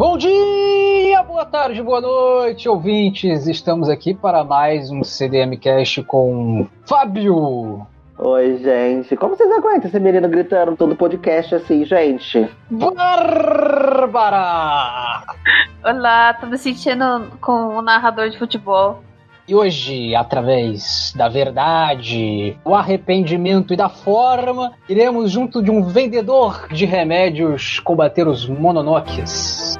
Bom 0.00 0.16
dia, 0.16 1.22
boa 1.24 1.44
tarde, 1.44 1.82
boa 1.82 2.00
noite, 2.00 2.66
ouvintes. 2.66 3.46
Estamos 3.46 3.86
aqui 3.86 4.14
para 4.14 4.42
mais 4.42 4.90
um 4.90 5.04
CDM 5.04 5.58
Cast 5.58 6.02
com 6.04 6.66
Fábio. 6.88 7.86
Oi, 8.16 8.56
gente. 8.56 9.14
Como 9.14 9.36
vocês 9.36 9.52
aguentam 9.52 9.90
esse 9.90 10.00
menino 10.00 10.26
gritando 10.26 10.74
todo 10.74 10.96
podcast 10.96 11.54
assim, 11.54 11.84
gente? 11.84 12.48
Bárbara! 12.70 14.32
Olá, 15.84 16.32
tô 16.32 16.46
me 16.46 16.56
sentindo 16.56 17.30
com 17.38 17.52
um 17.52 17.82
narrador 17.82 18.30
de 18.30 18.38
futebol. 18.38 19.02
E 19.50 19.54
hoje, 19.54 20.14
através 20.14 21.12
da 21.16 21.28
verdade, 21.28 22.56
o 22.64 22.72
arrependimento 22.72 23.74
e 23.74 23.76
da 23.76 23.88
forma, 23.88 24.74
iremos, 24.88 25.28
junto 25.32 25.60
de 25.60 25.72
um 25.72 25.82
vendedor 25.82 26.68
de 26.68 26.86
remédios, 26.86 27.80
combater 27.80 28.28
os 28.28 28.46
mononokes. 28.48 29.76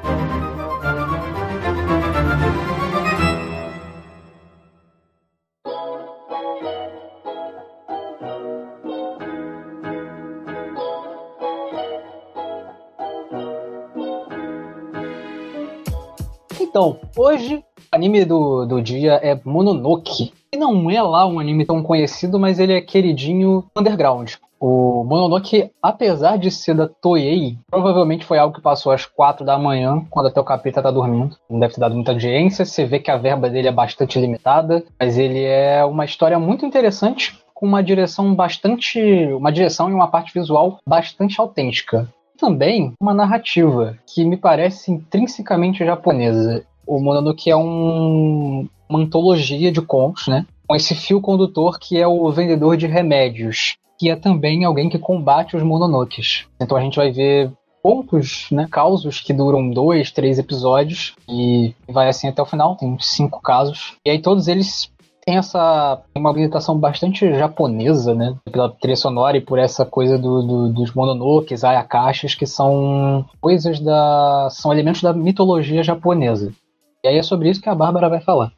Então, 16.60 16.98
hoje 17.16 17.62
anime 17.92 18.24
do, 18.24 18.64
do 18.66 18.80
dia 18.80 19.14
é 19.22 19.38
Mononoke. 19.44 20.32
E 20.52 20.56
não 20.56 20.90
é 20.90 21.00
lá 21.00 21.26
um 21.26 21.38
anime 21.38 21.64
tão 21.64 21.82
conhecido, 21.82 22.38
mas 22.38 22.58
ele 22.58 22.72
é 22.72 22.80
queridinho 22.80 23.64
underground. 23.76 24.32
O 24.58 25.04
Mononoke, 25.04 25.70
apesar 25.82 26.36
de 26.36 26.50
ser 26.50 26.74
da 26.74 26.86
Toei, 26.86 27.56
provavelmente 27.70 28.26
foi 28.26 28.38
algo 28.38 28.54
que 28.54 28.60
passou 28.60 28.92
às 28.92 29.06
quatro 29.06 29.44
da 29.44 29.58
manhã, 29.58 30.04
quando 30.10 30.26
até 30.26 30.38
o 30.38 30.44
capeta 30.44 30.82
tá 30.82 30.90
dormindo. 30.90 31.36
Não 31.48 31.58
deve 31.58 31.74
ter 31.74 31.80
dado 31.80 31.94
muita 31.94 32.12
audiência. 32.12 32.64
Você 32.64 32.84
vê 32.84 32.98
que 32.98 33.10
a 33.10 33.16
verba 33.16 33.48
dele 33.48 33.68
é 33.68 33.72
bastante 33.72 34.20
limitada, 34.20 34.84
mas 34.98 35.16
ele 35.16 35.42
é 35.42 35.84
uma 35.84 36.04
história 36.04 36.38
muito 36.38 36.66
interessante, 36.66 37.38
com 37.54 37.66
uma 37.66 37.82
direção 37.82 38.34
bastante. 38.34 39.00
uma 39.32 39.50
direção 39.50 39.88
e 39.88 39.94
uma 39.94 40.08
parte 40.08 40.32
visual 40.34 40.78
bastante 40.86 41.40
autêntica. 41.40 42.06
Também 42.38 42.94
uma 43.00 43.14
narrativa 43.14 43.98
que 44.06 44.24
me 44.24 44.36
parece 44.36 44.90
intrinsecamente 44.90 45.84
japonesa 45.84 46.64
o 46.86 47.00
Mononoke 47.00 47.50
é 47.50 47.56
um, 47.56 48.68
uma 48.88 48.98
antologia 48.98 49.70
de 49.70 49.80
contos, 49.80 50.26
né? 50.26 50.46
Com 50.66 50.74
esse 50.74 50.94
fio 50.94 51.20
condutor 51.20 51.78
que 51.78 51.98
é 51.98 52.06
o 52.06 52.30
vendedor 52.30 52.76
de 52.76 52.86
remédios, 52.86 53.76
que 53.98 54.08
é 54.08 54.16
também 54.16 54.64
alguém 54.64 54.88
que 54.88 54.98
combate 54.98 55.56
os 55.56 55.62
Mononokes. 55.62 56.46
Então 56.60 56.76
a 56.76 56.80
gente 56.80 56.96
vai 56.96 57.10
ver 57.10 57.52
contos, 57.82 58.46
né, 58.50 58.66
causos 58.70 59.20
que 59.20 59.32
duram 59.32 59.70
dois, 59.70 60.10
três 60.10 60.38
episódios 60.38 61.14
e 61.28 61.74
vai 61.88 62.08
assim 62.08 62.28
até 62.28 62.42
o 62.42 62.46
final, 62.46 62.76
tem 62.76 62.96
cinco 63.00 63.40
casos. 63.40 63.96
E 64.04 64.10
aí 64.10 64.20
todos 64.20 64.48
eles 64.48 64.90
têm 65.24 65.36
essa 65.36 66.00
uma 66.14 66.30
ambientação 66.30 66.78
bastante 66.78 67.32
japonesa, 67.34 68.14
né, 68.14 68.34
pela 68.50 68.68
trilha 68.68 68.96
sonora 68.96 69.36
e 69.36 69.40
por 69.40 69.58
essa 69.58 69.84
coisa 69.84 70.18
do, 70.18 70.42
do, 70.42 70.72
dos 70.72 70.92
mononokes, 70.92 71.64
ayakashis, 71.64 72.34
que 72.34 72.46
são 72.46 73.24
coisas 73.40 73.80
da 73.80 74.48
são 74.50 74.72
elementos 74.72 75.02
da 75.02 75.12
mitologia 75.12 75.82
japonesa. 75.82 76.52
E 77.02 77.08
aí 77.08 77.18
é 77.18 77.22
sobre 77.22 77.48
isso 77.48 77.60
que 77.60 77.68
a 77.68 77.74
Bárbara 77.74 78.08
vai 78.08 78.20
falar. 78.20 78.52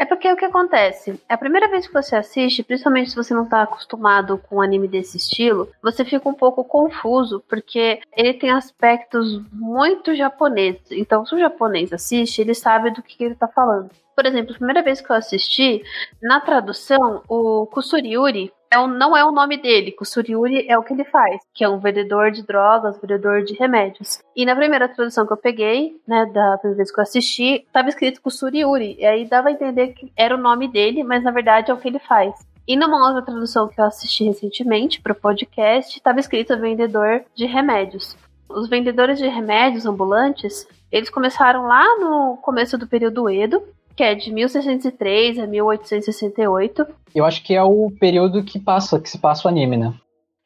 É 0.00 0.06
porque 0.06 0.32
o 0.32 0.36
que 0.36 0.46
acontece? 0.46 1.20
É 1.28 1.34
a 1.34 1.38
primeira 1.38 1.68
vez 1.68 1.86
que 1.86 1.92
você 1.92 2.16
assiste, 2.16 2.62
principalmente 2.62 3.10
se 3.10 3.16
você 3.16 3.34
não 3.34 3.44
está 3.44 3.62
acostumado 3.62 4.38
com 4.38 4.56
um 4.56 4.62
anime 4.62 4.88
desse 4.88 5.18
estilo, 5.18 5.68
você 5.82 6.06
fica 6.06 6.26
um 6.26 6.32
pouco 6.32 6.64
confuso, 6.64 7.44
porque 7.46 8.00
ele 8.16 8.32
tem 8.32 8.50
aspectos 8.50 9.42
muito 9.52 10.14
japoneses. 10.14 10.90
Então, 10.90 11.26
se 11.26 11.34
o 11.34 11.38
japonês 11.38 11.92
assiste, 11.92 12.40
ele 12.40 12.54
sabe 12.54 12.90
do 12.92 13.02
que, 13.02 13.14
que 13.14 13.24
ele 13.24 13.34
está 13.34 13.46
falando. 13.46 13.90
Por 14.16 14.24
exemplo, 14.24 14.52
a 14.52 14.56
primeira 14.56 14.82
vez 14.82 15.02
que 15.02 15.10
eu 15.10 15.16
assisti, 15.16 15.82
na 16.22 16.40
tradução, 16.40 17.22
o 17.28 17.66
Kusuriuri 17.66 18.50
é 18.70 18.86
não 18.86 19.16
é 19.16 19.24
o 19.24 19.32
nome 19.32 19.56
dele. 19.56 19.92
Kusuriuri 19.92 20.68
é 20.68 20.78
o 20.78 20.82
que 20.82 20.92
ele 20.92 21.04
faz, 21.04 21.42
que 21.52 21.64
é 21.64 21.68
um 21.68 21.78
vendedor 21.78 22.30
de 22.30 22.46
drogas, 22.46 23.00
vendedor 23.00 23.42
de 23.42 23.54
remédios. 23.54 24.20
E 24.36 24.46
na 24.46 24.54
primeira 24.54 24.88
tradução 24.88 25.26
que 25.26 25.32
eu 25.32 25.36
peguei, 25.36 26.00
né, 26.06 26.26
da 26.26 26.56
primeira 26.58 26.76
vez 26.76 26.92
que 26.92 27.00
eu 27.00 27.02
assisti, 27.02 27.64
estava 27.66 27.88
escrito 27.88 28.22
Kusuriuri. 28.22 28.96
E 28.98 29.04
aí 29.04 29.28
dava 29.28 29.48
a 29.48 29.52
entender 29.52 29.88
que 29.88 30.12
era 30.16 30.34
o 30.34 30.40
nome 30.40 30.68
dele, 30.68 31.02
mas 31.02 31.22
na 31.24 31.32
verdade 31.32 31.70
é 31.70 31.74
o 31.74 31.78
que 31.78 31.88
ele 31.88 31.98
faz. 31.98 32.32
E 32.66 32.76
numa 32.76 33.04
outra 33.08 33.22
tradução 33.22 33.66
que 33.66 33.80
eu 33.80 33.84
assisti 33.84 34.24
recentemente 34.24 35.00
para 35.00 35.12
o 35.12 35.16
podcast, 35.16 35.96
estava 35.96 36.20
escrito 36.20 36.56
vendedor 36.56 37.24
de 37.34 37.44
remédios. 37.44 38.16
Os 38.48 38.68
vendedores 38.68 39.18
de 39.18 39.26
remédios 39.26 39.86
ambulantes, 39.86 40.68
eles 40.90 41.10
começaram 41.10 41.66
lá 41.66 41.98
no 41.98 42.36
começo 42.36 42.78
do 42.78 42.86
período 42.86 43.28
Edo, 43.28 43.62
que 44.00 44.04
é 44.04 44.14
de 44.14 44.32
1603 44.32 45.40
a 45.40 45.46
1868. 45.46 46.86
Eu 47.14 47.26
acho 47.26 47.44
que 47.44 47.54
é 47.54 47.62
o 47.62 47.90
período 48.00 48.42
que 48.42 48.58
passa, 48.58 48.98
que 48.98 49.10
se 49.10 49.18
passa 49.18 49.46
o 49.46 49.50
anime, 49.50 49.76
né? 49.76 49.92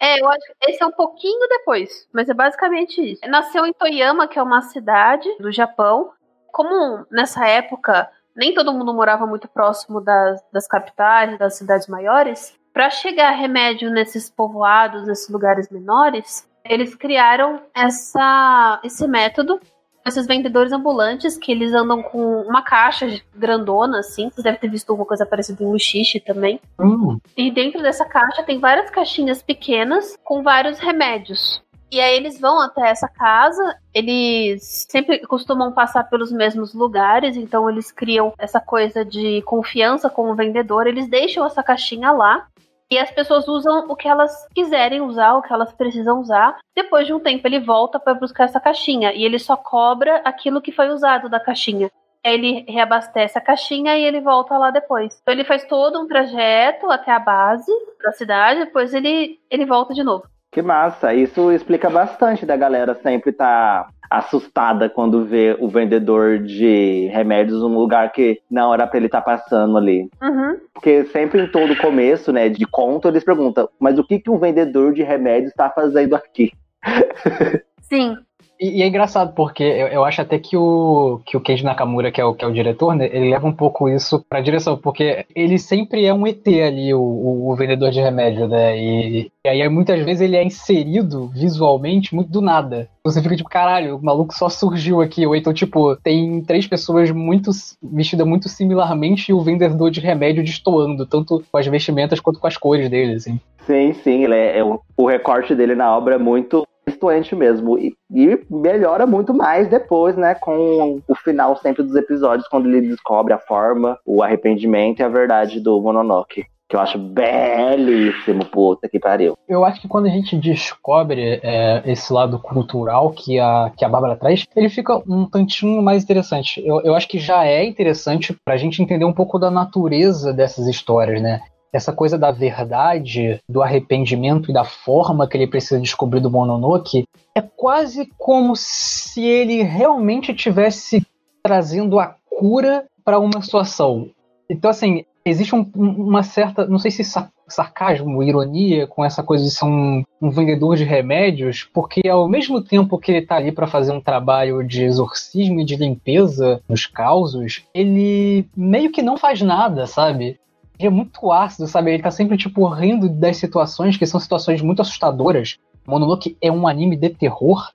É, 0.03 0.21
eu 0.21 0.29
acho 0.29 0.41
que 0.41 0.73
esse 0.73 0.83
é 0.83 0.87
um 0.87 0.91
pouquinho 0.91 1.49
depois, 1.49 2.09
mas 2.13 2.29
é 2.29 2.35
basicamente 2.35 3.01
isso. 3.01 3.21
Nasceu 3.29 3.65
em 3.65 3.73
Toyama, 3.73 4.27
que 4.27 4.41
é 4.41 4.43
uma 4.43 4.61
cidade 4.61 5.29
do 5.39 5.53
Japão. 5.53 6.11
Como 6.51 7.07
nessa 7.13 7.47
época 7.47 8.11
nem 8.35 8.53
todo 8.53 8.73
mundo 8.73 8.93
morava 8.93 9.25
muito 9.25 9.47
próximo 9.47 10.01
das, 10.01 10.43
das 10.53 10.67
capitais, 10.67 11.39
das 11.39 11.57
cidades 11.57 11.87
maiores, 11.87 12.59
para 12.73 12.91
chegar 12.91 13.31
remédio 13.31 13.89
nesses 13.89 14.29
povoados, 14.29 15.07
nesses 15.07 15.29
lugares 15.29 15.71
menores, 15.71 16.45
eles 16.65 16.97
criaram 16.97 17.61
essa, 17.73 18.81
esse 18.83 19.07
método 19.07 19.61
esses 20.07 20.27
vendedores 20.27 20.73
ambulantes 20.73 21.37
que 21.37 21.51
eles 21.51 21.73
andam 21.73 22.03
com 22.03 22.43
uma 22.43 22.63
caixa 22.63 23.21
grandona, 23.35 24.01
assim. 24.01 24.31
Você 24.31 24.43
deve 24.43 24.59
ter 24.59 24.69
visto 24.69 24.91
alguma 24.91 25.07
coisa 25.07 25.25
parecida 25.25 25.63
em 25.63 25.67
Muxixe 25.67 26.21
também. 26.21 26.61
Hum. 26.79 27.19
E 27.37 27.51
dentro 27.51 27.83
dessa 27.83 28.05
caixa 28.05 28.43
tem 28.43 28.59
várias 28.59 28.91
caixinhas 28.91 29.43
pequenas 29.43 30.17
com 30.23 30.43
vários 30.43 30.79
remédios. 30.79 31.63
E 31.91 32.01
aí 32.01 32.17
eles 32.17 32.41
vão 32.41 32.61
até 32.61 32.89
essa 32.89 33.07
casa, 33.07 33.79
eles 33.95 34.85
sempre 34.91 35.21
costumam 35.27 35.71
passar 35.71 36.03
pelos 36.05 36.33
mesmos 36.33 36.75
lugares, 36.75 37.37
então 37.37 37.71
eles 37.71 37.93
criam 37.93 38.33
essa 38.37 38.61
coisa 38.61 39.05
de 39.05 39.43
confiança 39.43 40.11
com 40.11 40.29
o 40.29 40.35
vendedor, 40.35 40.89
eles 40.89 41.09
deixam 41.09 41.47
essa 41.47 41.63
caixinha 41.63 42.11
lá 42.11 42.49
e 42.91 42.99
as 42.99 43.11
pessoas 43.11 43.49
usam 43.49 43.87
o 43.89 43.97
que 43.97 44.09
elas 44.09 44.47
quiserem 44.55 45.01
usar, 45.01 45.35
o 45.35 45.43
que 45.43 45.53
elas 45.53 45.73
precisam 45.73 46.21
usar. 46.21 46.59
Depois 46.75 47.07
de 47.07 47.13
um 47.13 47.21
tempo, 47.21 47.47
ele 47.47 47.61
volta 47.61 47.99
para 47.99 48.15
buscar 48.15 48.45
essa 48.45 48.61
caixinha 48.61 49.13
e 49.13 49.25
ele 49.25 49.39
só 49.39 49.57
cobra 49.57 50.17
aquilo 50.25 50.61
que 50.61 50.73
foi 50.73 50.91
usado 50.91 51.29
da 51.29 51.41
caixinha. 51.41 51.91
Ele 52.25 52.65
reabastece 52.69 53.37
a 53.37 53.41
caixinha 53.41 53.99
e 53.99 54.05
ele 54.05 54.21
volta 54.21 54.57
lá 54.57 54.71
depois. 54.71 55.19
Então 55.21 55.35
ele 55.35 55.45
faz 55.45 55.65
todo 55.65 56.01
um 56.01 56.07
trajeto 56.07 56.91
até 56.91 57.13
a 57.13 57.19
base 57.19 57.71
da 58.03 58.13
cidade, 58.13 58.65
depois 58.65 58.95
ele, 58.95 59.39
ele 59.51 59.67
volta 59.67 59.93
de 59.93 60.03
novo. 60.03 60.25
Que 60.51 60.63
massa! 60.63 61.13
Isso 61.13 61.51
explica 61.51 61.91
bastante 61.91 62.47
da 62.47 62.57
galera 62.57 62.95
sempre 62.95 63.33
tá 63.33 63.89
assustada 64.19 64.89
quando 64.89 65.25
vê 65.25 65.57
o 65.59 65.69
vendedor 65.69 66.39
de 66.39 67.09
remédios 67.13 67.61
num 67.61 67.77
lugar 67.77 68.13
que 68.13 68.41
não 68.51 68.73
era 68.73 68.87
para 68.87 68.97
ele 68.99 69.07
estar 69.07 69.21
tá 69.21 69.37
passando 69.37 69.77
ali. 69.77 70.09
Uhum. 70.23 70.57
Porque 70.73 71.05
sempre 71.07 71.43
em 71.43 71.51
todo 71.51 71.77
começo, 71.77 72.33
né, 72.33 72.49
de 72.49 72.67
conto, 72.67 73.09
eles 73.09 73.25
perguntam, 73.25 73.69
mas 73.79 73.99
o 73.99 74.05
que, 74.05 74.19
que 74.19 74.31
um 74.31 74.39
vendedor 74.39 74.93
de 74.93 75.03
remédios 75.03 75.51
está 75.51 75.71
fazendo 75.71 76.15
aqui? 76.15 76.53
Sim. 77.81 78.17
E, 78.61 78.79
e, 78.79 78.83
é 78.83 78.87
engraçado, 78.87 79.35
porque 79.35 79.63
eu, 79.63 79.89
eu, 79.89 80.05
acho 80.05 80.21
até 80.21 80.39
que 80.39 80.57
o, 80.57 81.21
que 81.27 81.37
o 81.37 81.41
Keiji 81.41 81.65
Nakamura, 81.65 82.13
que 82.13 82.21
é 82.21 82.25
o, 82.25 82.35
que 82.35 82.45
é 82.45 82.49
o 82.49 82.53
diretor, 82.53 82.95
né, 82.95 83.09
ele 83.13 83.31
leva 83.31 83.47
um 83.47 83.53
pouco 83.53 83.89
isso 83.89 84.25
pra 84.29 84.41
direção, 84.41 84.77
porque 84.77 85.27
ele 85.35 85.59
sempre 85.59 86.05
é 86.05 86.15
um 86.15 86.27
ET 86.27 86.47
ali, 86.47 86.95
o, 86.95 87.01
o, 87.01 87.51
o 87.51 87.57
vendedor 87.57 87.91
de 87.91 88.01
remédio, 88.01 88.47
né? 88.47 88.79
E, 88.79 89.31
e, 89.45 89.49
aí 89.49 89.69
muitas 89.69 90.03
vezes 90.05 90.21
ele 90.21 90.37
é 90.37 90.45
inserido 90.45 91.29
visualmente 91.29 92.15
muito 92.15 92.31
do 92.31 92.41
nada. 92.41 92.89
Você 93.05 93.21
fica 93.21 93.37
tipo, 93.37 93.49
caralho, 93.49 93.97
o 93.97 94.03
maluco 94.03 94.35
só 94.35 94.49
surgiu 94.49 95.03
aqui. 95.03 95.27
Ou 95.27 95.37
então, 95.37 95.53
tipo, 95.53 95.95
tem 95.97 96.41
três 96.43 96.67
pessoas 96.67 97.11
muito 97.11 97.51
vestidas 97.83 98.27
muito 98.27 98.49
similarmente 98.49 99.31
e 99.31 99.35
o 99.35 99.43
vendedor 99.43 99.91
de 99.91 100.01
remédio 100.01 100.43
destoando, 100.43 101.05
tanto 101.05 101.45
com 101.51 101.59
as 101.59 101.67
vestimentas 101.67 102.21
quanto 102.21 102.41
com 102.41 102.47
as 102.47 102.57
cores 102.57 102.89
dele, 102.89 103.15
assim. 103.15 103.39
Sim, 103.67 103.93
sim, 103.93 104.25
ele 104.25 104.35
é, 104.35 104.59
é 104.59 104.65
o, 104.65 104.81
o 104.97 105.07
recorte 105.07 105.55
dele 105.55 105.75
na 105.75 105.95
obra 105.95 106.15
é 106.15 106.19
muito 106.19 106.67
distoante 106.87 107.35
mesmo. 107.35 107.79
E, 107.79 107.95
e, 108.13 108.39
melhora 108.51 109.07
muito 109.07 109.35
mais 109.35 109.69
depois, 109.69 110.17
né? 110.17 110.35
Com 110.35 111.01
o 111.07 111.15
final 111.17 111.57
sempre 111.57 111.83
dos 111.83 111.97
episódios, 111.97 112.49
quando 112.49 112.69
ele 112.69 112.89
descobre 112.89 113.33
a 113.33 113.39
forma, 113.39 113.99
o 114.05 114.23
arrependimento 114.23 115.01
e 115.01 115.03
a 115.03 115.09
verdade 115.09 115.61
do 115.61 115.81
Mononoke. 115.81 116.45
Que 116.67 116.77
eu 116.77 116.81
acho 116.81 116.99
belíssimo, 116.99 118.47
puta 118.47 118.89
que 118.89 118.99
pariu. 118.99 119.37
Eu 119.47 119.65
acho 119.67 119.83
que 119.83 119.89
quando 119.89 120.07
a 120.07 120.11
gente 120.11 120.35
descobre 120.37 121.39
é, 121.43 121.83
esse 121.85 122.11
lado 122.11 122.39
cultural 122.39 123.11
que 123.11 123.39
a, 123.39 123.71
que 123.77 123.85
a 123.85 123.89
Bárbara 123.89 124.17
traz, 124.17 124.47
ele 124.57 124.71
fica 124.71 124.97
um 125.07 125.27
tantinho 125.27 125.83
mais 125.83 126.03
interessante. 126.03 126.67
Eu, 126.67 126.81
eu 126.81 126.95
acho 126.95 127.07
que 127.07 127.19
já 127.19 127.45
é 127.45 127.63
interessante 127.65 128.35
pra 128.45 128.57
gente 128.57 128.83
entender 128.83 129.05
um 129.05 129.13
pouco 129.13 129.39
da 129.39 129.51
natureza 129.51 130.33
dessas 130.33 130.67
histórias, 130.67 131.21
né? 131.21 131.43
Essa 131.75 131.93
coisa 131.93 132.17
da 132.17 132.31
verdade, 132.31 133.41
do 133.49 133.61
arrependimento 133.61 134.49
e 134.49 134.55
da 134.55 134.65
forma 134.65 135.27
que 135.27 135.37
ele 135.37 135.49
precisa 135.49 135.81
descobrir 135.81 136.21
do 136.21 136.31
Mononoke, 136.31 137.05
é 137.35 137.41
quase 137.41 138.09
como 138.17 138.55
se 138.55 139.25
ele 139.25 139.61
realmente 139.63 140.33
tivesse 140.33 141.05
trazendo 141.43 141.99
a 141.99 142.15
cura 142.31 142.87
para 143.05 143.19
uma 143.19 143.43
situação. 143.43 144.09
Então, 144.49 144.71
assim, 144.71 145.05
existe 145.25 145.53
um, 145.53 145.69
uma 145.75 146.23
certa, 146.23 146.65
não 146.65 146.79
sei 146.79 146.93
se 146.93 147.03
sarcasmo, 147.49 148.23
ironia 148.23 148.87
com 148.87 149.05
essa 149.05 149.23
coisa 149.23 149.45
de 149.45 149.51
ser 149.51 149.65
um, 149.65 150.05
um 150.23 150.31
vendedor 150.31 150.77
de 150.77 150.85
remédios, 150.85 151.69
porque 151.75 152.09
ao 152.09 152.29
mesmo 152.29 152.63
tempo 152.63 152.99
que 152.99 153.11
ele 153.11 153.19
está 153.19 153.37
ali 153.37 153.51
para 153.51 153.67
fazer 153.67 153.93
um 153.93 154.01
trabalho 154.01 154.67
de 154.67 154.85
exorcismo 154.85 155.61
e 155.61 155.65
de 155.65 155.77
limpeza 155.77 156.63
nos 156.69 156.87
causos, 156.87 157.65
ele 157.75 158.47
meio 158.57 158.93
que 158.93 159.03
não 159.03 159.17
faz 159.17 159.43
nada, 159.43 159.87
sabe? 159.87 160.39
É 160.79 160.89
muito 160.89 161.31
ácido, 161.31 161.69
sabe? 161.69 161.93
Ele 161.93 162.03
tá 162.03 162.11
sempre, 162.11 162.37
tipo, 162.37 162.67
rindo 162.67 163.09
das 163.09 163.37
situações 163.37 163.97
que 163.97 164.07
são 164.07 164.19
situações 164.19 164.61
muito 164.61 164.83
assustadoras. 164.83 165.59
Mononoke 165.87 166.37
é 166.41 166.51
um 166.51 166.67
anime 166.67 166.97
de 166.97 167.11
terror. 167.11 167.71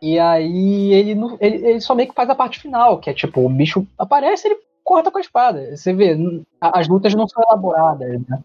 E 0.00 0.18
aí 0.18 0.92
ele, 0.92 1.18
ele, 1.40 1.68
ele 1.68 1.80
só 1.80 1.94
meio 1.94 2.08
que 2.08 2.14
faz 2.14 2.28
a 2.28 2.34
parte 2.34 2.60
final, 2.60 2.98
que 2.98 3.10
é 3.10 3.14
tipo, 3.14 3.40
o 3.40 3.48
bicho 3.48 3.86
aparece 3.98 4.46
ele 4.46 4.58
corta 4.84 5.10
com 5.10 5.18
a 5.18 5.20
espada. 5.20 5.76
Você 5.76 5.92
vê, 5.92 6.16
as 6.60 6.86
lutas 6.86 7.14
não 7.14 7.26
são 7.26 7.42
elaboradas, 7.42 8.20
né? 8.28 8.38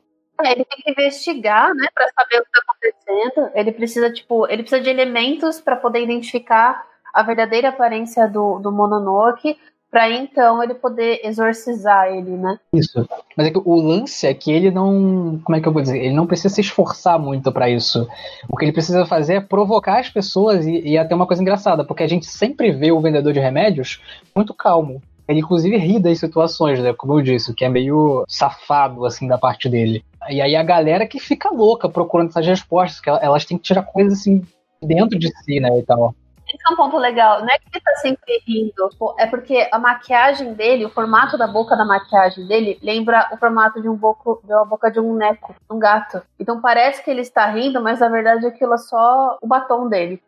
É, 0.43 0.53
ele 0.53 0.65
tem 0.65 0.79
que 0.83 0.91
investigar, 0.91 1.71
né, 1.75 1.87
para 1.93 2.07
saber 2.09 2.39
o 2.39 2.43
que 2.43 2.49
está 2.49 2.61
acontecendo. 2.67 3.51
Ele 3.53 3.71
precisa, 3.71 4.11
tipo, 4.11 4.47
ele 4.47 4.63
precisa 4.63 4.81
de 4.81 4.89
elementos 4.89 5.61
para 5.61 5.75
poder 5.75 6.01
identificar 6.01 6.83
a 7.13 7.21
verdadeira 7.21 7.69
aparência 7.69 8.27
do, 8.27 8.57
do 8.59 8.71
Mononoke, 8.71 9.57
para 9.91 10.09
então 10.09 10.63
ele 10.63 10.73
poder 10.73 11.19
exorcizar 11.21 12.07
ele, 12.07 12.31
né? 12.31 12.57
Isso. 12.71 13.05
Mas 13.35 13.47
é 13.47 13.51
que 13.51 13.59
o 13.63 13.75
lance 13.75 14.25
é 14.25 14.33
que 14.33 14.49
ele 14.49 14.71
não, 14.71 15.37
como 15.43 15.57
é 15.57 15.59
que 15.59 15.67
eu 15.67 15.73
vou 15.73 15.81
dizer? 15.81 16.01
Ele 16.01 16.15
não 16.15 16.25
precisa 16.25 16.53
se 16.53 16.61
esforçar 16.61 17.19
muito 17.19 17.51
para 17.51 17.69
isso. 17.69 18.07
O 18.49 18.55
que 18.55 18.63
ele 18.63 18.71
precisa 18.71 19.05
fazer 19.05 19.33
é 19.35 19.41
provocar 19.41 19.99
as 19.99 20.09
pessoas 20.09 20.65
e, 20.65 20.79
e 20.79 20.97
até 20.97 21.13
uma 21.13 21.27
coisa 21.27 21.41
engraçada, 21.41 21.83
porque 21.83 22.03
a 22.03 22.07
gente 22.07 22.25
sempre 22.25 22.71
vê 22.71 22.89
o 22.91 23.01
vendedor 23.01 23.33
de 23.33 23.39
remédios 23.41 24.01
muito 24.33 24.53
calmo. 24.53 25.01
Ele 25.27 25.39
inclusive 25.39 25.77
ri 25.77 25.99
das 25.99 26.19
situações, 26.19 26.79
né? 26.79 26.93
Como 26.93 27.19
eu 27.19 27.21
disse, 27.21 27.53
que 27.53 27.65
é 27.65 27.69
meio 27.69 28.23
safado 28.27 29.05
assim 29.05 29.27
da 29.27 29.37
parte 29.37 29.67
dele. 29.67 30.05
E 30.29 30.41
aí 30.41 30.55
a 30.55 30.63
galera 30.63 31.05
que 31.05 31.19
fica 31.19 31.49
louca 31.49 31.89
procurando 31.89 32.29
essas 32.29 32.47
respostas, 32.47 33.01
que 33.01 33.09
elas 33.09 33.43
têm 33.43 33.57
que 33.57 33.63
tirar 33.63 33.83
coisas 33.83 34.19
assim 34.19 34.41
dentro 34.81 35.19
de 35.19 35.27
si, 35.43 35.59
né, 35.59 35.77
e 35.77 35.83
tal. 35.83 36.15
Esse 36.53 36.69
é 36.69 36.73
um 36.73 36.75
ponto 36.75 36.97
legal. 36.97 37.39
Não 37.39 37.47
é 37.47 37.57
que 37.57 37.65
ele 37.71 37.81
tá 37.81 37.95
sempre 37.95 38.43
rindo, 38.45 38.89
é 39.17 39.25
porque 39.25 39.69
a 39.71 39.79
maquiagem 39.79 40.53
dele, 40.53 40.85
o 40.85 40.89
formato 40.89 41.37
da 41.37 41.47
boca 41.47 41.75
da 41.75 41.85
maquiagem 41.85 42.45
dele, 42.45 42.77
lembra 42.81 43.29
o 43.31 43.37
formato 43.37 43.81
de 43.81 43.87
um 43.87 43.95
boco, 43.95 44.41
de 44.43 44.53
uma 44.53 44.65
boca 44.65 44.91
de 44.91 44.99
um 44.99 45.15
neco, 45.15 45.55
um 45.69 45.79
gato. 45.79 46.21
Então 46.39 46.59
parece 46.59 47.03
que 47.03 47.09
ele 47.09 47.21
está 47.21 47.45
rindo, 47.47 47.81
mas 47.81 47.99
na 47.99 48.09
verdade 48.09 48.45
aquilo 48.45 48.73
é 48.73 48.77
só 48.77 49.37
o 49.41 49.47
batom 49.47 49.87
dele. 49.87 50.21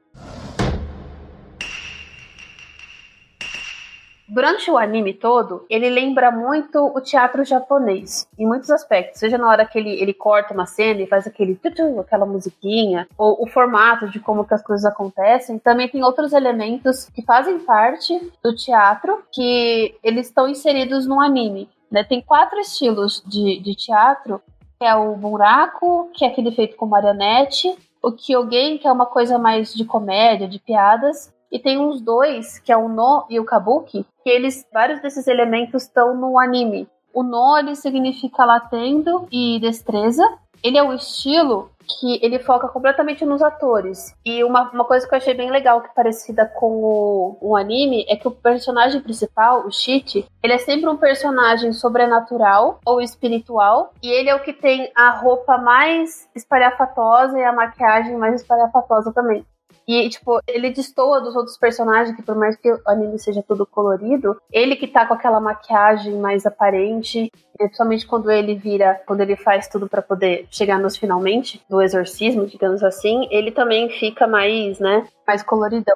Durante 4.34 4.72
o 4.72 4.80
anime 4.80 5.14
todo, 5.14 5.64
ele 5.70 5.92
lembra 5.92 6.32
muito 6.32 6.84
o 6.88 7.00
teatro 7.00 7.46
japonês, 7.46 8.28
em 8.36 8.48
muitos 8.48 8.72
aspectos. 8.72 9.20
Seja 9.20 9.38
na 9.38 9.48
hora 9.48 9.64
que 9.64 9.78
ele, 9.78 9.92
ele 9.92 10.12
corta 10.12 10.56
uma 10.56 10.66
cena 10.66 11.02
e 11.04 11.08
faz 11.08 11.28
aquele 11.28 11.54
tutu, 11.54 12.00
aquela 12.00 12.26
musiquinha, 12.26 13.08
ou 13.16 13.44
o 13.44 13.46
formato 13.46 14.10
de 14.10 14.20
como 14.20 14.44
que 14.44 14.56
as 14.56 14.64
coisas 14.64 14.86
acontecem. 14.86 15.60
Também 15.60 15.88
tem 15.88 16.04
outros 16.04 16.34
elementos 16.34 17.08
que 17.14 17.22
fazem 17.22 17.60
parte 17.60 18.20
do 18.44 18.56
teatro 18.56 19.24
que 19.32 19.96
eles 20.04 20.26
estão 20.26 20.48
inseridos 20.48 21.06
no 21.06 21.22
anime. 21.22 21.70
Né? 21.92 22.04
Tem 22.04 22.20
quatro 22.20 22.60
estilos 22.60 23.22
de, 23.28 23.60
de 23.60 23.76
teatro, 23.76 24.42
que 24.80 24.86
é 24.88 24.96
o 24.96 25.16
buraco, 25.16 26.10
que 26.12 26.26
é 26.26 26.30
aquele 26.30 26.52
feito 26.52 26.76
com 26.76 26.88
marionete, 26.88 27.78
o 28.02 28.12
Kyogen, 28.12 28.80
que 28.80 28.88
é 28.88 28.92
uma 28.92 29.06
coisa 29.06 29.38
mais 29.38 29.72
de 29.76 29.86
comédia, 29.86 30.48
de 30.48 30.58
piadas, 30.58 31.32
e 31.54 31.60
tem 31.60 31.78
uns 31.78 32.02
dois, 32.02 32.58
que 32.58 32.72
é 32.72 32.78
o 32.78 32.90
No 32.90 33.28
e 33.30 33.40
o 33.40 33.46
Kabuki, 33.46 34.04
que 34.24 34.30
eles, 34.30 34.66
vários 34.74 35.00
desses 35.04 35.28
elementos 35.28 35.84
estão 35.84 36.18
no 36.18 36.40
anime. 36.40 36.88
O 37.14 37.22
No, 37.22 37.60
ele 37.60 37.76
significa 37.76 38.44
latendo 38.44 39.28
e 39.32 39.60
destreza. 39.60 40.24
Ele 40.64 40.80
é 40.80 40.84
o 40.84 40.94
estilo 40.94 41.70
que 41.86 42.20
ele 42.26 42.40
foca 42.40 42.68
completamente 42.70 43.24
nos 43.24 43.42
atores. 43.42 44.16
E 44.26 44.44
uma, 44.44 44.72
uma 44.72 44.86
coisa 44.86 45.08
que 45.08 45.14
eu 45.14 45.18
achei 45.18 45.34
bem 45.34 45.52
legal, 45.52 45.82
que 45.82 45.90
é 45.90 45.94
parecida 45.94 46.46
com 46.46 46.72
o, 46.84 47.38
o 47.40 47.56
anime, 47.56 48.06
é 48.08 48.16
que 48.16 48.28
o 48.28 48.32
personagem 48.32 49.02
principal, 49.02 49.68
o 49.68 49.72
Shit, 49.72 50.26
ele 50.42 50.54
é 50.54 50.58
sempre 50.58 50.90
um 50.90 50.98
personagem 50.98 51.72
sobrenatural 51.72 52.80
ou 52.86 53.02
espiritual. 53.02 53.94
E 54.02 54.10
ele 54.10 54.30
é 54.30 54.36
o 54.36 54.42
que 54.42 54.54
tem 54.54 54.92
a 54.96 55.12
roupa 55.12 55.58
mais 55.58 56.28
espalhafatosa 56.34 57.38
e 57.38 57.44
a 57.44 57.54
maquiagem 57.54 58.18
mais 58.18 58.42
espalhafatosa 58.42 59.12
também. 59.14 59.46
E, 59.88 60.08
tipo, 60.10 60.40
ele 60.48 60.70
destoa 60.70 61.22
dos 61.22 61.36
outros 61.36 61.58
personagens, 61.58 62.16
que 62.16 62.24
por 62.24 62.36
mais 62.36 62.56
que 62.56 62.72
o 62.72 62.80
anime 62.86 63.20
seja 63.20 63.44
todo 63.46 63.66
colorido, 63.66 64.38
ele 64.52 64.76
que 64.76 64.88
tá 64.88 65.06
com 65.06 65.14
aquela 65.14 65.40
maquiagem 65.40 66.18
mais 66.20 66.46
aparente, 66.46 67.32
principalmente 67.58 68.08
quando 68.08 68.32
ele 68.32 68.56
vira, 68.56 69.02
quando 69.06 69.22
ele 69.22 69.36
faz 69.36 69.68
tudo 69.68 69.88
para 69.88 70.02
poder 70.02 70.48
chegar 70.50 70.80
nos 70.80 70.96
finalmente, 70.96 71.62
do 71.70 71.82
exorcismo, 71.82 72.46
digamos 72.46 72.84
assim, 72.84 73.28
ele 73.30 73.52
também 73.52 73.90
fica 73.90 74.28
mais, 74.28 74.80
né, 74.80 75.06
mais 75.28 75.44
coloridão. 75.44 75.96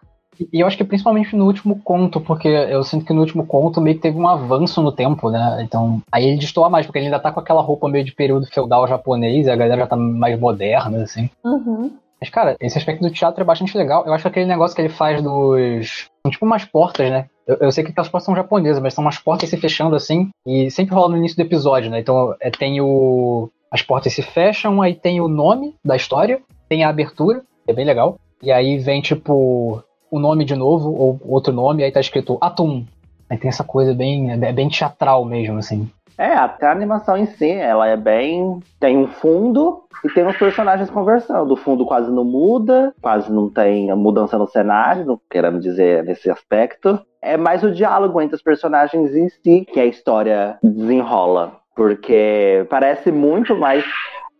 E 0.53 0.59
eu 0.59 0.67
acho 0.67 0.77
que 0.77 0.83
principalmente 0.83 1.35
no 1.35 1.45
último 1.45 1.81
conto, 1.81 2.21
porque 2.21 2.47
eu 2.47 2.83
sinto 2.83 3.05
que 3.05 3.13
no 3.13 3.21
último 3.21 3.45
conto 3.45 3.81
meio 3.81 3.95
que 3.95 4.03
teve 4.03 4.17
um 4.17 4.27
avanço 4.27 4.81
no 4.81 4.91
tempo, 4.91 5.31
né? 5.31 5.63
Então, 5.63 6.01
aí 6.11 6.27
ele 6.27 6.37
destoa 6.37 6.69
mais, 6.69 6.85
porque 6.85 6.99
ele 6.99 7.07
ainda 7.07 7.19
tá 7.19 7.31
com 7.31 7.39
aquela 7.39 7.61
roupa 7.61 7.89
meio 7.89 8.05
de 8.05 8.13
período 8.13 8.45
feudal 8.45 8.87
japonês, 8.87 9.47
e 9.47 9.49
a 9.49 9.55
galera 9.55 9.81
já 9.81 9.87
tá 9.87 9.95
mais 9.95 10.39
moderna, 10.39 11.01
assim. 11.03 11.29
Uhum. 11.43 11.91
Mas, 12.19 12.29
cara, 12.29 12.55
esse 12.59 12.77
aspecto 12.77 13.01
do 13.01 13.11
teatro 13.11 13.41
é 13.41 13.45
bastante 13.45 13.77
legal. 13.77 14.05
Eu 14.05 14.13
acho 14.13 14.23
que 14.23 14.27
aquele 14.27 14.45
negócio 14.45 14.75
que 14.75 14.81
ele 14.81 14.89
faz 14.89 15.21
dos. 15.21 16.09
Tipo 16.29 16.45
umas 16.45 16.65
portas, 16.65 17.09
né? 17.09 17.27
Eu, 17.45 17.57
eu 17.61 17.71
sei 17.71 17.83
que 17.83 17.91
aquelas 17.91 18.09
portas 18.09 18.25
são 18.25 18.35
japonesas, 18.35 18.81
mas 18.81 18.93
são 18.93 19.03
umas 19.03 19.17
portas 19.17 19.49
se 19.49 19.57
fechando 19.57 19.95
assim. 19.95 20.29
E 20.45 20.69
sempre 20.71 20.95
rola 20.95 21.09
no 21.09 21.17
início 21.17 21.37
do 21.37 21.43
episódio, 21.43 21.89
né? 21.89 21.99
Então 21.99 22.35
é, 22.41 22.49
tem 22.49 22.81
o. 22.81 23.49
As 23.71 23.81
portas 23.81 24.13
se 24.13 24.21
fecham, 24.21 24.81
aí 24.81 24.95
tem 24.95 25.19
o 25.19 25.27
nome 25.27 25.75
da 25.83 25.95
história, 25.95 26.41
tem 26.69 26.83
a 26.83 26.89
abertura, 26.89 27.43
é 27.67 27.73
bem 27.73 27.85
legal. 27.85 28.17
E 28.41 28.51
aí 28.51 28.77
vem, 28.77 29.01
tipo, 29.01 29.83
o 30.09 30.19
nome 30.19 30.45
de 30.45 30.55
novo, 30.55 30.93
ou 30.93 31.19
outro 31.25 31.51
nome, 31.51 31.83
aí 31.83 31.91
tá 31.91 31.99
escrito 31.99 32.37
Atum. 32.39 32.85
Aí 33.29 33.37
tem 33.37 33.49
essa 33.49 33.63
coisa 33.63 33.93
bem, 33.93 34.31
é 34.31 34.53
bem 34.53 34.69
teatral 34.69 35.25
mesmo, 35.25 35.57
assim. 35.57 35.89
É, 36.17 36.33
até 36.33 36.65
a 36.65 36.71
animação 36.71 37.15
em 37.15 37.27
si, 37.27 37.51
ela 37.51 37.87
é 37.87 37.95
bem. 37.95 38.59
Tem 38.79 38.97
um 38.97 39.07
fundo 39.07 39.83
e 40.03 40.09
tem 40.09 40.25
os 40.25 40.35
personagens 40.35 40.89
conversando. 40.89 41.51
O 41.51 41.57
fundo 41.57 41.85
quase 41.85 42.11
não 42.11 42.23
muda, 42.23 42.93
quase 43.01 43.31
não 43.31 43.49
tem 43.49 43.93
mudança 43.95 44.37
no 44.37 44.47
cenário, 44.47 45.05
não 45.05 45.19
querendo 45.29 45.59
dizer 45.59 46.03
nesse 46.03 46.29
aspecto. 46.29 46.99
É 47.21 47.37
mais 47.37 47.63
o 47.63 47.71
diálogo 47.71 48.19
entre 48.21 48.35
os 48.35 48.41
personagens 48.41 49.15
em 49.15 49.29
si 49.29 49.65
que 49.71 49.79
a 49.79 49.85
história 49.85 50.57
desenrola. 50.63 51.57
Porque 51.75 52.65
parece 52.69 53.11
muito 53.11 53.55
mais 53.55 53.85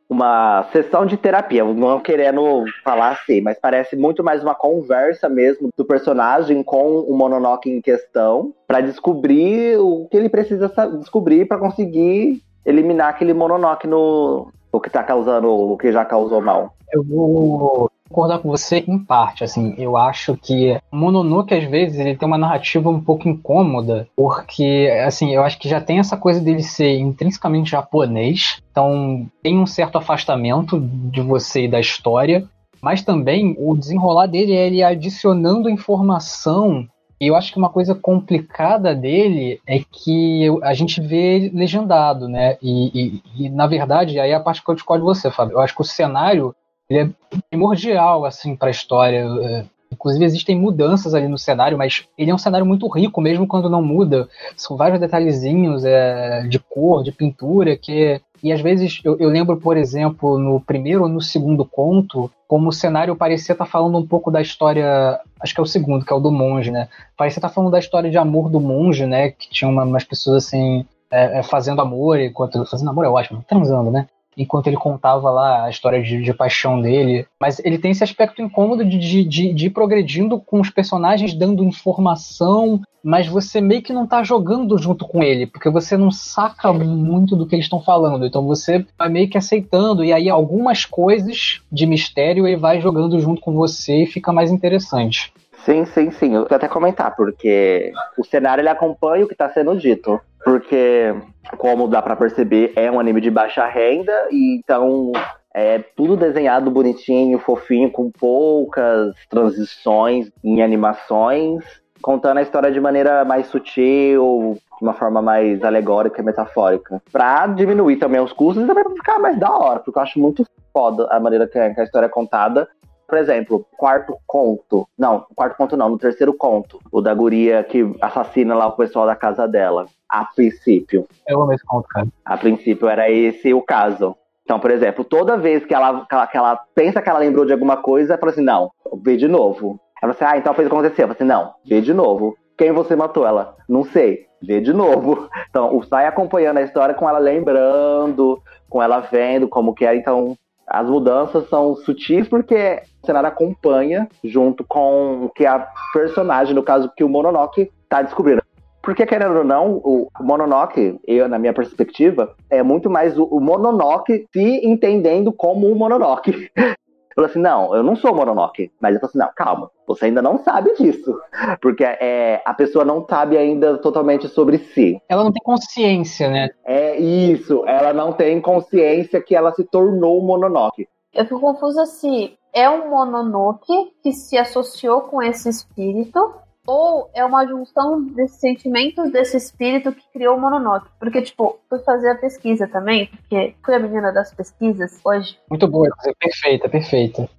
uma 0.10 0.64
sessão 0.72 1.06
de 1.06 1.18
terapia, 1.18 1.64
não 1.66 2.00
querendo 2.00 2.64
falar 2.84 3.10
assim, 3.10 3.42
mas 3.42 3.60
parece 3.60 3.96
muito 3.96 4.24
mais 4.24 4.42
uma 4.42 4.56
conversa 4.56 5.28
mesmo 5.28 5.70
do 5.76 5.84
personagem 5.84 6.64
com 6.64 7.00
o 7.00 7.16
Mononoke 7.16 7.70
em 7.70 7.82
questão 7.82 8.54
para 8.66 8.80
descobrir 8.80 9.78
o 9.78 10.08
que 10.10 10.16
ele 10.16 10.30
precisa 10.30 10.72
descobrir 11.00 11.46
para 11.46 11.58
conseguir 11.58 12.42
eliminar 12.66 13.10
aquele 13.10 13.34
Mononoke 13.34 13.88
no 13.88 14.52
o 14.72 14.80
que 14.80 14.90
tá 14.90 15.04
causando 15.04 15.50
o 15.50 15.78
que 15.78 15.92
já 15.92 16.06
causou 16.06 16.42
mal. 16.42 16.74
Eu 16.92 17.04
vou 17.04 17.92
concordar 18.08 18.40
com 18.40 18.50
você 18.50 18.84
em 18.88 18.98
parte, 18.98 19.44
assim, 19.44 19.76
eu 19.78 19.98
acho 19.98 20.36
que 20.38 20.80
Mononoke 20.92 21.54
às 21.54 21.64
vezes 21.66 22.00
ele 22.00 22.16
tem 22.16 22.28
uma 22.28 22.38
narrativa 22.38 22.90
um 22.90 23.02
pouco 23.02 23.28
incômoda, 23.28 24.08
porque 24.16 24.90
assim, 25.06 25.34
eu 25.34 25.44
acho 25.44 25.60
que 25.60 25.70
já 25.70 25.82
tem 25.82 26.00
essa 26.00 26.18
coisa 26.18 26.42
dele 26.42 26.64
ser 26.64 26.98
intrinsecamente 26.98 27.72
japonês, 27.72 28.62
então 28.72 29.28
tem 29.44 29.60
um 29.60 29.66
certo 29.66 29.98
afastamento 29.98 30.80
de 30.80 31.22
você 31.22 31.66
e 31.66 31.68
da 31.68 31.80
história, 31.80 32.48
mas 32.82 33.02
também 33.02 33.56
o 33.60 33.76
desenrolar 33.76 34.28
dele 34.28 34.54
é 34.54 34.68
ele 34.68 34.84
adicionando 34.84 35.70
informação 35.70 36.88
e 37.20 37.28
eu 37.28 37.36
acho 37.36 37.52
que 37.52 37.58
uma 37.58 37.70
coisa 37.70 37.96
complicada 37.96 38.94
dele 38.94 39.60
é 39.66 39.80
que 39.80 40.48
a 40.62 40.74
gente 40.74 41.02
vê 41.02 41.52
legendado, 41.54 42.28
né? 42.28 42.58
E, 42.62 43.22
e, 43.36 43.46
e, 43.46 43.50
na 43.50 43.66
verdade, 43.66 44.20
aí 44.20 44.30
é 44.30 44.36
a 44.36 44.40
parte 44.40 44.64
que 44.64 44.70
eu 44.70 44.76
discordo 44.76 45.04
de 45.04 45.10
você, 45.10 45.32
Fábio. 45.32 45.54
Eu 45.54 45.60
acho 45.60 45.74
que 45.74 45.82
o 45.82 45.86
cenário 45.86 46.56
ele 46.90 47.00
é 47.00 47.40
primordial 47.50 48.26
assim 48.26 48.56
para 48.56 48.70
a 48.70 48.72
história. 48.72 49.26
É, 49.42 49.66
inclusive 49.92 50.26
existem 50.26 50.60
mudanças 50.60 51.14
ali 51.14 51.28
no 51.28 51.38
cenário, 51.38 51.78
mas 51.78 52.08
ele 52.18 52.32
é 52.32 52.36
um 52.36 52.38
cenário 52.38 52.66
muito 52.66 52.88
rico, 52.88 53.22
mesmo 53.22 53.48
quando 53.48 53.70
não 53.70 53.82
muda. 53.82 54.28
São 54.56 54.78
vários 54.78 55.00
detalhezinhos 55.00 55.84
é, 55.86 56.42
de 56.48 56.60
cor, 56.60 57.04
de 57.04 57.12
pintura, 57.12 57.78
que 57.78 58.22
e 58.44 58.52
às 58.52 58.62
vezes 58.62 59.02
eu, 59.04 59.18
eu, 59.18 59.30
lembro, 59.30 59.58
por 59.58 59.78
exemplo, 59.78 60.38
no 60.38 60.62
primeiro 60.62 61.04
ou 61.04 61.10
no 61.10 61.22
segundo 61.22 61.66
conto, 61.66 62.30
como 62.48 62.70
o 62.70 62.74
cenário 62.74 63.16
parecia 63.16 63.54
estar 63.54 63.66
tá 63.66 63.72
falando 63.72 63.98
um 63.98 64.06
pouco 64.06 64.30
da 64.30 64.42
história. 64.42 65.20
Acho 65.40 65.54
que 65.54 65.60
é 65.60 65.64
o 65.64 65.68
segundo, 65.68 66.06
que 66.06 66.14
é 66.14 66.16
o 66.16 66.20
do 66.20 66.32
monge, 66.32 66.72
né? 66.72 66.88
Parecia 67.18 67.40
estar 67.40 67.50
tá 67.50 67.54
falando 67.54 67.72
da 67.72 67.80
história 67.80 68.10
de 68.10 68.18
amor 68.18 68.50
do 68.50 68.60
monge, 68.60 69.06
né? 69.06 69.32
Que 69.32 69.50
tinha 69.50 69.70
uma, 69.70 69.84
umas 69.84 70.04
pessoas 70.04 70.46
assim. 70.46 70.86
É, 71.10 71.40
é, 71.40 71.44
fazendo 71.44 71.82
amor, 71.82 72.20
enquanto. 72.20 72.64
Fazendo 72.66 72.90
amor 72.90 73.06
é 73.06 73.10
ótimo, 73.10 73.44
transando, 73.48 73.90
né? 73.90 74.08
Enquanto 74.38 74.68
ele 74.68 74.78
contava 74.78 75.32
lá 75.32 75.66
a 75.66 75.70
história 75.70 76.02
de, 76.02 76.22
de 76.22 76.34
paixão 76.34 76.80
dele. 76.80 77.26
Mas 77.42 77.60
ele 77.66 77.78
tem 77.78 77.92
esse 77.92 78.04
aspecto 78.04 78.42
incômodo 78.42 78.86
de, 78.86 78.98
de, 78.98 79.24
de, 79.24 79.54
de 79.54 79.66
ir 79.66 79.70
progredindo 79.72 80.40
com 80.40 80.62
os 80.62 80.70
personagens, 80.70 81.34
dando 81.34 81.64
informação, 81.64 82.82
mas 83.04 83.28
você 83.28 83.60
meio 83.60 83.82
que 83.82 83.94
não 83.94 84.06
tá 84.06 84.22
jogando 84.24 84.78
junto 84.78 85.08
com 85.08 85.24
ele, 85.24 85.48
porque 85.48 85.70
você 85.70 85.98
não 85.98 86.12
saca 86.12 86.72
muito 86.72 87.36
do 87.36 87.48
que 87.48 87.56
eles 87.56 87.66
estão 87.66 87.82
falando. 87.82 88.26
Então 88.26 88.46
você 88.46 88.86
vai 88.98 89.10
meio 89.10 89.30
que 89.30 89.38
aceitando, 89.38 90.04
e 90.04 90.14
aí 90.14 90.30
algumas 90.30 90.86
coisas 90.86 91.62
de 91.72 91.86
mistério 91.86 92.46
ele 92.46 92.58
vai 92.58 92.80
jogando 92.80 93.20
junto 93.20 93.42
com 93.42 93.54
você 93.54 94.04
e 94.04 94.08
fica 94.08 94.32
mais 94.32 94.52
interessante. 94.52 95.34
Sim, 95.66 95.86
sim, 95.86 96.12
sim. 96.12 96.34
Eu 96.34 96.46
vou 96.48 96.56
até 96.56 96.68
comentar, 96.68 97.16
porque 97.16 97.92
o 98.18 98.24
cenário 98.24 98.62
ele 98.62 98.70
acompanha 98.70 99.26
o 99.26 99.28
que 99.28 99.34
está 99.34 99.50
sendo 99.50 99.76
dito. 99.78 100.20
Porque, 100.44 101.14
como 101.58 101.88
dá 101.88 102.02
para 102.02 102.16
perceber, 102.16 102.74
é 102.76 102.90
um 102.92 103.00
anime 103.00 103.22
de 103.22 103.30
baixa 103.30 103.66
renda, 103.66 104.14
e 104.32 104.58
então 104.58 105.12
é 105.54 105.80
tudo 105.80 106.16
desenhado 106.16 106.70
bonitinho, 106.70 107.40
fofinho, 107.40 107.92
com 107.92 108.12
poucas 108.12 109.16
transições 109.30 110.32
em 110.44 110.62
animações, 110.62 111.64
contando 112.02 112.38
a 112.38 112.44
história 112.44 112.72
de 112.72 112.80
maneira 112.80 113.26
mais 113.26 113.48
sutil, 113.48 114.58
de 114.80 114.86
uma 114.86 114.94
forma 114.94 115.22
mais 115.22 115.64
alegórica 115.64 116.22
e 116.22 116.26
metafórica. 116.26 117.02
Pra 117.12 117.48
diminuir 117.48 117.98
também 117.98 118.22
os 118.22 118.32
custos 118.32 118.64
e 118.64 118.68
também 118.68 118.84
pra 118.84 118.94
ficar 118.94 119.20
mais 119.20 119.38
da 119.40 119.52
hora, 119.52 119.80
porque 119.80 119.98
eu 119.98 120.04
acho 120.04 120.20
muito 120.20 120.46
foda 120.72 121.08
a 121.10 121.20
maneira 121.20 121.48
que 121.48 121.58
a 121.58 121.84
história 121.84 122.06
é 122.06 122.10
contada. 122.10 122.70
Por 123.08 123.18
exemplo, 123.18 123.66
quarto 123.78 124.18
conto. 124.28 124.88
Não, 124.98 125.26
quarto 125.34 125.56
conto 125.56 125.78
não, 125.78 125.90
no 125.90 125.98
terceiro 125.98 126.34
conto. 126.34 126.80
O 126.92 127.02
da 127.02 127.14
guria 127.14 127.64
que 127.64 127.96
assassina 128.02 128.54
lá 128.54 128.68
o 128.68 128.76
pessoal 128.76 129.06
da 129.06 129.16
casa 129.16 129.48
dela. 129.48 129.88
A 130.10 130.26
princípio. 130.26 131.08
Eu 131.28 131.42
amo 131.42 131.54
esse 131.54 131.66
conto, 131.66 131.88
cara. 131.88 132.08
A 132.26 132.38
princípio 132.38 132.90
era 132.90 133.10
esse 133.10 133.54
o 133.54 133.62
caso. 133.62 134.16
Então, 134.44 134.60
por 134.60 134.72
exemplo, 134.72 135.04
toda 135.04 135.38
vez 135.38 135.66
que 135.66 135.74
ela, 135.74 136.06
que 136.06 136.14
ela, 136.14 136.28
que 136.28 136.38
ela 136.38 136.60
pensa 136.76 137.02
que 137.02 137.10
ela 137.10 137.20
lembrou 137.20 137.46
de 137.46 137.54
alguma 137.54 137.78
coisa, 137.78 138.14
ela 138.14 138.20
fala 138.20 138.32
assim, 138.32 138.44
não, 138.44 138.72
vê 139.04 139.18
de 139.18 139.28
novo. 139.28 139.80
Ela 140.02 140.14
fala 140.14 140.30
assim, 140.30 140.38
ah, 140.38 140.40
então 140.40 140.54
fez 140.54 140.68
acontecer. 140.68 141.04
Eu 141.04 141.08
falo 141.08 141.18
assim, 141.18 141.24
não, 141.24 141.54
vê 141.66 141.82
de 141.82 141.94
novo. 141.94 142.38
Quem 142.58 142.72
você 142.72 142.96
matou 142.96 143.26
ela? 143.28 143.56
Não 143.70 143.84
sei. 143.84 144.26
Vê 144.42 144.60
de 144.60 144.74
novo. 144.74 145.30
Então, 145.50 145.76
o 145.76 145.82
sai 145.82 146.06
acompanhando 146.06 146.58
a 146.58 146.62
história 146.62 146.94
com 146.94 147.10
ela 147.10 147.18
lembrando, 147.18 148.40
com 148.70 148.84
ela 148.84 149.00
vendo 149.00 149.48
como 149.48 149.74
que 149.74 149.86
é. 149.86 149.96
Então, 149.96 150.36
as 150.68 150.90
mudanças 150.90 151.48
são 151.50 151.76
sutis 151.76 152.28
porque 152.28 152.82
o 153.02 153.06
cenário 153.06 153.30
acompanha 153.30 154.08
junto 154.24 154.66
com 154.66 155.26
o 155.26 155.30
que 155.30 155.46
a 155.46 155.66
personagem, 155.94 156.54
no 156.54 156.64
caso 156.64 156.92
que 156.96 157.04
o 157.04 157.10
Mononoke, 157.10 157.72
tá 157.88 158.02
descobrindo. 158.02 158.42
Porque, 158.82 159.06
querendo 159.06 159.40
ou 159.40 159.44
não, 159.44 159.82
o 159.84 160.08
Mononoke, 160.22 160.98
eu, 161.06 161.28
na 161.28 161.38
minha 161.38 161.54
perspectiva, 161.54 162.34
é 162.50 162.64
muito 162.64 162.90
mais 162.90 163.18
o, 163.18 163.26
o 163.26 163.42
Mononoke 163.42 164.26
se 164.32 164.66
entendendo 164.66 165.34
como 165.34 165.70
um 165.70 165.76
Mononoke. 165.76 166.50
Falou 167.18 167.32
assim, 167.32 167.40
não, 167.40 167.76
eu 167.76 167.82
não 167.82 167.96
sou 167.96 168.14
Mononoke. 168.14 168.72
Mas 168.80 168.94
eu 168.94 169.00
falei 169.00 169.10
assim, 169.10 169.18
não, 169.18 169.30
calma, 169.36 169.72
você 169.88 170.06
ainda 170.06 170.22
não 170.22 170.38
sabe 170.44 170.76
disso. 170.76 171.20
Porque 171.60 171.84
é, 171.84 172.44
a 172.46 172.54
pessoa 172.54 172.86
não 172.86 173.04
sabe 173.10 173.36
ainda 173.36 173.80
totalmente 173.80 174.28
sobre 174.28 174.60
si. 174.60 175.02
Ela 175.10 175.24
não 175.24 175.32
tem 175.32 175.42
consciência, 175.44 176.30
né? 176.30 176.52
É 176.64 176.96
isso, 176.96 177.64
ela 177.66 177.92
não 177.92 178.14
tem 178.14 178.40
consciência 178.40 179.20
que 179.20 179.36
ela 179.36 179.52
se 179.52 179.64
tornou 179.64 180.22
Mononoke. 180.22 180.88
Eu 181.12 181.26
fico 181.26 181.40
confusa 181.40 181.88
se 181.88 182.38
é 182.54 182.70
um 182.70 182.92
Mononoke 182.92 183.94
que 184.04 184.14
se 184.14 184.38
associou 184.38 185.02
com 185.02 185.20
esse 185.20 185.50
espírito 185.50 186.20
ou 186.68 187.10
é 187.14 187.24
uma 187.24 187.48
junção 187.48 188.04
desses 188.04 188.42
sentimentos 188.42 189.10
desse 189.10 189.38
espírito 189.38 189.94
que 189.94 190.04
criou 190.12 190.36
o 190.36 190.40
Mononoke. 190.40 190.90
Porque, 191.00 191.22
tipo, 191.22 191.58
fui 191.70 191.80
fazer 191.80 192.10
a 192.10 192.16
pesquisa 192.16 192.68
também, 192.68 193.08
porque 193.08 193.56
fui 193.64 193.74
a 193.74 193.80
menina 193.80 194.12
das 194.12 194.34
pesquisas 194.34 195.00
hoje. 195.04 195.40
Muito 195.50 195.68
boa, 195.68 195.88
perfeita, 196.20 196.68
perfeita. 196.68 197.30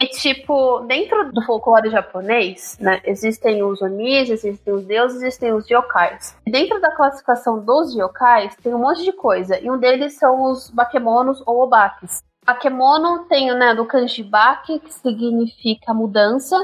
E, 0.00 0.08
tipo, 0.08 0.80
dentro 0.80 1.30
do 1.30 1.40
folclore 1.42 1.88
japonês, 1.88 2.76
né, 2.80 3.00
existem 3.04 3.62
os 3.62 3.80
onis, 3.80 4.28
existem 4.28 4.74
os 4.74 4.84
deuses, 4.84 5.22
existem 5.22 5.52
os 5.52 5.70
yokais. 5.70 6.36
Dentro 6.44 6.80
da 6.80 6.90
classificação 6.90 7.64
dos 7.64 7.94
yokais, 7.94 8.56
tem 8.56 8.74
um 8.74 8.80
monte 8.80 9.04
de 9.04 9.12
coisa, 9.12 9.60
e 9.60 9.70
um 9.70 9.78
deles 9.78 10.18
são 10.18 10.50
os 10.50 10.68
bakemonos 10.70 11.40
ou 11.46 11.62
obakis. 11.62 12.20
Bakemono 12.44 13.26
tem, 13.28 13.54
né, 13.54 13.76
do 13.76 13.86
kanji 13.86 14.24
bake, 14.24 14.80
que 14.80 14.92
significa 14.92 15.94
mudança, 15.94 16.56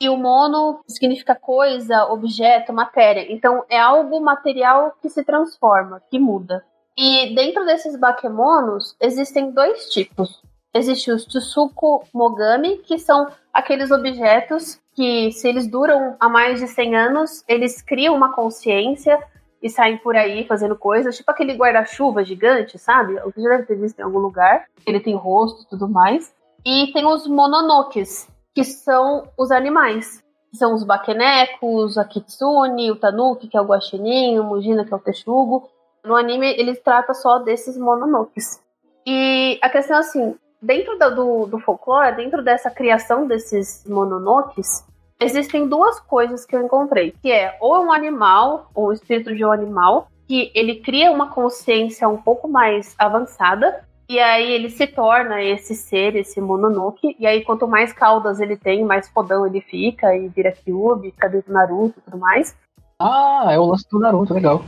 e 0.00 0.08
o 0.08 0.16
mono 0.16 0.80
significa 0.86 1.34
coisa, 1.34 2.04
objeto, 2.04 2.72
matéria. 2.72 3.32
Então 3.32 3.64
é 3.68 3.78
algo 3.78 4.20
material 4.20 4.92
que 5.00 5.08
se 5.08 5.24
transforma, 5.24 6.02
que 6.10 6.18
muda. 6.18 6.64
E 6.96 7.34
dentro 7.34 7.64
desses 7.64 7.96
bakemonos 7.96 8.96
existem 9.00 9.50
dois 9.50 9.90
tipos. 9.90 10.42
Existe 10.72 11.10
os 11.10 11.24
Tsusuko 11.24 12.04
Mogami, 12.12 12.78
que 12.78 12.98
são 12.98 13.28
aqueles 13.52 13.90
objetos 13.90 14.80
que, 14.94 15.30
se 15.32 15.48
eles 15.48 15.66
duram 15.66 16.16
há 16.18 16.28
mais 16.28 16.60
de 16.60 16.66
100 16.66 16.96
anos, 16.96 17.44
eles 17.46 17.80
criam 17.82 18.14
uma 18.14 18.32
consciência 18.32 19.20
e 19.62 19.70
saem 19.70 19.96
por 19.96 20.14
aí 20.16 20.46
fazendo 20.46 20.76
coisas, 20.76 21.16
tipo 21.16 21.30
aquele 21.30 21.54
guarda-chuva 21.54 22.24
gigante, 22.24 22.78
sabe? 22.78 23.14
Você 23.20 23.40
já 23.40 23.48
deve 23.50 23.64
ter 23.64 23.76
visto 23.76 23.98
em 23.98 24.02
algum 24.02 24.18
lugar. 24.18 24.66
Ele 24.86 25.00
tem 25.00 25.14
rosto 25.14 25.62
e 25.62 25.66
tudo 25.66 25.88
mais. 25.88 26.34
E 26.64 26.92
tem 26.92 27.06
os 27.06 27.26
mononokes, 27.26 28.28
que 28.54 28.64
são 28.64 29.28
os 29.36 29.50
animais. 29.50 30.22
São 30.52 30.74
os 30.74 30.84
bakenekos, 30.84 31.98
a 31.98 32.04
kitsune, 32.04 32.90
o 32.90 32.96
tanuki, 32.96 33.48
que 33.48 33.56
é 33.56 33.60
o 33.60 33.66
guaxinim, 33.66 34.38
o 34.38 34.44
mujina, 34.44 34.84
que 34.84 34.94
é 34.94 34.96
o 34.96 35.00
texugo. 35.00 35.68
No 36.04 36.14
anime, 36.14 36.46
ele 36.56 36.76
trata 36.76 37.12
só 37.12 37.38
desses 37.38 37.76
mononokes. 37.76 38.62
E 39.06 39.58
a 39.60 39.68
questão 39.68 39.96
é 39.96 40.00
assim, 40.00 40.36
dentro 40.62 40.96
do, 40.98 41.46
do 41.46 41.58
folclore, 41.58 42.16
dentro 42.16 42.42
dessa 42.42 42.70
criação 42.70 43.26
desses 43.26 43.84
mononokes, 43.86 44.84
existem 45.20 45.68
duas 45.68 45.98
coisas 46.00 46.44
que 46.44 46.54
eu 46.54 46.62
encontrei, 46.62 47.14
que 47.22 47.32
é 47.32 47.56
ou 47.60 47.84
um 47.84 47.92
animal, 47.92 48.70
ou 48.74 48.88
o 48.88 48.92
espírito 48.92 49.34
de 49.34 49.44
um 49.44 49.50
animal, 49.50 50.08
que 50.26 50.50
ele 50.54 50.76
cria 50.76 51.10
uma 51.10 51.30
consciência 51.30 52.08
um 52.08 52.16
pouco 52.16 52.48
mais 52.48 52.94
avançada, 52.98 53.84
e 54.08 54.18
aí 54.18 54.52
ele 54.52 54.68
se 54.68 54.86
torna 54.86 55.42
esse 55.42 55.74
ser, 55.74 56.14
esse 56.14 56.40
Mononoke. 56.40 57.16
E 57.18 57.26
aí 57.26 57.42
quanto 57.42 57.66
mais 57.66 57.92
caudas 57.92 58.40
ele 58.40 58.56
tem, 58.56 58.84
mais 58.84 59.08
fodão 59.08 59.46
ele 59.46 59.60
fica 59.60 60.14
e 60.14 60.28
vira 60.28 60.52
Kyuubi, 60.52 61.10
fica 61.10 61.28
dentro 61.28 61.48
do 61.48 61.54
Naruto 61.54 61.98
e 61.98 62.02
tudo 62.02 62.18
mais. 62.18 62.54
Ah, 62.98 63.48
é 63.50 63.58
o 63.58 63.64
lance 63.64 63.88
do 63.90 63.98
Naruto, 63.98 64.34
legal. 64.34 64.64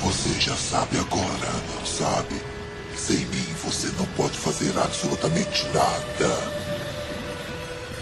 Você 0.00 0.40
já 0.40 0.54
sabe 0.54 0.98
agora, 0.98 1.52
não 1.74 1.86
sabe? 1.86 2.34
Sem 2.94 3.18
mim 3.26 3.46
você 3.64 3.88
não 3.98 4.06
pode 4.16 4.36
fazer 4.36 4.76
absolutamente 4.78 5.66
nada. 5.68 6.34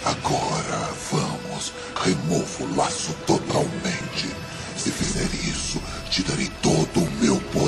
Agora 0.04 0.92
vamos, 1.10 1.72
remova 1.94 2.64
o 2.64 2.76
laço 2.76 3.14
totalmente. 3.26 4.28
Se 4.76 4.90
fizer 4.90 5.24
isso, 5.48 5.80
te 6.10 6.22
darei 6.22 6.50
todo 6.62 7.00
o 7.00 7.10
meu 7.22 7.36
poder. 7.52 7.63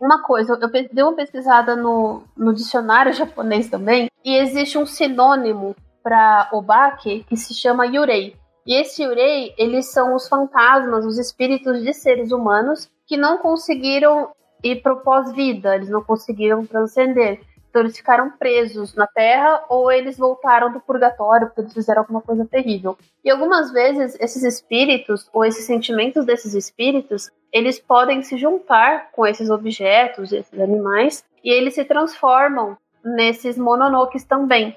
Uma 0.00 0.22
coisa, 0.22 0.52
eu 0.52 0.68
dei 0.70 1.02
uma 1.02 1.14
pesquisada 1.14 1.74
no, 1.74 2.22
no 2.36 2.54
dicionário 2.54 3.12
japonês 3.12 3.68
também, 3.68 4.08
e 4.24 4.36
existe 4.36 4.78
um 4.78 4.86
sinônimo 4.86 5.74
para 6.02 6.48
obake 6.52 7.24
que 7.28 7.36
se 7.36 7.54
chama 7.54 7.86
yurei. 7.86 8.36
E 8.66 8.74
esse 8.74 9.02
yurei, 9.02 9.54
eles 9.56 9.90
são 9.92 10.14
os 10.14 10.28
fantasmas, 10.28 11.04
os 11.04 11.18
espíritos 11.18 11.82
de 11.82 11.92
seres 11.92 12.30
humanos 12.30 12.88
que 13.06 13.16
não 13.16 13.38
conseguiram 13.38 14.30
ir 14.62 14.82
pro 14.82 15.00
pós-vida, 15.00 15.74
eles 15.74 15.88
não 15.88 16.02
conseguiram 16.02 16.66
transcender. 16.66 17.40
Então 17.78 17.86
eles 17.86 17.96
ficaram 17.96 18.28
presos 18.30 18.92
na 18.96 19.06
Terra 19.06 19.64
ou 19.68 19.92
eles 19.92 20.18
voltaram 20.18 20.72
do 20.72 20.80
purgatório 20.80 21.46
porque 21.46 21.60
eles 21.60 21.72
fizeram 21.72 22.02
alguma 22.02 22.20
coisa 22.20 22.44
terrível. 22.44 22.98
E 23.24 23.30
algumas 23.30 23.70
vezes 23.70 24.16
esses 24.18 24.42
espíritos 24.42 25.30
ou 25.32 25.44
esses 25.44 25.64
sentimentos 25.64 26.26
desses 26.26 26.54
espíritos, 26.54 27.30
eles 27.52 27.78
podem 27.78 28.20
se 28.24 28.36
juntar 28.36 29.12
com 29.12 29.24
esses 29.24 29.48
objetos, 29.48 30.32
esses 30.32 30.60
animais, 30.60 31.24
e 31.44 31.52
eles 31.52 31.74
se 31.74 31.84
transformam 31.84 32.76
nesses 33.04 33.56
mononokes 33.56 34.24
também. 34.24 34.76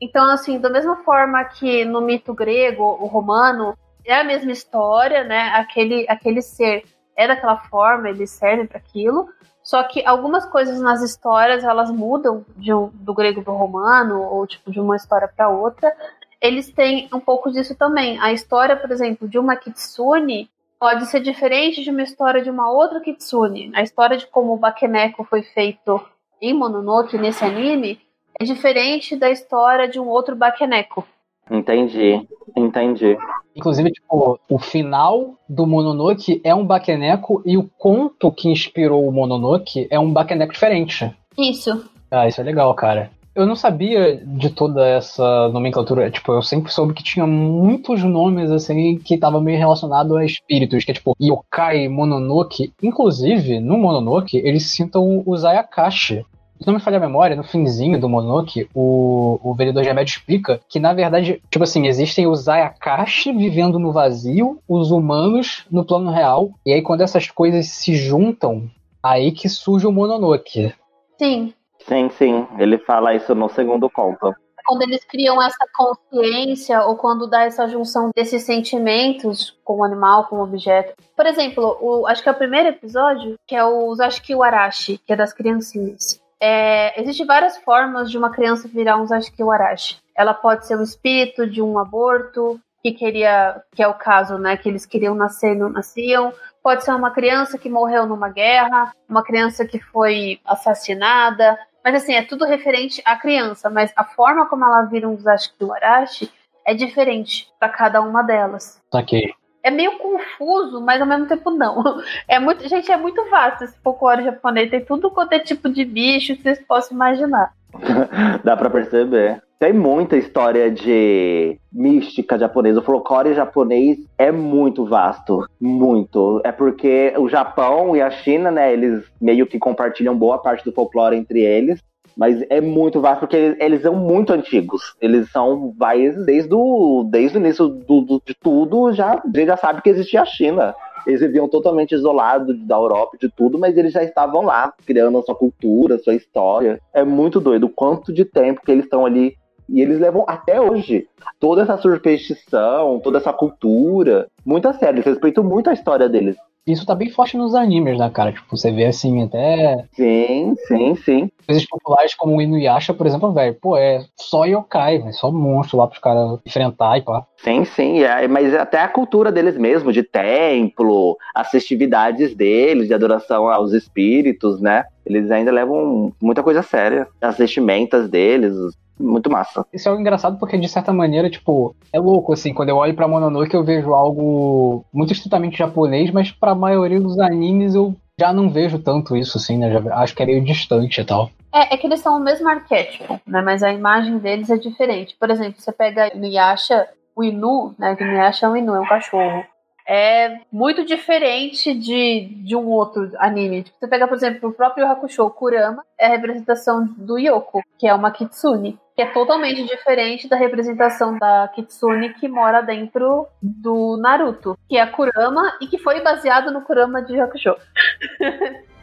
Então, 0.00 0.30
assim, 0.30 0.58
da 0.58 0.70
mesma 0.70 0.96
forma 1.04 1.44
que 1.44 1.84
no 1.84 2.00
mito 2.00 2.32
grego 2.32 2.82
ou 2.82 3.08
romano 3.08 3.76
é 4.06 4.14
a 4.14 4.24
mesma 4.24 4.52
história, 4.52 5.22
né? 5.22 5.50
Aquele, 5.54 6.06
aquele 6.08 6.40
ser 6.40 6.84
é 7.14 7.28
daquela 7.28 7.58
forma, 7.58 8.08
ele 8.08 8.26
serve 8.26 8.66
para 8.66 8.78
aquilo, 8.78 9.28
só 9.68 9.82
que 9.82 10.02
algumas 10.06 10.46
coisas 10.46 10.80
nas 10.80 11.02
histórias 11.02 11.62
elas 11.62 11.90
mudam 11.90 12.42
de 12.56 12.70
do 12.94 13.12
grego 13.12 13.42
para 13.42 13.52
o 13.52 13.56
romano 13.58 14.22
ou 14.22 14.46
tipo 14.46 14.70
de 14.70 14.80
uma 14.80 14.96
história 14.96 15.28
para 15.28 15.50
outra. 15.50 15.94
Eles 16.40 16.72
têm 16.72 17.06
um 17.12 17.20
pouco 17.20 17.52
disso 17.52 17.74
também. 17.74 18.18
A 18.18 18.32
história, 18.32 18.74
por 18.74 18.90
exemplo, 18.90 19.28
de 19.28 19.38
uma 19.38 19.56
kitsune 19.56 20.48
pode 20.80 21.04
ser 21.04 21.20
diferente 21.20 21.84
de 21.84 21.90
uma 21.90 22.02
história 22.02 22.40
de 22.40 22.48
uma 22.48 22.70
outra 22.70 22.98
kitsune. 22.98 23.70
A 23.74 23.82
história 23.82 24.16
de 24.16 24.26
como 24.28 24.54
o 24.54 24.56
Bakeneko 24.56 25.22
foi 25.24 25.42
feito 25.42 26.00
em 26.40 26.54
Mononoke 26.54 27.18
nesse 27.18 27.44
anime 27.44 28.00
é 28.40 28.44
diferente 28.44 29.16
da 29.16 29.28
história 29.28 29.86
de 29.86 30.00
um 30.00 30.08
outro 30.08 30.34
Bakeneko. 30.34 31.06
Entendi, 31.50 32.26
entendi. 32.56 33.16
Inclusive, 33.56 33.90
tipo, 33.90 34.38
o 34.48 34.58
final 34.58 35.34
do 35.48 35.66
Mononoke 35.66 36.40
é 36.44 36.54
um 36.54 36.64
Bakeneko 36.64 37.42
e 37.44 37.56
o 37.56 37.68
conto 37.76 38.30
que 38.30 38.48
inspirou 38.48 39.06
o 39.06 39.12
Mononoke 39.12 39.88
é 39.90 39.98
um 39.98 40.12
Bakeneko 40.12 40.52
diferente. 40.52 41.10
Isso. 41.36 41.84
Ah, 42.10 42.28
isso 42.28 42.40
é 42.40 42.44
legal, 42.44 42.72
cara. 42.74 43.10
Eu 43.34 43.46
não 43.46 43.54
sabia 43.54 44.16
de 44.16 44.50
toda 44.50 44.84
essa 44.84 45.48
nomenclatura. 45.48 46.10
Tipo, 46.10 46.32
eu 46.32 46.42
sempre 46.42 46.72
soube 46.72 46.92
que 46.92 47.04
tinha 47.04 47.26
muitos 47.26 48.02
nomes, 48.02 48.50
assim, 48.50 48.98
que 48.98 49.14
estavam 49.14 49.40
meio 49.40 49.58
relacionados 49.58 50.16
a 50.16 50.24
espíritos, 50.24 50.84
que 50.84 50.90
é 50.90 50.94
tipo 50.94 51.16
Yokai, 51.20 51.88
Mononoke. 51.88 52.72
Inclusive, 52.82 53.60
no 53.60 53.78
Mononoke, 53.78 54.36
eles 54.36 54.70
citam 54.70 55.22
os 55.24 55.44
Ayakashi. 55.44 56.24
Se 56.60 56.66
não 56.66 56.74
me 56.74 56.80
falha 56.80 56.96
a 56.96 57.00
memória, 57.00 57.36
no 57.36 57.44
finzinho 57.44 58.00
do 58.00 58.08
Mononoke, 58.08 58.68
o, 58.74 59.38
o 59.42 59.54
vereador 59.54 59.84
Gemédio 59.84 60.12
explica 60.12 60.60
que, 60.68 60.80
na 60.80 60.92
verdade, 60.92 61.40
tipo 61.48 61.62
assim, 61.62 61.86
existem 61.86 62.26
os 62.26 62.48
Ayakashi 62.48 63.32
vivendo 63.32 63.78
no 63.78 63.92
vazio, 63.92 64.58
os 64.68 64.90
humanos 64.90 65.64
no 65.70 65.84
plano 65.84 66.10
real, 66.10 66.50
e 66.66 66.72
aí 66.72 66.82
quando 66.82 67.02
essas 67.02 67.30
coisas 67.30 67.68
se 67.68 67.94
juntam, 67.94 68.68
aí 69.02 69.30
que 69.30 69.48
surge 69.48 69.86
o 69.86 69.92
Mononoke. 69.92 70.74
Sim. 71.16 71.54
Sim, 71.86 72.10
sim. 72.10 72.46
Ele 72.58 72.76
fala 72.78 73.14
isso 73.14 73.34
no 73.34 73.48
segundo 73.48 73.88
conto. 73.88 74.34
Quando 74.66 74.82
eles 74.82 75.02
criam 75.04 75.42
essa 75.42 75.64
consciência 75.74 76.82
ou 76.84 76.96
quando 76.96 77.26
dá 77.26 77.44
essa 77.44 77.66
junção 77.68 78.10
desses 78.14 78.42
sentimentos 78.42 79.56
com 79.64 79.78
o 79.78 79.84
animal, 79.84 80.26
com 80.26 80.36
o 80.36 80.42
objeto. 80.42 80.92
Por 81.16 81.24
exemplo, 81.24 81.78
o, 81.80 82.06
acho 82.06 82.22
que 82.22 82.28
é 82.28 82.32
o 82.32 82.36
primeiro 82.36 82.68
episódio, 82.68 83.36
que 83.46 83.56
é 83.56 83.64
o 83.64 83.94
Zashiki 83.94 84.34
Warashi, 84.34 84.98
que 84.98 85.12
é 85.12 85.16
das 85.16 85.32
criancinhas. 85.32 86.20
É, 86.40 87.00
Existem 87.00 87.26
várias 87.26 87.56
formas 87.58 88.10
de 88.10 88.18
uma 88.18 88.30
criança 88.30 88.68
virar 88.68 88.96
um 88.96 89.06
Zashiki 89.06 89.42
Warashi. 89.42 89.98
Ela 90.14 90.34
pode 90.34 90.66
ser 90.66 90.76
o 90.76 90.82
espírito 90.82 91.48
de 91.48 91.60
um 91.60 91.78
aborto, 91.78 92.60
que 92.82 92.92
queria, 92.92 93.62
que 93.74 93.82
é 93.82 93.88
o 93.88 93.94
caso, 93.94 94.38
né, 94.38 94.56
que 94.56 94.68
eles 94.68 94.86
queriam 94.86 95.14
nascer 95.14 95.54
e 95.54 95.58
não 95.58 95.68
nasciam. 95.68 96.32
Pode 96.62 96.84
ser 96.84 96.92
uma 96.92 97.10
criança 97.10 97.58
que 97.58 97.68
morreu 97.68 98.06
numa 98.06 98.28
guerra, 98.28 98.92
uma 99.08 99.22
criança 99.22 99.64
que 99.64 99.80
foi 99.80 100.40
assassinada, 100.44 101.58
mas 101.84 101.94
assim, 101.94 102.14
é 102.14 102.22
tudo 102.22 102.44
referente 102.44 103.00
à 103.04 103.16
criança, 103.16 103.70
mas 103.70 103.92
a 103.96 104.04
forma 104.04 104.46
como 104.46 104.64
ela 104.64 104.82
vira 104.82 105.08
um 105.08 105.16
Zashiki 105.16 105.64
Warashi 105.64 106.30
é 106.64 106.74
diferente 106.74 107.48
para 107.58 107.68
cada 107.68 108.00
uma 108.02 108.22
delas. 108.22 108.80
Saquei. 108.92 109.32
É 109.68 109.70
meio 109.70 109.98
confuso, 109.98 110.80
mas 110.80 110.98
ao 110.98 111.06
mesmo 111.06 111.26
tempo 111.26 111.50
não. 111.50 111.84
É 112.26 112.38
muito, 112.38 112.66
gente, 112.66 112.90
é 112.90 112.96
muito 112.96 113.22
vasto 113.28 113.64
esse 113.64 113.78
folclore 113.82 114.24
japonês. 114.24 114.70
Tem 114.70 114.82
tudo 114.82 115.10
quanto 115.10 115.34
é 115.34 115.38
tipo 115.38 115.68
de 115.68 115.84
bicho 115.84 116.34
que 116.34 116.42
vocês 116.42 116.58
possam 116.66 116.96
imaginar. 116.96 117.52
Dá 118.42 118.56
pra 118.56 118.70
perceber. 118.70 119.42
Tem 119.58 119.72
muita 119.72 120.16
história 120.16 120.70
de 120.70 121.58
mística 121.70 122.38
japonesa. 122.38 122.80
O 122.80 122.82
folclore 122.82 123.34
japonês 123.34 123.98
é 124.16 124.32
muito 124.32 124.86
vasto. 124.86 125.46
Muito. 125.60 126.40
É 126.44 126.52
porque 126.52 127.12
o 127.18 127.28
Japão 127.28 127.94
e 127.94 128.00
a 128.00 128.10
China, 128.10 128.50
né, 128.50 128.72
eles 128.72 129.04
meio 129.20 129.46
que 129.46 129.58
compartilham 129.58 130.16
boa 130.16 130.38
parte 130.38 130.64
do 130.64 130.72
folclore 130.72 131.16
entre 131.16 131.40
eles. 131.40 131.82
Mas 132.18 132.44
é 132.50 132.60
muito 132.60 133.00
vasto 133.00 133.20
porque 133.20 133.36
eles, 133.36 133.56
eles 133.60 133.82
são 133.82 133.94
muito 133.94 134.32
antigos. 134.32 134.96
Eles 135.00 135.30
são 135.30 135.72
países 135.78 136.26
desde 136.26 136.52
o, 136.52 137.04
desde 137.08 137.38
o 137.38 137.40
início 137.40 137.68
do, 137.68 138.00
do, 138.00 138.20
de 138.26 138.34
tudo, 138.34 138.92
já, 138.92 139.22
já 139.32 139.56
sabe 139.56 139.82
que 139.82 139.88
existia 139.88 140.22
a 140.22 140.26
China. 140.26 140.74
Eles 141.06 141.20
viviam 141.20 141.48
totalmente 141.48 141.94
isolados 141.94 142.58
da 142.66 142.74
Europa 142.74 143.16
de 143.20 143.28
tudo, 143.28 143.56
mas 143.56 143.76
eles 143.76 143.92
já 143.92 144.02
estavam 144.02 144.42
lá, 144.42 144.74
criando 144.84 145.16
a 145.16 145.22
sua 145.22 145.36
cultura, 145.36 145.94
a 145.94 145.98
sua 146.00 146.14
história. 146.14 146.80
É 146.92 147.04
muito 147.04 147.38
doido 147.38 147.66
o 147.66 147.70
quanto 147.70 148.12
de 148.12 148.24
tempo 148.24 148.62
que 148.66 148.72
eles 148.72 148.84
estão 148.84 149.06
ali. 149.06 149.36
E 149.68 149.80
eles 149.80 150.00
levam 150.00 150.24
até 150.26 150.60
hoje 150.60 151.06
toda 151.38 151.62
essa 151.62 151.76
superstição, 151.76 152.98
toda 152.98 153.18
essa 153.18 153.32
cultura 153.32 154.26
muito 154.44 154.66
a 154.66 154.72
sério. 154.72 154.96
Eles 154.96 155.06
respeitam 155.06 155.44
muito 155.44 155.70
a 155.70 155.72
história 155.72 156.08
deles. 156.08 156.36
Isso 156.68 156.84
tá 156.84 156.94
bem 156.94 157.08
forte 157.08 157.36
nos 157.36 157.54
animes, 157.54 157.98
né, 157.98 158.10
cara? 158.10 158.30
Tipo, 158.30 158.54
você 158.54 158.70
vê 158.70 158.84
assim, 158.84 159.22
até. 159.22 159.84
Sim, 159.92 160.54
sim, 160.66 160.94
sim. 160.96 161.30
Coisas 161.46 161.64
populares 161.66 162.14
como 162.14 162.36
o 162.36 162.42
Inuyasha, 162.42 162.92
por 162.92 163.06
exemplo, 163.06 163.32
velho. 163.32 163.54
Pô, 163.54 163.74
é 163.74 164.04
só 164.16 164.44
yokai, 164.44 164.96
é 164.98 165.12
só 165.12 165.32
monstro 165.32 165.78
lá 165.78 165.86
pros 165.86 166.00
caras 166.00 166.38
enfrentar 166.44 166.98
e 166.98 167.02
pá. 167.02 167.24
Sim, 167.38 167.64
sim. 167.64 168.02
É, 168.02 168.28
mas 168.28 168.54
até 168.54 168.82
a 168.82 168.88
cultura 168.88 169.32
deles 169.32 169.56
mesmo, 169.56 169.90
de 169.90 170.02
templo, 170.02 171.16
as 171.34 171.50
festividades 171.50 172.34
deles, 172.34 172.86
de 172.86 172.92
adoração 172.92 173.48
aos 173.48 173.72
espíritos, 173.72 174.60
né? 174.60 174.84
Eles 175.06 175.30
ainda 175.30 175.50
levam 175.50 176.12
muita 176.20 176.42
coisa 176.42 176.62
séria. 176.62 177.08
As 177.18 177.38
vestimentas 177.38 178.10
deles, 178.10 178.54
muito 178.98 179.30
massa. 179.30 179.64
Isso 179.72 179.88
é 179.88 179.90
algo 179.90 180.00
engraçado 180.00 180.38
porque, 180.38 180.58
de 180.58 180.68
certa 180.68 180.92
maneira, 180.92 181.30
tipo, 181.30 181.74
é 181.92 181.98
louco, 181.98 182.32
assim, 182.32 182.52
quando 182.52 182.70
eu 182.70 182.76
olho 182.76 182.94
pra 182.94 183.08
Mononoke 183.08 183.54
eu 183.54 183.64
vejo 183.64 183.94
algo 183.94 184.84
muito 184.92 185.12
estritamente 185.12 185.58
japonês, 185.58 186.10
mas 186.10 186.30
pra 186.30 186.54
maioria 186.54 187.00
dos 187.00 187.18
animes 187.18 187.74
eu 187.74 187.94
já 188.18 188.32
não 188.32 188.50
vejo 188.50 188.78
tanto 188.80 189.16
isso, 189.16 189.38
assim, 189.38 189.56
né? 189.56 189.70
Já 189.70 189.94
acho 189.96 190.14
que 190.14 190.22
é 190.22 190.26
meio 190.26 190.44
distante 190.44 191.00
e 191.00 191.04
tal. 191.04 191.30
É, 191.54 191.74
é 191.74 191.76
que 191.76 191.86
eles 191.86 192.00
são 192.00 192.16
o 192.16 192.20
mesmo 192.20 192.48
arquétipo, 192.48 193.20
né? 193.26 193.40
Mas 193.40 193.62
a 193.62 193.72
imagem 193.72 194.18
deles 194.18 194.50
é 194.50 194.56
diferente. 194.56 195.16
Por 195.18 195.30
exemplo, 195.30 195.60
você 195.60 195.72
pega 195.72 196.14
Inuyasha, 196.14 196.88
o 197.14 197.22
Inu, 197.22 197.74
né? 197.78 197.94
Que 197.94 198.04
Inuyasha 198.04 198.46
é 198.46 198.48
um 198.48 198.56
Inu, 198.56 198.74
é 198.74 198.80
um 198.80 198.88
cachorro. 198.88 199.44
É 199.88 200.40
muito 200.52 200.84
diferente 200.84 201.72
de, 201.72 202.42
de 202.44 202.54
um 202.54 202.66
outro 202.66 203.10
anime. 203.18 203.62
Tipo, 203.62 203.78
você 203.78 203.88
pega, 203.88 204.06
por 204.06 204.16
exemplo, 204.16 204.50
o 204.50 204.52
próprio 204.52 204.86
Hakusho, 204.86 205.30
Kurama, 205.30 205.82
é 205.98 206.06
a 206.06 206.10
representação 206.10 206.84
do 206.98 207.18
Yoko, 207.18 207.62
que 207.78 207.88
é 207.88 207.94
uma 207.94 208.10
Kitsune 208.10 208.78
que 208.98 209.02
é 209.02 209.06
totalmente 209.06 209.62
diferente 209.62 210.26
da 210.26 210.34
representação 210.34 211.16
da 211.16 211.46
Kitsune 211.54 212.14
que 212.14 212.26
mora 212.26 212.60
dentro 212.60 213.28
do 213.40 213.96
Naruto, 213.96 214.58
que 214.68 214.76
é 214.76 214.80
a 214.80 214.88
Kurama 214.88 215.56
e 215.60 215.68
que 215.68 215.78
foi 215.78 216.02
baseado 216.02 216.50
no 216.50 216.62
Kurama 216.62 217.00
de 217.00 217.20
Hakusho. 217.20 217.54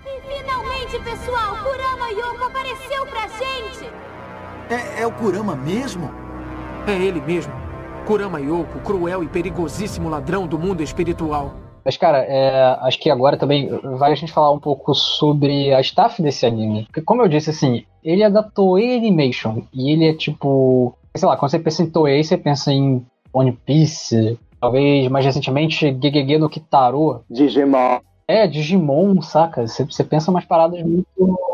E 0.07 0.21
finalmente, 0.21 0.99
pessoal, 1.03 1.57
Kurama 1.57 2.09
Yoko 2.11 2.45
apareceu 2.45 3.05
pra 3.07 3.27
gente! 3.27 3.91
É, 4.69 5.01
é 5.01 5.05
o 5.05 5.11
Kurama 5.11 5.53
mesmo? 5.53 6.09
É 6.87 6.93
ele 6.93 7.19
mesmo. 7.19 7.51
Kurama 8.05 8.39
Yoko, 8.39 8.79
cruel 8.85 9.21
e 9.21 9.27
perigosíssimo 9.27 10.07
ladrão 10.07 10.47
do 10.47 10.57
mundo 10.57 10.81
espiritual. 10.81 11.64
Mas, 11.85 11.97
cara, 11.97 12.17
é, 12.17 12.79
acho 12.81 12.99
que 12.99 13.11
agora 13.11 13.37
também 13.37 13.69
vale 13.69 14.13
a 14.13 14.17
gente 14.17 14.33
falar 14.33 14.51
um 14.51 14.59
pouco 14.59 14.95
sobre 14.95 15.71
a 15.71 15.79
staff 15.81 16.19
desse 16.19 16.43
anime. 16.43 16.85
Porque, 16.85 17.01
como 17.01 17.21
eu 17.21 17.27
disse, 17.27 17.51
assim, 17.51 17.85
ele 18.03 18.23
é 18.23 18.29
da 18.29 18.41
Toei 18.41 18.97
Animation. 18.97 19.61
E 19.71 19.91
ele 19.91 20.07
é 20.09 20.13
tipo. 20.13 20.95
Sei 21.15 21.29
lá, 21.29 21.37
quando 21.37 21.51
você 21.51 21.59
pensa 21.59 21.83
em 21.83 21.89
Toei, 21.89 22.23
você 22.23 22.37
pensa 22.37 22.73
em 22.73 23.05
One 23.31 23.51
Piece. 23.51 24.39
Talvez 24.59 25.07
mais 25.09 25.25
recentemente 25.25 25.95
Gegege 26.01 26.39
no 26.39 26.49
Kitaro. 26.49 27.21
Digimon. 27.29 27.99
É, 28.27 28.47
Digimon, 28.47 29.21
saca? 29.21 29.67
Você, 29.67 29.85
você 29.85 30.03
pensa 30.03 30.31
umas 30.31 30.43
paradas 30.43 30.81
muito. 30.81 31.05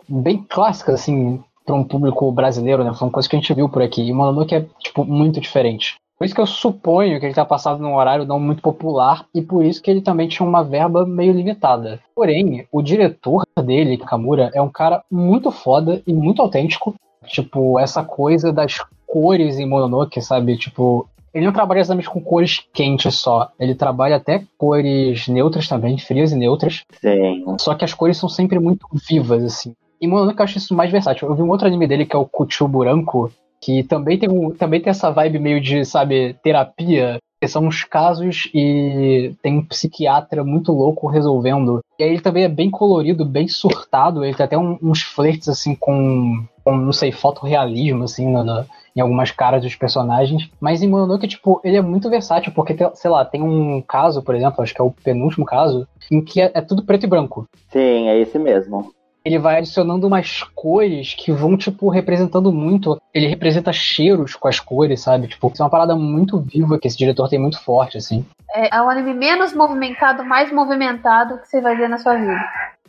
bem 0.07 0.45
clássicas, 0.47 1.01
assim, 1.01 1.43
para 1.65 1.75
um 1.75 1.83
público 1.83 2.31
brasileiro, 2.31 2.85
né? 2.85 2.93
Foi 2.93 3.07
uma 3.07 3.11
coisa 3.11 3.27
que 3.27 3.35
a 3.35 3.39
gente 3.39 3.53
viu 3.53 3.67
por 3.67 3.81
aqui. 3.81 4.01
E 4.01 4.13
Mononoke 4.13 4.55
é, 4.55 4.65
tipo, 4.79 5.03
muito 5.03 5.41
diferente. 5.41 5.97
Por 6.21 6.25
isso 6.25 6.35
que 6.35 6.41
eu 6.41 6.45
suponho 6.45 7.19
que 7.19 7.25
ele 7.25 7.31
está 7.31 7.43
passado 7.43 7.81
num 7.81 7.95
horário 7.95 8.27
não 8.27 8.39
muito 8.39 8.61
popular 8.61 9.25
e 9.33 9.41
por 9.41 9.65
isso 9.65 9.81
que 9.81 9.89
ele 9.89 10.01
também 10.01 10.27
tinha 10.27 10.47
uma 10.47 10.63
verba 10.63 11.03
meio 11.03 11.33
limitada. 11.33 11.99
Porém, 12.13 12.67
o 12.71 12.79
diretor 12.79 13.41
dele, 13.65 13.97
Kamura, 13.97 14.51
é 14.53 14.61
um 14.61 14.69
cara 14.69 15.03
muito 15.09 15.49
foda 15.49 15.99
e 16.05 16.13
muito 16.13 16.39
autêntico. 16.39 16.93
Tipo, 17.25 17.79
essa 17.79 18.03
coisa 18.03 18.53
das 18.53 18.75
cores 19.07 19.57
em 19.57 19.65
Mononoke, 19.65 20.21
sabe? 20.21 20.55
Tipo, 20.57 21.09
ele 21.33 21.47
não 21.47 21.53
trabalha 21.53 21.79
exatamente 21.79 22.11
com 22.11 22.21
cores 22.21 22.67
quentes 22.71 23.15
só. 23.15 23.49
Ele 23.59 23.73
trabalha 23.73 24.17
até 24.17 24.43
cores 24.59 25.27
neutras 25.27 25.67
também, 25.67 25.97
frias 25.97 26.31
e 26.31 26.35
neutras. 26.35 26.83
Sim. 27.01 27.43
Só 27.59 27.73
que 27.73 27.83
as 27.83 27.95
cores 27.95 28.17
são 28.17 28.29
sempre 28.29 28.59
muito 28.59 28.85
vivas, 29.09 29.43
assim. 29.43 29.73
E 29.99 30.05
Mononoke 30.05 30.39
eu 30.39 30.43
acho 30.43 30.59
isso 30.59 30.75
mais 30.75 30.91
versátil. 30.91 31.27
Eu 31.27 31.33
vi 31.33 31.41
um 31.41 31.49
outro 31.49 31.65
anime 31.65 31.87
dele 31.87 32.05
que 32.05 32.15
é 32.15 32.19
o 32.19 32.27
Kuchu 32.27 32.67
Buranco, 32.67 33.31
que 33.61 33.83
também 33.83 34.17
tem, 34.17 34.29
um, 34.29 34.49
também 34.49 34.81
tem 34.81 34.89
essa 34.89 35.11
vibe 35.11 35.39
meio 35.39 35.61
de, 35.61 35.85
sabe, 35.85 36.35
terapia. 36.43 37.19
Que 37.39 37.47
são 37.47 37.65
uns 37.65 37.83
casos 37.83 38.51
e 38.53 39.33
tem 39.41 39.57
um 39.57 39.65
psiquiatra 39.65 40.43
muito 40.43 40.71
louco 40.71 41.07
resolvendo. 41.07 41.79
E 41.97 42.03
aí 42.03 42.11
ele 42.11 42.21
também 42.21 42.43
é 42.43 42.47
bem 42.47 42.69
colorido, 42.69 43.25
bem 43.25 43.47
surtado. 43.47 44.23
Ele 44.23 44.35
tem 44.35 44.45
até 44.45 44.55
um, 44.55 44.77
uns 44.79 45.01
flertes, 45.01 45.49
assim, 45.49 45.73
com, 45.73 46.45
com, 46.63 46.77
não 46.77 46.93
sei, 46.93 47.11
fotorrealismo, 47.11 48.03
assim, 48.03 48.31
na, 48.31 48.43
na, 48.43 48.65
em 48.95 49.01
algumas 49.01 49.31
caras 49.31 49.63
dos 49.63 49.73
personagens. 49.73 50.51
Mas 50.59 50.83
em 50.83 50.87
Mononoke, 50.87 51.27
tipo, 51.27 51.59
ele 51.63 51.77
é 51.77 51.81
muito 51.81 52.11
versátil, 52.11 52.51
porque, 52.53 52.77
sei 52.93 53.09
lá, 53.09 53.25
tem 53.25 53.41
um 53.41 53.81
caso, 53.81 54.21
por 54.21 54.35
exemplo, 54.35 54.61
acho 54.61 54.75
que 54.75 54.81
é 54.81 54.85
o 54.85 54.91
penúltimo 54.91 55.43
caso, 55.43 55.87
em 56.11 56.23
que 56.23 56.41
é, 56.41 56.51
é 56.53 56.61
tudo 56.61 56.85
preto 56.85 57.05
e 57.05 57.09
branco. 57.09 57.47
Sim, 57.71 58.07
é 58.07 58.19
esse 58.19 58.37
mesmo 58.37 58.93
ele 59.23 59.37
vai 59.37 59.57
adicionando 59.57 60.07
umas 60.07 60.43
cores 60.55 61.13
que 61.13 61.31
vão, 61.31 61.55
tipo, 61.55 61.89
representando 61.89 62.51
muito. 62.51 62.99
Ele 63.13 63.27
representa 63.27 63.71
cheiros 63.71 64.35
com 64.35 64.47
as 64.47 64.59
cores, 64.59 65.01
sabe? 65.01 65.27
Tipo, 65.27 65.51
é 65.57 65.63
uma 65.63 65.69
parada 65.69 65.95
muito 65.95 66.39
viva 66.39 66.79
que 66.79 66.87
esse 66.87 66.97
diretor 66.97 67.29
tem 67.29 67.39
muito 67.39 67.63
forte, 67.63 67.97
assim. 67.97 68.25
É, 68.53 68.75
é 68.75 68.81
o 68.81 68.89
anime 68.89 69.13
menos 69.13 69.53
movimentado, 69.53 70.25
mais 70.25 70.51
movimentado 70.51 71.37
que 71.39 71.47
você 71.47 71.61
vai 71.61 71.75
ver 71.75 71.87
na 71.87 71.97
sua 71.97 72.15
vida. 72.15 72.41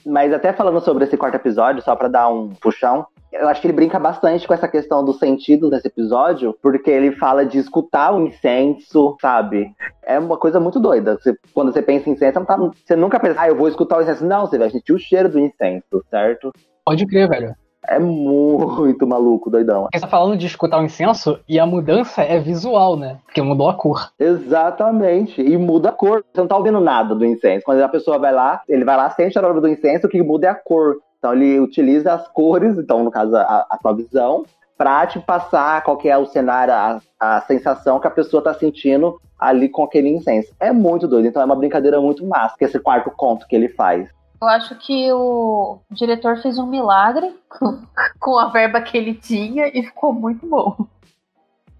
Mas 0.05 0.33
até 0.33 0.53
falando 0.53 0.81
sobre 0.81 1.05
esse 1.05 1.17
quarto 1.17 1.37
episódio, 1.37 1.83
só 1.83 1.95
para 1.95 2.09
dar 2.09 2.29
um 2.29 2.49
puxão, 2.49 3.07
Eu 3.33 3.49
acho 3.49 3.61
que 3.61 3.67
ele 3.67 3.73
brinca 3.73 3.99
bastante 3.99 4.47
com 4.47 4.53
essa 4.53 4.69
questão 4.69 5.05
do 5.05 5.15
sentido 5.15 5.71
nesse 5.71 5.89
episódio, 5.89 6.57
porque 6.61 6.91
ele 6.91 7.13
fala 7.13 7.47
de 7.47 7.59
escutar 7.59 8.15
o 8.15 8.27
incenso, 8.27 9.17
sabe? 9.21 9.73
É 10.03 10.19
uma 10.19 10.37
coisa 10.37 10.61
muito 10.61 10.79
doida. 10.79 11.17
Você, 11.17 11.35
quando 11.55 11.73
você 11.73 11.81
pensa 11.81 12.11
em 12.11 12.13
incenso, 12.13 12.39
você, 12.39 12.47
tá, 12.47 12.57
você 12.57 12.97
nunca 12.97 13.19
pensa, 13.19 13.41
ah, 13.41 13.49
eu 13.49 13.57
vou 13.57 13.69
escutar 13.69 13.99
o 13.99 14.03
incenso. 14.03 14.25
Não, 14.25 14.47
você 14.47 14.59
vai 14.59 14.69
sentir 14.71 14.93
o 14.93 14.99
cheiro 14.99 15.31
do 15.31 15.39
incenso, 15.39 16.05
certo? 16.11 16.53
Pode 16.85 17.07
crer, 17.07 17.29
velho. 17.29 17.55
É 17.89 17.99
muito 17.99 19.07
maluco, 19.07 19.51
doidão. 19.51 19.89
Você 19.93 20.01
tá 20.01 20.07
falando 20.07 20.37
de 20.37 20.47
escutar 20.47 20.79
o 20.79 20.85
incenso 20.85 21.41
e 21.49 21.59
a 21.59 21.67
mudança 21.67 22.23
é 22.23 22.39
visual, 22.39 22.97
né? 22.97 23.19
Porque 23.25 23.43
mudou 23.43 23.69
a 23.69 23.75
cor. 23.75 24.11
Exatamente. 24.21 25.43
E 25.43 25.57
muda 25.57 25.89
a 25.89 25.93
cor. 25.93 26.25
Você 26.33 26.41
não 26.41 26.47
tá 26.47 26.57
ouvindo 26.57 26.81
nada 26.81 27.15
do 27.15 27.25
incenso. 27.25 27.65
Quando 27.65 27.81
a 27.81 27.89
pessoa 27.89 28.19
vai 28.19 28.33
lá, 28.33 28.63
ele 28.69 28.85
vai 28.85 28.97
lá, 28.97 29.11
sente 29.11 29.37
a 29.37 29.43
aroma 29.43 29.61
do 29.61 29.69
incenso, 29.69 30.07
o 30.07 30.11
que 30.11 30.23
muda 30.23 30.47
é 30.47 30.51
a 30.51 30.55
cor. 30.55 30.97
Então 31.23 31.33
ele 31.35 31.61
utiliza 31.61 32.15
as 32.15 32.27
cores, 32.27 32.77
então 32.77 33.05
no 33.05 33.11
caso 33.11 33.37
a, 33.37 33.65
a 33.71 33.79
sua 33.81 33.93
visão, 33.93 34.45
pra 34.77 35.07
te 35.07 35.21
passar 35.21 35.81
qual 35.85 35.97
é 36.03 36.19
o 36.19 36.27
cenário, 36.27 36.75
a, 36.75 37.01
a 37.21 37.41
sensação 37.43 38.01
que 38.01 38.09
a 38.09 38.11
pessoa 38.11 38.43
tá 38.43 38.53
sentindo 38.53 39.21
ali 39.39 39.69
com 39.69 39.85
aquele 39.85 40.09
incenso. 40.09 40.53
É 40.59 40.73
muito 40.73 41.07
doido. 41.07 41.29
Então 41.29 41.41
é 41.41 41.45
uma 41.45 41.55
brincadeira 41.55 42.01
muito 42.01 42.27
massa, 42.27 42.57
que 42.59 42.65
esse 42.65 42.81
quarto 42.81 43.09
conto 43.13 43.47
que 43.47 43.55
ele 43.55 43.69
faz. 43.69 44.11
Eu 44.41 44.49
acho 44.49 44.75
que 44.75 45.13
o 45.13 45.79
diretor 45.93 46.43
fez 46.43 46.59
um 46.59 46.67
milagre 46.67 47.33
com 48.19 48.37
a 48.37 48.49
verba 48.49 48.81
que 48.81 48.99
ele 48.99 49.15
tinha 49.15 49.69
e 49.69 49.85
ficou 49.85 50.13
muito 50.13 50.45
bom. 50.45 50.75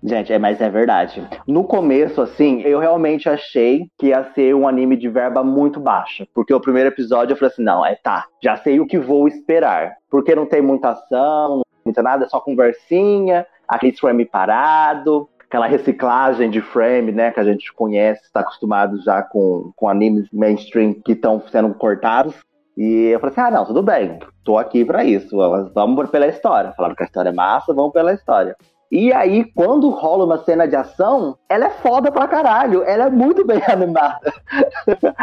Gente, 0.05 0.33
é, 0.33 0.39
mas 0.39 0.61
é 0.61 0.69
verdade. 0.69 1.27
No 1.47 1.63
começo, 1.63 2.21
assim, 2.21 2.61
eu 2.63 2.81
realmente 2.81 3.29
achei 3.29 3.87
que 3.97 4.09
ia 4.09 4.25
ser 4.35 4.53
um 4.53 4.67
anime 4.67 4.97
de 4.97 5.09
verba 5.09 5.45
muito 5.45 5.79
baixa. 5.79 6.27
Porque 6.35 6.53
o 6.53 6.61
primeiro 6.61 6.89
episódio 6.89 7.35
eu 7.35 7.37
falei 7.37 7.53
assim: 7.53 7.63
não, 7.63 7.87
é 7.87 7.95
tá, 7.95 8.27
já 8.43 8.57
sei 8.57 8.81
o 8.81 8.87
que 8.87 8.99
vou 8.99 9.29
esperar. 9.29 9.93
Porque 10.11 10.35
não 10.35 10.45
tem 10.45 10.61
muita 10.61 10.91
ação, 10.91 11.57
não 11.57 11.63
tem 11.63 11.83
muita 11.85 12.03
nada, 12.03 12.25
é 12.25 12.29
só 12.29 12.41
conversinha, 12.41 13.47
aquele 13.69 13.97
frame 13.97 14.25
parado, 14.25 15.29
aquela 15.39 15.67
reciclagem 15.67 16.51
de 16.51 16.61
frame, 16.61 17.13
né, 17.13 17.31
que 17.31 17.39
a 17.39 17.45
gente 17.45 17.73
conhece, 17.73 18.25
está 18.25 18.41
acostumado 18.41 19.01
já 19.03 19.23
com, 19.23 19.71
com 19.77 19.89
animes 19.89 20.27
mainstream 20.33 20.95
que 20.95 21.13
estão 21.13 21.41
sendo 21.49 21.73
cortados. 21.75 22.35
E 22.77 23.07
eu 23.07 23.21
falei 23.21 23.33
assim: 23.33 23.41
ah, 23.41 23.51
não, 23.53 23.67
tudo 23.67 23.83
bem, 23.85 24.19
tô 24.43 24.59
aqui 24.59 24.85
para 24.85 25.05
isso, 25.05 25.37
vamos 25.73 26.11
pela 26.11 26.27
história. 26.27 26.73
Falaram 26.73 26.97
que 26.97 27.05
a 27.05 27.07
história 27.07 27.29
é 27.29 27.33
massa, 27.33 27.73
vamos 27.73 27.93
pela 27.93 28.13
história. 28.13 28.57
E 28.93 29.11
aí, 29.11 29.43
quando 29.55 29.89
rola 29.89 30.27
uma 30.27 30.45
cena 30.45 30.69
de 30.69 30.77
ação, 30.77 31.35
ela 31.49 31.65
é 31.65 31.71
foda 31.71 32.13
pra 32.13 32.29
caralho. 32.29 32.83
Ela 32.83 33.07
é 33.07 33.11
muito 33.11 33.43
bem 33.43 33.63
animada. 33.67 34.31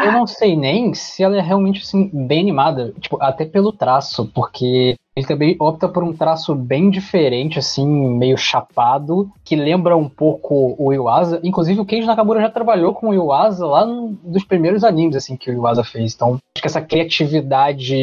Eu 0.04 0.10
não 0.10 0.26
sei 0.26 0.56
nem 0.56 0.92
se 0.92 1.22
ela 1.22 1.36
é 1.36 1.40
realmente 1.40 1.80
assim, 1.80 2.10
bem 2.12 2.40
animada. 2.40 2.92
Tipo, 2.98 3.22
até 3.22 3.44
pelo 3.44 3.72
traço, 3.72 4.28
porque 4.34 4.96
ele 5.20 5.26
também 5.26 5.56
opta 5.60 5.88
por 5.88 6.02
um 6.02 6.12
traço 6.12 6.54
bem 6.54 6.90
diferente, 6.90 7.58
assim, 7.58 7.86
meio 7.86 8.36
chapado, 8.36 9.30
que 9.44 9.54
lembra 9.54 9.96
um 9.96 10.08
pouco 10.08 10.74
o 10.78 10.92
Iwasa. 10.92 11.40
Inclusive, 11.44 11.80
o 11.80 11.84
Kenji 11.84 12.06
Nakamura 12.06 12.40
já 12.40 12.50
trabalhou 12.50 12.94
com 12.94 13.08
o 13.08 13.14
Iwasa 13.14 13.66
lá 13.66 13.84
dos 13.84 14.44
primeiros 14.44 14.82
animes, 14.82 15.16
assim, 15.16 15.36
que 15.36 15.50
o 15.50 15.54
Iwasa 15.54 15.84
fez. 15.84 16.14
Então, 16.14 16.38
acho 16.54 16.62
que 16.62 16.66
essa 16.66 16.80
criatividade, 16.80 17.94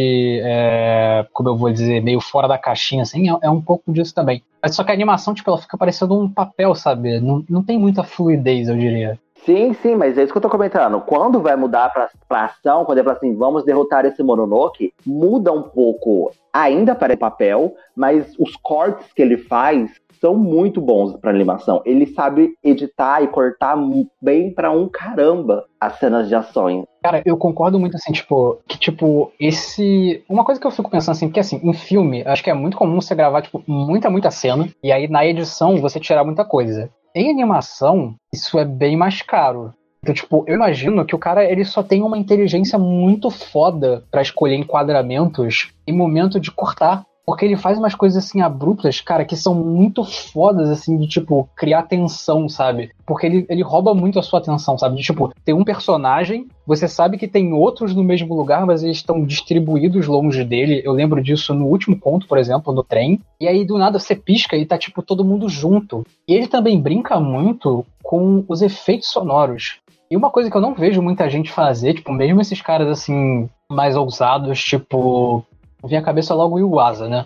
é, 0.43 1.25
como 1.33 1.49
eu 1.49 1.57
vou 1.57 1.71
dizer, 1.71 2.01
meio 2.01 2.21
fora 2.21 2.47
da 2.47 2.57
caixinha, 2.57 3.01
assim, 3.01 3.29
é, 3.29 3.37
é 3.43 3.49
um 3.49 3.61
pouco 3.61 3.91
disso 3.91 4.13
também. 4.13 4.41
Mas 4.61 4.75
só 4.75 4.83
que 4.83 4.91
a 4.91 4.93
animação, 4.93 5.33
tipo, 5.33 5.49
ela 5.49 5.59
fica 5.59 5.77
parecendo 5.77 6.19
um 6.19 6.29
papel, 6.29 6.73
sabe? 6.75 7.19
Não, 7.19 7.43
não 7.49 7.63
tem 7.63 7.77
muita 7.77 8.03
fluidez, 8.03 8.67
eu 8.69 8.77
diria. 8.77 9.19
Sim, 9.47 9.73
sim, 9.75 9.95
mas 9.95 10.17
é 10.17 10.23
isso 10.23 10.33
que 10.33 10.37
eu 10.37 10.41
tô 10.41 10.49
comentando. 10.49 10.99
Quando 10.99 11.39
vai 11.39 11.55
mudar 11.55 11.89
pra, 11.93 12.09
pra 12.27 12.45
ação, 12.47 12.83
quando 12.83 12.97
é 12.97 13.03
pra 13.03 13.13
assim, 13.13 13.33
vamos 13.33 13.63
derrotar 13.63 14.05
esse 14.05 14.21
Mononoke, 14.21 14.93
muda 15.05 15.53
um 15.53 15.63
pouco. 15.63 16.33
Ainda 16.51 16.93
para 16.93 17.15
papel, 17.15 17.73
mas 17.95 18.35
os 18.37 18.57
cortes 18.57 19.13
que 19.13 19.21
ele 19.21 19.37
faz 19.37 19.89
são 20.19 20.35
muito 20.35 20.81
bons 20.81 21.15
para 21.15 21.31
animação. 21.31 21.81
Ele 21.85 22.05
sabe 22.07 22.55
editar 22.61 23.21
e 23.21 23.27
cortar 23.27 23.77
bem 24.21 24.51
para 24.51 24.69
um 24.69 24.89
caramba 24.89 25.63
as 25.79 25.97
cenas 25.97 26.27
de 26.27 26.35
ações. 26.35 26.83
Cara, 27.01 27.21
eu 27.25 27.37
concordo 27.37 27.79
muito 27.79 27.95
assim, 27.95 28.11
tipo, 28.11 28.59
que 28.67 28.77
tipo, 28.77 29.31
esse. 29.39 30.23
Uma 30.27 30.43
coisa 30.43 30.59
que 30.59 30.67
eu 30.67 30.71
fico 30.71 30.89
pensando 30.89 31.15
assim, 31.15 31.27
porque 31.27 31.39
assim, 31.39 31.61
em 31.63 31.73
filme, 31.73 32.21
acho 32.25 32.43
que 32.43 32.49
é 32.49 32.53
muito 32.53 32.75
comum 32.75 32.99
você 32.99 33.15
gravar, 33.15 33.43
tipo, 33.43 33.63
muita, 33.65 34.09
muita 34.09 34.29
cena, 34.29 34.67
e 34.83 34.91
aí 34.91 35.07
na 35.07 35.25
edição 35.25 35.77
você 35.77 35.99
tirar 35.99 36.25
muita 36.25 36.43
coisa. 36.43 36.89
Em 37.17 37.31
animação, 37.31 38.13
isso 38.31 38.59
é 38.59 38.63
bem 38.63 38.95
mais 38.95 39.23
caro. 39.23 39.73
Então, 40.03 40.13
tipo, 40.13 40.43
eu 40.45 40.53
imagino 40.53 41.03
que 41.03 41.15
o 41.15 41.17
cara 41.17 41.43
ele 41.43 41.65
só 41.65 41.81
tem 41.81 42.03
uma 42.03 42.15
inteligência 42.15 42.77
muito 42.77 43.31
foda 43.31 44.05
para 44.11 44.21
escolher 44.21 44.55
enquadramentos 44.55 45.71
e 45.87 45.91
momento 45.91 46.39
de 46.39 46.51
cortar. 46.51 47.03
Porque 47.27 47.43
ele 47.43 47.57
faz 47.57 47.77
umas 47.77 47.93
coisas 47.93 48.23
assim 48.23 48.39
abruptas, 48.39 49.01
cara, 49.01 49.25
que 49.25 49.35
são 49.35 49.53
muito 49.53 50.01
fodas, 50.05 50.69
assim, 50.69 50.95
de 50.97 51.05
tipo, 51.09 51.49
criar 51.57 51.83
tensão, 51.83 52.47
sabe? 52.47 52.91
Porque 53.05 53.25
ele, 53.25 53.45
ele 53.49 53.61
rouba 53.61 53.93
muito 53.93 54.17
a 54.17 54.23
sua 54.23 54.39
atenção, 54.39 54.77
sabe? 54.77 54.95
De 54.95 55.03
tipo, 55.03 55.33
tem 55.43 55.53
um 55.53 55.65
personagem, 55.65 56.47
você 56.65 56.87
sabe 56.87 57.17
que 57.17 57.27
tem 57.27 57.51
outros 57.51 57.93
no 57.93 58.01
mesmo 58.01 58.33
lugar, 58.33 58.65
mas 58.65 58.81
eles 58.81 58.95
estão 58.95 59.25
distribuídos 59.25 60.07
longe 60.07 60.41
dele. 60.45 60.81
Eu 60.85 60.93
lembro 60.93 61.21
disso 61.21 61.53
no 61.53 61.65
último 61.65 61.99
ponto, 61.99 62.25
por 62.29 62.37
exemplo, 62.37 62.73
no 62.73 62.81
trem. 62.81 63.19
E 63.41 63.45
aí 63.45 63.65
do 63.65 63.77
nada 63.77 63.99
você 63.99 64.15
pisca 64.15 64.55
e 64.55 64.65
tá, 64.65 64.77
tipo, 64.77 65.01
todo 65.01 65.25
mundo 65.25 65.49
junto. 65.49 66.05
E 66.25 66.33
ele 66.33 66.47
também 66.47 66.79
brinca 66.79 67.19
muito 67.19 67.85
com 68.01 68.45
os 68.47 68.61
efeitos 68.61 69.09
sonoros. 69.09 69.79
E 70.09 70.15
uma 70.15 70.29
coisa 70.29 70.49
que 70.49 70.55
eu 70.55 70.61
não 70.61 70.73
vejo 70.73 71.01
muita 71.01 71.29
gente 71.29 71.51
fazer, 71.51 71.95
tipo, 71.95 72.13
mesmo 72.13 72.39
esses 72.39 72.61
caras 72.61 72.87
assim, 72.87 73.49
mais 73.69 73.97
ousados, 73.97 74.63
tipo 74.63 75.43
vem 75.87 75.97
a 75.97 76.03
cabeça 76.03 76.35
logo 76.35 76.55
o 76.55 76.59
Iwasa, 76.59 77.07
né? 77.07 77.25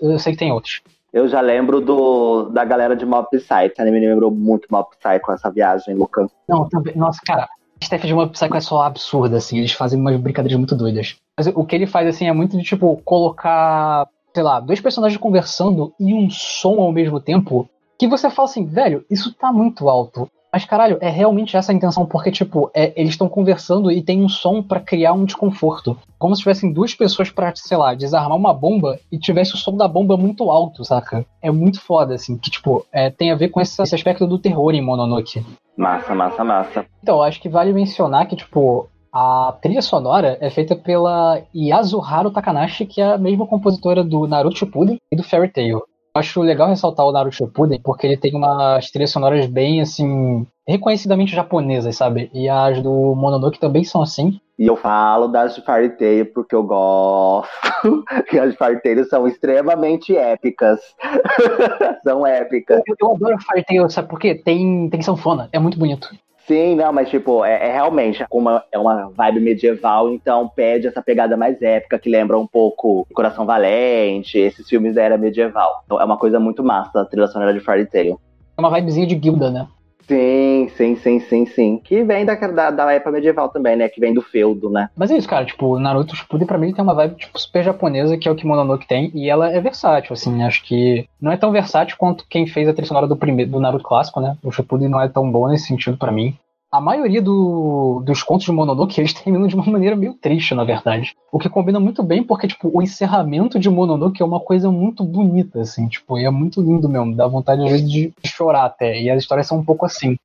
Eu 0.00 0.18
sei 0.18 0.32
que 0.32 0.38
tem 0.38 0.52
outros. 0.52 0.80
Eu 1.12 1.26
já 1.26 1.40
lembro 1.40 1.80
do, 1.80 2.48
da 2.50 2.64
galera 2.64 2.94
de 2.94 3.04
Mob 3.04 3.26
Psycho. 3.30 3.74
Anime 3.80 4.00
me 4.00 4.08
lembrou 4.08 4.30
muito 4.30 4.68
Mob 4.70 4.88
Psycho, 4.90 5.32
essa 5.32 5.50
viagem 5.50 5.94
louca. 5.94 6.26
Não, 6.48 6.68
também. 6.68 6.96
Nossa, 6.96 7.20
cara, 7.24 7.44
a 7.44 7.48
staff 7.80 8.06
de 8.06 8.14
Mob 8.14 8.30
Psycho 8.30 8.56
é 8.56 8.60
só 8.60 8.82
absurda, 8.82 9.38
assim. 9.38 9.58
Eles 9.58 9.72
fazem 9.72 9.98
umas 9.98 10.16
brincadeiras 10.20 10.56
muito 10.56 10.76
doidas. 10.76 11.16
Mas 11.36 11.48
o 11.48 11.64
que 11.64 11.74
ele 11.74 11.86
faz, 11.86 12.06
assim, 12.06 12.28
é 12.28 12.32
muito 12.32 12.56
de, 12.56 12.62
tipo, 12.62 12.96
colocar, 13.04 14.06
sei 14.32 14.42
lá, 14.42 14.60
dois 14.60 14.80
personagens 14.80 15.20
conversando 15.20 15.92
e 15.98 16.14
um 16.14 16.30
som 16.30 16.80
ao 16.80 16.92
mesmo 16.92 17.20
tempo. 17.20 17.68
Que 17.98 18.06
você 18.06 18.30
fala 18.30 18.48
assim, 18.48 18.64
velho, 18.64 19.04
isso 19.10 19.34
tá 19.34 19.52
muito 19.52 19.88
alto. 19.88 20.30
Mas, 20.52 20.64
caralho, 20.64 20.98
é 21.00 21.08
realmente 21.08 21.56
essa 21.56 21.70
a 21.70 21.74
intenção, 21.74 22.04
porque, 22.04 22.30
tipo, 22.30 22.70
é, 22.74 22.92
eles 22.96 23.12
estão 23.12 23.28
conversando 23.28 23.90
e 23.90 24.02
tem 24.02 24.22
um 24.22 24.28
som 24.28 24.62
para 24.62 24.80
criar 24.80 25.12
um 25.12 25.24
desconforto. 25.24 25.96
Como 26.18 26.34
se 26.34 26.42
tivessem 26.42 26.72
duas 26.72 26.94
pessoas 26.94 27.30
pra, 27.30 27.52
sei 27.54 27.76
lá, 27.76 27.94
desarmar 27.94 28.36
uma 28.36 28.52
bomba 28.52 28.98
e 29.12 29.18
tivesse 29.18 29.54
o 29.54 29.56
som 29.56 29.76
da 29.76 29.86
bomba 29.86 30.16
muito 30.16 30.50
alto, 30.50 30.84
saca? 30.84 31.24
É 31.40 31.50
muito 31.50 31.80
foda, 31.80 32.14
assim, 32.14 32.36
que, 32.36 32.50
tipo, 32.50 32.84
é, 32.92 33.10
tem 33.10 33.30
a 33.30 33.36
ver 33.36 33.48
com 33.48 33.60
esse, 33.60 33.80
esse 33.80 33.94
aspecto 33.94 34.26
do 34.26 34.38
terror 34.38 34.74
em 34.74 34.82
Mononoke. 34.82 35.44
Massa, 35.76 36.14
massa, 36.14 36.44
massa. 36.44 36.86
Então, 37.02 37.22
acho 37.22 37.40
que 37.40 37.48
vale 37.48 37.72
mencionar 37.72 38.26
que, 38.26 38.36
tipo, 38.36 38.88
a 39.12 39.56
trilha 39.62 39.82
sonora 39.82 40.36
é 40.40 40.50
feita 40.50 40.76
pela 40.76 41.42
Yasuharu 41.54 42.30
Takanashi, 42.30 42.86
que 42.86 43.00
é 43.00 43.12
a 43.12 43.18
mesma 43.18 43.46
compositora 43.46 44.04
do 44.04 44.26
Naruto 44.26 44.58
Shippuden 44.58 44.98
e 45.12 45.16
do 45.16 45.22
Fairy 45.22 45.48
Tail 45.48 45.82
acho 46.14 46.40
legal 46.40 46.68
ressaltar 46.68 47.06
o 47.06 47.12
Naruto 47.12 47.36
Shippuden 47.36 47.80
porque 47.82 48.06
ele 48.06 48.16
tem 48.16 48.34
umas 48.34 48.90
trilhas 48.90 49.10
sonoras 49.10 49.46
bem 49.46 49.80
assim 49.80 50.46
reconhecidamente 50.66 51.34
japonesas, 51.34 51.96
sabe? 51.96 52.30
E 52.32 52.48
as 52.48 52.80
do 52.82 53.14
Mononoke 53.14 53.58
também 53.58 53.82
são 53.82 54.02
assim. 54.02 54.40
E 54.58 54.66
eu 54.66 54.76
falo 54.76 55.26
das 55.26 55.54
de 55.54 55.62
Fairy 55.62 55.90
Tail 55.96 56.26
porque 56.26 56.54
eu 56.54 56.62
gosto. 56.62 57.48
e 58.32 58.38
as 58.38 58.52
de 58.52 58.56
Fairy 58.56 58.80
Tail 58.82 59.04
são 59.06 59.26
extremamente 59.26 60.16
épicas. 60.16 60.80
são 62.04 62.26
épicas. 62.26 62.82
Eu, 62.86 62.94
eu 63.00 63.14
adoro 63.14 63.38
Fairy 63.42 63.64
Tail, 63.64 63.90
sabe 63.90 64.08
por 64.08 64.18
quê? 64.18 64.34
Tem, 64.34 64.88
tem 64.90 65.02
sanfona, 65.02 65.48
é 65.52 65.58
muito 65.58 65.78
bonito. 65.78 66.10
Sim, 66.50 66.74
não, 66.74 66.92
mas 66.92 67.08
tipo, 67.08 67.44
é, 67.44 67.68
é 67.68 67.72
realmente 67.72 68.26
uma, 68.28 68.64
é 68.72 68.76
uma 68.76 69.08
vibe 69.10 69.38
medieval, 69.38 70.12
então 70.12 70.48
pede 70.48 70.88
essa 70.88 71.00
pegada 71.00 71.36
mais 71.36 71.62
épica 71.62 71.96
que 71.96 72.10
lembra 72.10 72.36
um 72.36 72.44
pouco 72.44 73.06
Coração 73.14 73.46
Valente, 73.46 74.36
esses 74.36 74.68
filmes 74.68 74.96
da 74.96 75.02
era 75.02 75.16
medieval. 75.16 75.82
Então 75.84 76.00
é 76.00 76.04
uma 76.04 76.16
coisa 76.16 76.40
muito 76.40 76.64
massa 76.64 77.02
a 77.02 77.04
trilha 77.04 77.28
sonora 77.28 77.54
de 77.54 77.60
Fairy 77.60 77.86
Tail. 77.86 78.20
É 78.58 78.60
uma 78.60 78.74
vibezinha 78.74 79.06
de 79.06 79.14
guilda, 79.14 79.48
né? 79.48 79.68
Sim, 80.10 80.68
sim, 80.76 80.96
sim, 80.96 81.20
sim, 81.20 81.46
sim. 81.46 81.78
Que 81.78 82.02
vem 82.02 82.24
da, 82.24 82.34
da, 82.34 82.70
da, 82.72 82.92
época 82.92 83.12
medieval 83.12 83.48
também, 83.48 83.76
né? 83.76 83.88
Que 83.88 84.00
vem 84.00 84.12
do 84.12 84.20
feudo, 84.20 84.68
né? 84.68 84.90
Mas 84.96 85.08
é 85.12 85.16
isso, 85.16 85.28
cara. 85.28 85.44
Tipo, 85.44 85.78
Naruto 85.78 86.16
Shippuden 86.16 86.48
pra 86.48 86.58
mim 86.58 86.72
tem 86.72 86.82
uma 86.82 86.94
vibe 86.94 87.14
tipo, 87.14 87.38
super 87.38 87.62
japonesa, 87.62 88.18
que 88.18 88.26
é 88.26 88.30
o 88.32 88.34
que 88.34 88.44
Mononoke 88.44 88.88
tem. 88.88 89.12
E 89.14 89.30
ela 89.30 89.52
é 89.52 89.60
versátil, 89.60 90.12
assim. 90.12 90.42
Acho 90.42 90.64
que 90.64 91.06
não 91.20 91.30
é 91.30 91.36
tão 91.36 91.52
versátil 91.52 91.96
quanto 91.96 92.26
quem 92.28 92.44
fez 92.44 92.68
a 92.68 92.72
trilha 92.72 92.88
sonora 92.88 93.06
do, 93.06 93.16
primeiro, 93.16 93.52
do 93.52 93.60
Naruto 93.60 93.84
clássico, 93.84 94.20
né? 94.20 94.36
O 94.42 94.50
Shippuden 94.50 94.88
não 94.88 95.00
é 95.00 95.08
tão 95.08 95.30
bom 95.30 95.46
nesse 95.46 95.68
sentido 95.68 95.96
para 95.96 96.10
mim 96.10 96.36
a 96.72 96.80
maioria 96.80 97.20
do, 97.20 98.00
dos 98.04 98.22
contos 98.22 98.46
de 98.46 98.52
Mononoke 98.52 99.00
eles 99.00 99.12
terminam 99.14 99.48
de 99.48 99.56
uma 99.56 99.66
maneira 99.66 99.96
meio 99.96 100.14
triste, 100.14 100.54
na 100.54 100.62
verdade. 100.62 101.16
O 101.32 101.38
que 101.38 101.48
combina 101.48 101.80
muito 101.80 102.02
bem, 102.02 102.22
porque, 102.22 102.46
tipo, 102.46 102.70
o 102.72 102.80
encerramento 102.80 103.58
de 103.58 103.68
Mononoke 103.68 104.22
é 104.22 104.24
uma 104.24 104.38
coisa 104.38 104.70
muito 104.70 105.02
bonita, 105.02 105.60
assim, 105.60 105.88
tipo, 105.88 106.16
e 106.16 106.24
é 106.24 106.30
muito 106.30 106.62
lindo 106.62 106.88
mesmo. 106.88 107.16
Dá 107.16 107.26
vontade, 107.26 107.64
às 107.64 107.70
vezes, 107.70 107.90
de 107.90 108.14
chorar 108.24 108.66
até. 108.66 109.00
E 109.00 109.10
as 109.10 109.20
histórias 109.20 109.48
são 109.48 109.58
um 109.58 109.64
pouco 109.64 109.84
assim. 109.84 110.16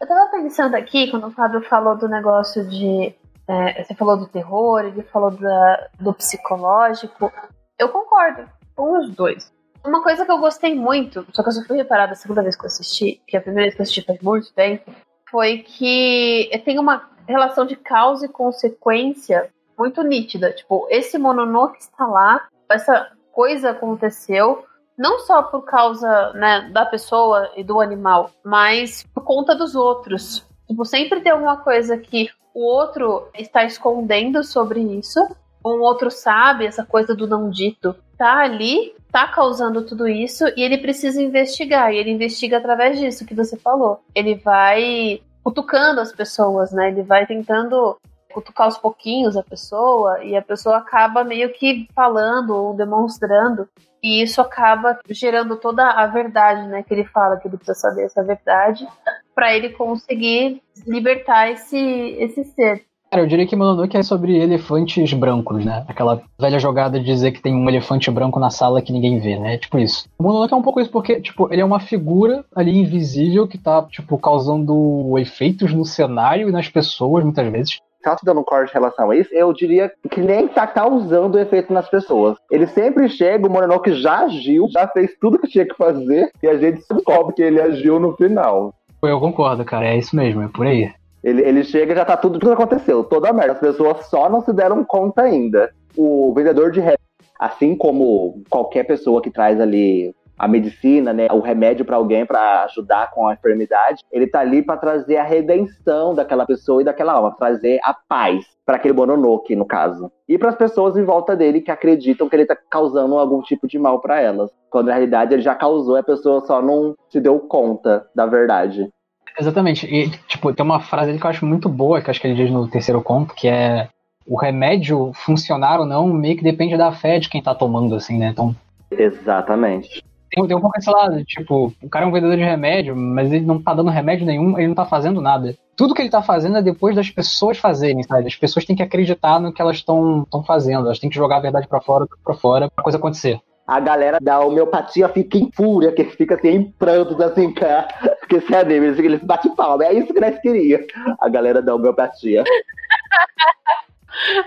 Eu 0.00 0.06
tava 0.06 0.30
pensando 0.30 0.76
aqui, 0.76 1.10
quando 1.10 1.26
o 1.26 1.32
Fábio 1.32 1.60
falou 1.62 1.96
do 1.96 2.08
negócio 2.08 2.64
de 2.68 3.14
É, 3.48 3.82
você 3.82 3.94
falou 3.94 4.16
do 4.16 4.26
terror, 4.26 4.80
ele 4.80 5.02
falou 5.02 5.32
da, 5.32 5.88
do 5.98 6.12
psicológico. 6.12 7.32
Eu 7.78 7.88
concordo 7.88 8.44
com 8.76 8.98
os 8.98 9.10
dois. 9.14 9.55
Uma 9.86 10.02
coisa 10.02 10.24
que 10.26 10.32
eu 10.32 10.38
gostei 10.38 10.74
muito, 10.74 11.24
só 11.32 11.42
que 11.42 11.48
eu 11.48 11.52
só 11.52 11.62
fui 11.62 11.76
reparar 11.76 12.06
da 12.06 12.16
segunda 12.16 12.42
vez 12.42 12.56
que 12.56 12.64
eu 12.64 12.66
assisti, 12.66 13.22
que 13.26 13.36
a 13.36 13.40
primeira 13.40 13.66
vez 13.66 13.74
que 13.74 13.80
eu 13.80 13.84
assisti 13.84 14.02
faz 14.02 14.20
muito 14.20 14.52
tempo, 14.52 14.92
foi 15.30 15.58
que 15.58 16.50
tem 16.64 16.78
uma 16.78 17.08
relação 17.28 17.64
de 17.64 17.76
causa 17.76 18.26
e 18.26 18.28
consequência 18.28 19.48
muito 19.78 20.02
nítida. 20.02 20.52
Tipo, 20.52 20.88
esse 20.90 21.16
Mononoke 21.18 21.78
está 21.78 22.04
lá, 22.04 22.48
essa 22.68 23.12
coisa 23.32 23.70
aconteceu, 23.70 24.64
não 24.98 25.20
só 25.20 25.42
por 25.42 25.62
causa 25.62 26.32
né, 26.32 26.68
da 26.72 26.84
pessoa 26.84 27.52
e 27.56 27.62
do 27.62 27.80
animal, 27.80 28.30
mas 28.44 29.06
por 29.14 29.22
conta 29.22 29.54
dos 29.54 29.76
outros. 29.76 30.44
Tipo, 30.66 30.84
sempre 30.84 31.20
tem 31.20 31.30
alguma 31.30 31.58
coisa 31.58 31.96
que 31.96 32.28
o 32.52 32.64
outro 32.64 33.28
está 33.34 33.64
escondendo 33.64 34.42
sobre 34.42 34.80
isso, 34.80 35.20
um 35.64 35.80
outro 35.80 36.10
sabe, 36.10 36.66
essa 36.66 36.84
coisa 36.84 37.14
do 37.14 37.26
não 37.26 37.50
dito, 37.50 37.94
tá 38.16 38.38
ali, 38.38 38.94
tá 39.16 39.26
causando 39.28 39.80
tudo 39.80 40.06
isso 40.06 40.44
e 40.54 40.62
ele 40.62 40.76
precisa 40.76 41.22
investigar. 41.22 41.90
E 41.90 41.96
ele 41.96 42.10
investiga 42.10 42.58
através 42.58 43.00
disso 43.00 43.24
que 43.24 43.34
você 43.34 43.56
falou. 43.56 44.04
Ele 44.14 44.34
vai 44.34 45.22
cutucando 45.42 46.02
as 46.02 46.12
pessoas, 46.12 46.70
né? 46.70 46.88
Ele 46.88 47.02
vai 47.02 47.26
tentando 47.26 47.96
cutucar 48.30 48.66
aos 48.66 48.76
pouquinhos 48.76 49.34
a 49.34 49.42
pessoa 49.42 50.22
e 50.22 50.36
a 50.36 50.42
pessoa 50.42 50.76
acaba 50.76 51.24
meio 51.24 51.50
que 51.54 51.88
falando 51.94 52.50
ou 52.54 52.74
demonstrando 52.74 53.66
e 54.02 54.22
isso 54.22 54.42
acaba 54.42 55.00
gerando 55.08 55.56
toda 55.56 55.88
a 55.88 56.06
verdade, 56.06 56.68
né, 56.68 56.82
que 56.82 56.92
ele 56.92 57.04
fala 57.04 57.38
que 57.38 57.48
ele 57.48 57.56
precisa 57.56 57.78
saber 57.78 58.02
essa 58.02 58.22
verdade 58.22 58.86
para 59.34 59.54
ele 59.56 59.70
conseguir 59.70 60.62
libertar 60.86 61.50
esse 61.50 61.78
esse 62.18 62.44
ser. 62.44 62.84
Cara, 63.16 63.24
eu 63.24 63.30
diria 63.30 63.46
que 63.46 63.56
Mononoke 63.56 63.96
é 63.96 64.02
sobre 64.02 64.36
elefantes 64.36 65.14
brancos, 65.14 65.64
né? 65.64 65.86
Aquela 65.88 66.20
velha 66.38 66.58
jogada 66.58 67.00
de 67.00 67.06
dizer 67.06 67.32
que 67.32 67.40
tem 67.40 67.54
um 67.54 67.66
elefante 67.66 68.10
branco 68.10 68.38
na 68.38 68.50
sala 68.50 68.82
que 68.82 68.92
ninguém 68.92 69.18
vê, 69.18 69.38
né? 69.38 69.54
É 69.54 69.56
tipo 69.56 69.78
isso. 69.78 70.06
O 70.18 70.22
Mononoke 70.22 70.52
é 70.52 70.56
um 70.56 70.62
pouco 70.62 70.82
isso 70.82 70.90
porque, 70.90 71.18
tipo, 71.18 71.48
ele 71.50 71.62
é 71.62 71.64
uma 71.64 71.80
figura 71.80 72.44
ali 72.54 72.76
invisível 72.76 73.48
que 73.48 73.56
tá, 73.56 73.82
tipo, 73.84 74.18
causando 74.18 75.18
efeitos 75.18 75.72
no 75.72 75.82
cenário 75.82 76.50
e 76.50 76.52
nas 76.52 76.68
pessoas, 76.68 77.24
muitas 77.24 77.50
vezes 77.50 77.80
tá 78.02 78.14
te 78.14 78.24
dando 78.24 78.40
um 78.40 78.44
corte 78.44 78.70
em 78.70 78.74
relação 78.74 79.10
a 79.10 79.16
isso, 79.16 79.34
eu 79.34 79.52
diria 79.52 79.90
que 80.10 80.20
nem 80.20 80.46
tá 80.46 80.64
causando 80.64 81.40
efeito 81.40 81.72
nas 81.72 81.88
pessoas. 81.88 82.36
Ele 82.48 82.66
sempre 82.66 83.08
chega, 83.08 83.48
o 83.48 83.50
Mononoke 83.50 83.94
já 83.94 84.26
agiu, 84.26 84.68
já 84.70 84.86
fez 84.86 85.16
tudo 85.20 85.38
que 85.40 85.48
tinha 85.48 85.66
que 85.66 85.74
fazer, 85.74 86.30
e 86.40 86.46
a 86.46 86.56
gente 86.56 86.84
descobre 86.88 87.34
que 87.34 87.42
ele 87.42 87.60
agiu 87.60 87.98
no 87.98 88.14
final. 88.14 88.74
Eu 89.02 89.18
concordo, 89.18 89.64
cara, 89.64 89.86
é 89.86 89.96
isso 89.96 90.14
mesmo, 90.14 90.42
é 90.42 90.48
por 90.48 90.66
aí. 90.66 90.92
Ele, 91.26 91.42
ele 91.42 91.64
chega 91.64 91.92
e 91.92 91.96
já 91.96 92.04
tá 92.04 92.16
tudo, 92.16 92.38
tudo 92.38 92.52
aconteceu, 92.52 93.02
toda 93.02 93.28
a 93.28 93.32
merda. 93.32 93.54
As 93.54 93.58
pessoas 93.58 94.06
só 94.06 94.28
não 94.28 94.42
se 94.42 94.52
deram 94.52 94.84
conta 94.84 95.22
ainda. 95.22 95.72
O 95.96 96.32
vendedor 96.32 96.70
de 96.70 96.78
remédio, 96.78 97.00
assim 97.36 97.76
como 97.76 98.44
qualquer 98.48 98.84
pessoa 98.84 99.20
que 99.20 99.28
traz 99.28 99.60
ali 99.60 100.14
a 100.38 100.46
medicina, 100.46 101.12
né, 101.12 101.26
o 101.32 101.40
remédio 101.40 101.84
para 101.84 101.96
alguém 101.96 102.24
para 102.24 102.62
ajudar 102.64 103.10
com 103.10 103.26
a 103.26 103.32
enfermidade, 103.32 104.04
ele 104.12 104.28
tá 104.28 104.40
ali 104.40 104.62
para 104.62 104.76
trazer 104.76 105.16
a 105.16 105.24
redenção 105.24 106.14
daquela 106.14 106.46
pessoa 106.46 106.82
e 106.82 106.84
daquela 106.84 107.14
alma, 107.14 107.34
trazer 107.34 107.80
a 107.82 107.92
paz 107.92 108.44
para 108.64 108.76
aquele 108.76 108.94
Mononoke, 108.94 109.56
no 109.56 109.64
caso. 109.64 110.12
E 110.28 110.38
para 110.38 110.50
as 110.50 110.56
pessoas 110.56 110.96
em 110.96 111.04
volta 111.04 111.34
dele 111.34 111.60
que 111.60 111.72
acreditam 111.72 112.28
que 112.28 112.36
ele 112.36 112.46
tá 112.46 112.56
causando 112.70 113.16
algum 113.16 113.40
tipo 113.40 113.66
de 113.66 113.78
mal 113.78 114.00
para 114.00 114.20
elas, 114.20 114.50
quando 114.70 114.86
na 114.88 114.92
realidade 114.92 115.34
ele 115.34 115.42
já 115.42 115.56
causou 115.56 115.96
a 115.96 116.02
pessoa 116.02 116.44
só 116.44 116.62
não 116.62 116.94
se 117.08 117.18
deu 117.18 117.40
conta 117.40 118.06
da 118.14 118.26
verdade. 118.26 118.88
Exatamente. 119.38 119.86
E, 119.86 120.10
tipo, 120.26 120.52
tem 120.52 120.64
uma 120.64 120.80
frase 120.80 121.10
ali 121.10 121.18
que 121.18 121.26
eu 121.26 121.30
acho 121.30 121.46
muito 121.46 121.68
boa, 121.68 122.00
que 122.00 122.10
acho 122.10 122.20
que 122.20 122.26
ele 122.26 122.34
diz 122.34 122.50
no 122.50 122.68
terceiro 122.68 123.02
conto, 123.02 123.34
que 123.34 123.48
é 123.48 123.88
o 124.26 124.36
remédio 124.36 125.12
funcionar 125.14 125.78
ou 125.78 125.86
não 125.86 126.08
meio 126.08 126.36
que 126.36 126.42
depende 126.42 126.76
da 126.76 126.90
fé 126.90 127.18
de 127.18 127.28
quem 127.28 127.42
tá 127.42 127.54
tomando, 127.54 127.94
assim, 127.94 128.18
né? 128.18 128.28
Então. 128.28 128.54
Exatamente. 128.90 130.02
Tem, 130.30 130.44
tem 130.46 130.56
um 130.56 130.60
pouco 130.60 130.76
esse 130.76 130.90
lado, 130.90 131.24
tipo, 131.24 131.72
o 131.80 131.88
cara 131.88 132.04
é 132.04 132.08
um 132.08 132.12
vendedor 132.12 132.36
de 132.36 132.42
remédio, 132.42 132.96
mas 132.96 133.32
ele 133.32 133.46
não 133.46 133.62
tá 133.62 133.72
dando 133.72 133.90
remédio 133.90 134.26
nenhum, 134.26 134.58
ele 134.58 134.68
não 134.68 134.74
tá 134.74 134.84
fazendo 134.84 135.20
nada. 135.20 135.54
Tudo 135.76 135.94
que 135.94 136.02
ele 136.02 136.10
tá 136.10 136.22
fazendo 136.22 136.56
é 136.56 136.62
depois 136.62 136.96
das 136.96 137.10
pessoas 137.10 137.58
fazerem, 137.58 138.02
sabe? 138.02 138.26
As 138.26 138.34
pessoas 138.34 138.64
têm 138.64 138.74
que 138.74 138.82
acreditar 138.82 139.38
no 139.38 139.52
que 139.52 139.62
elas 139.62 139.76
estão 139.76 140.26
fazendo, 140.44 140.86
elas 140.86 140.98
têm 140.98 141.10
que 141.10 141.16
jogar 141.16 141.36
a 141.36 141.40
verdade 141.40 141.68
para 141.68 141.80
fora, 141.80 142.06
para 142.24 142.34
fora, 142.34 142.70
pra 142.70 142.82
coisa 142.82 142.98
acontecer 142.98 143.40
a 143.66 143.80
galera 143.80 144.18
da 144.22 144.38
homeopatia 144.38 145.08
fica 145.08 145.36
em 145.36 145.50
fúria, 145.52 145.90
que 145.90 146.04
fica 146.04 146.36
assim, 146.36 146.48
em 146.48 146.62
prantos, 146.62 147.20
assim, 147.20 147.52
cara. 147.52 147.88
Porque 148.26 148.36
esse 148.36 148.54
anime, 148.54 148.88
eles 148.88 149.22
batem 149.22 149.54
palma. 149.54 149.84
É 149.84 149.94
isso 149.94 150.12
que 150.12 150.20
nós 150.20 150.36
queríamos. 150.40 150.88
A 151.20 151.28
galera 151.28 151.62
da 151.62 151.74
homeopatia. 151.74 152.42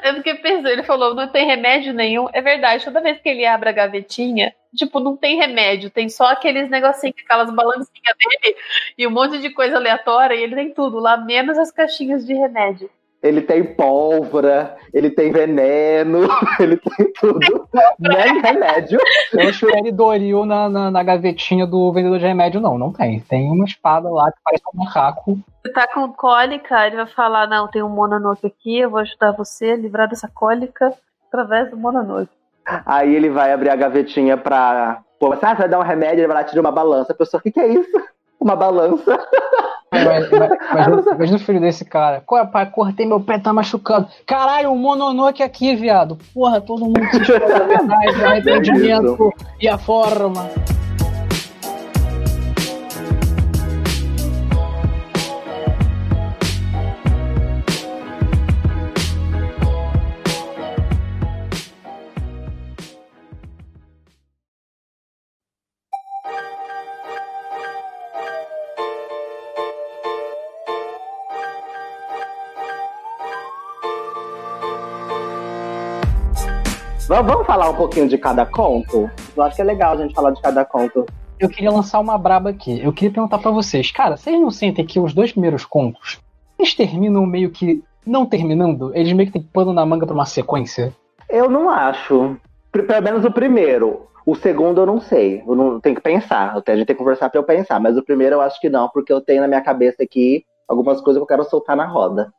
Eu 0.04 0.16
fiquei 0.16 0.36
pensando, 0.36 0.68
ele 0.68 0.84
falou, 0.84 1.14
não 1.14 1.28
tem 1.28 1.46
remédio 1.46 1.94
nenhum. 1.94 2.28
É 2.34 2.42
verdade, 2.42 2.84
toda 2.84 3.02
vez 3.02 3.20
que 3.20 3.30
ele 3.30 3.46
abre 3.46 3.70
a 3.70 3.72
gavetinha, 3.72 4.54
tipo, 4.76 5.00
não 5.00 5.16
tem 5.16 5.38
remédio, 5.38 5.92
tem 5.92 6.10
só 6.10 6.26
aqueles 6.26 6.70
negocinhos, 6.70 7.16
aquelas 7.24 7.54
balancinhas 7.54 8.16
dele 8.18 8.58
e 8.98 9.06
um 9.06 9.12
monte 9.12 9.38
de 9.38 9.52
coisa 9.52 9.78
aleatória, 9.78 10.34
e 10.34 10.42
ele 10.42 10.56
tem 10.56 10.74
tudo 10.74 10.98
lá, 10.98 11.18
menos 11.18 11.58
as 11.58 11.72
caixinhas 11.72 12.26
de 12.26 12.34
remédio. 12.34 12.90
Ele 13.22 13.42
tem 13.42 13.64
pólvora, 13.64 14.78
ele 14.94 15.10
tem 15.10 15.30
veneno, 15.32 16.20
ele 16.60 16.78
tem 16.78 17.12
tudo. 17.20 17.68
Nem 18.00 18.42
remédio. 18.42 18.98
Eu 19.34 19.50
acho 19.50 19.70
ele 19.70 19.92
Doril 19.92 20.46
na, 20.46 20.70
na, 20.70 20.90
na, 20.90 21.04
gavetinha 21.04 21.68
do 21.68 21.92
vendedor 21.92 22.18
de 22.18 22.26
remédio, 22.26 22.62
não, 22.62 22.78
não 22.78 22.94
tem. 22.94 23.20
Tem 23.20 23.52
uma 23.52 23.66
espada 23.66 24.10
lá 24.10 24.32
que 24.32 24.38
parece 24.44 24.64
um 24.74 24.78
macaco. 24.78 25.40
Você 25.62 25.74
tá 25.74 25.86
com 25.94 26.14
cólica, 26.14 26.88
ele 26.88 26.96
vai 26.96 27.08
falar, 27.08 27.46
não, 27.48 27.68
tem 27.68 27.84
um 27.84 27.90
Mononoke 27.90 28.48
aqui, 28.48 28.80
eu 28.80 28.90
vou 28.90 29.00
ajudar 29.02 29.34
você 29.34 29.72
a 29.72 29.76
livrar 29.76 30.08
dessa 30.08 30.30
cólica 30.34 30.94
através 31.28 31.70
do 31.70 31.76
Mononoke. 31.78 32.32
Aí 32.86 33.14
ele 33.14 33.30
vai 33.30 33.52
abrir 33.52 33.70
a 33.70 33.76
gavetinha 33.76 34.38
pra. 34.38 35.02
Pô, 35.20 35.30
você 35.30 35.54
vai 35.56 35.68
dar 35.68 35.80
um 35.80 35.84
remédio, 35.84 36.20
ele 36.20 36.28
vai 36.28 36.38
lá 36.38 36.44
tirar 36.44 36.62
uma 36.62 36.72
balança. 36.72 37.12
A 37.12 37.16
pessoa, 37.16 37.40
o 37.40 37.44
que, 37.44 37.52
que 37.52 37.60
é 37.60 37.68
isso? 37.68 38.02
Uma 38.40 38.56
balança. 38.56 39.20
Imagina 39.92 41.36
o 41.38 41.40
filho 41.40 41.60
desse 41.60 41.84
cara. 41.84 42.22
Qual 42.26 42.42
é, 42.42 42.46
pai? 42.46 42.66
Cortei 42.70 43.06
meu 43.06 43.20
pé, 43.20 43.40
tá 43.40 43.52
machucando. 43.52 44.08
Caralho, 44.26 44.72
um 44.72 44.78
mononoke 44.78 45.42
aqui, 45.42 45.76
viado. 45.76 46.18
Porra, 46.34 46.62
todo 46.62 46.86
mundo 46.86 47.00
se 47.12 47.22
espera 47.22 47.66
verdade, 47.66 48.24
arrependimento 48.24 49.34
e 49.60 49.68
a 49.68 49.78
forma. 49.78 50.50
Vamos 77.10 77.48
falar 77.48 77.72
um 77.72 77.76
pouquinho 77.76 78.08
de 78.08 78.20
cada 78.20 78.46
conto? 78.46 79.10
Eu 79.36 79.42
acho 79.42 79.56
que 79.56 79.64
é 79.64 79.66
legal 79.66 79.94
a 79.94 79.98
gente 79.98 80.14
falar 80.14 80.30
de 80.30 80.40
cada 80.40 80.64
conto. 80.64 81.08
Eu 81.40 81.50
queria 81.50 81.72
lançar 81.72 82.00
uma 82.00 82.16
braba 82.20 82.52
aqui. 82.52 82.80
Eu 82.84 82.94
queria 82.94 83.12
perguntar 83.12 83.40
para 83.40 83.50
vocês, 83.50 83.90
cara, 83.90 84.16
vocês 84.16 84.40
não 84.40 84.52
sentem 84.52 84.86
que 84.86 85.00
os 85.00 85.12
dois 85.12 85.32
primeiros 85.32 85.66
contos 85.66 86.20
eles 86.60 86.76
terminam 86.76 87.26
meio 87.26 87.50
que 87.50 87.84
não 88.06 88.28
terminando? 88.28 88.96
Eles 88.96 89.12
meio 89.14 89.26
que 89.26 89.40
tem 89.40 89.42
pano 89.42 89.74
na 89.74 89.84
manga 89.88 90.06
pra 90.06 90.14
uma 90.14 90.28
sequência? 90.28 90.94
Eu 91.28 91.50
não 91.50 91.68
acho. 91.68 92.38
Pelo 92.72 93.02
menos 93.02 93.26
o 93.26 93.32
primeiro. 93.32 94.08
O 94.24 94.36
segundo 94.36 94.82
eu 94.82 94.86
não 94.86 95.02
sei. 95.02 95.44
Eu 95.48 95.56
não 95.56 95.80
tenho 95.80 95.96
que 95.96 96.04
pensar. 96.04 96.62
A 96.64 96.76
gente 96.76 96.86
tem 96.86 96.96
que 96.96 97.02
conversar 97.02 97.32
pra 97.32 97.40
eu 97.40 97.44
pensar. 97.44 97.80
Mas 97.80 97.98
o 97.98 98.04
primeiro 98.04 98.36
eu 98.36 98.42
acho 98.42 98.62
que 98.62 98.70
não, 98.70 98.88
porque 98.88 99.12
eu 99.12 99.20
tenho 99.20 99.42
na 99.42 99.48
minha 99.48 99.62
cabeça 99.62 100.04
aqui 100.04 100.44
algumas 100.68 101.02
coisas 101.02 101.20
que 101.20 101.24
eu 101.24 101.28
quero 101.28 101.50
soltar 101.50 101.76
na 101.76 101.88
roda. 101.88 102.32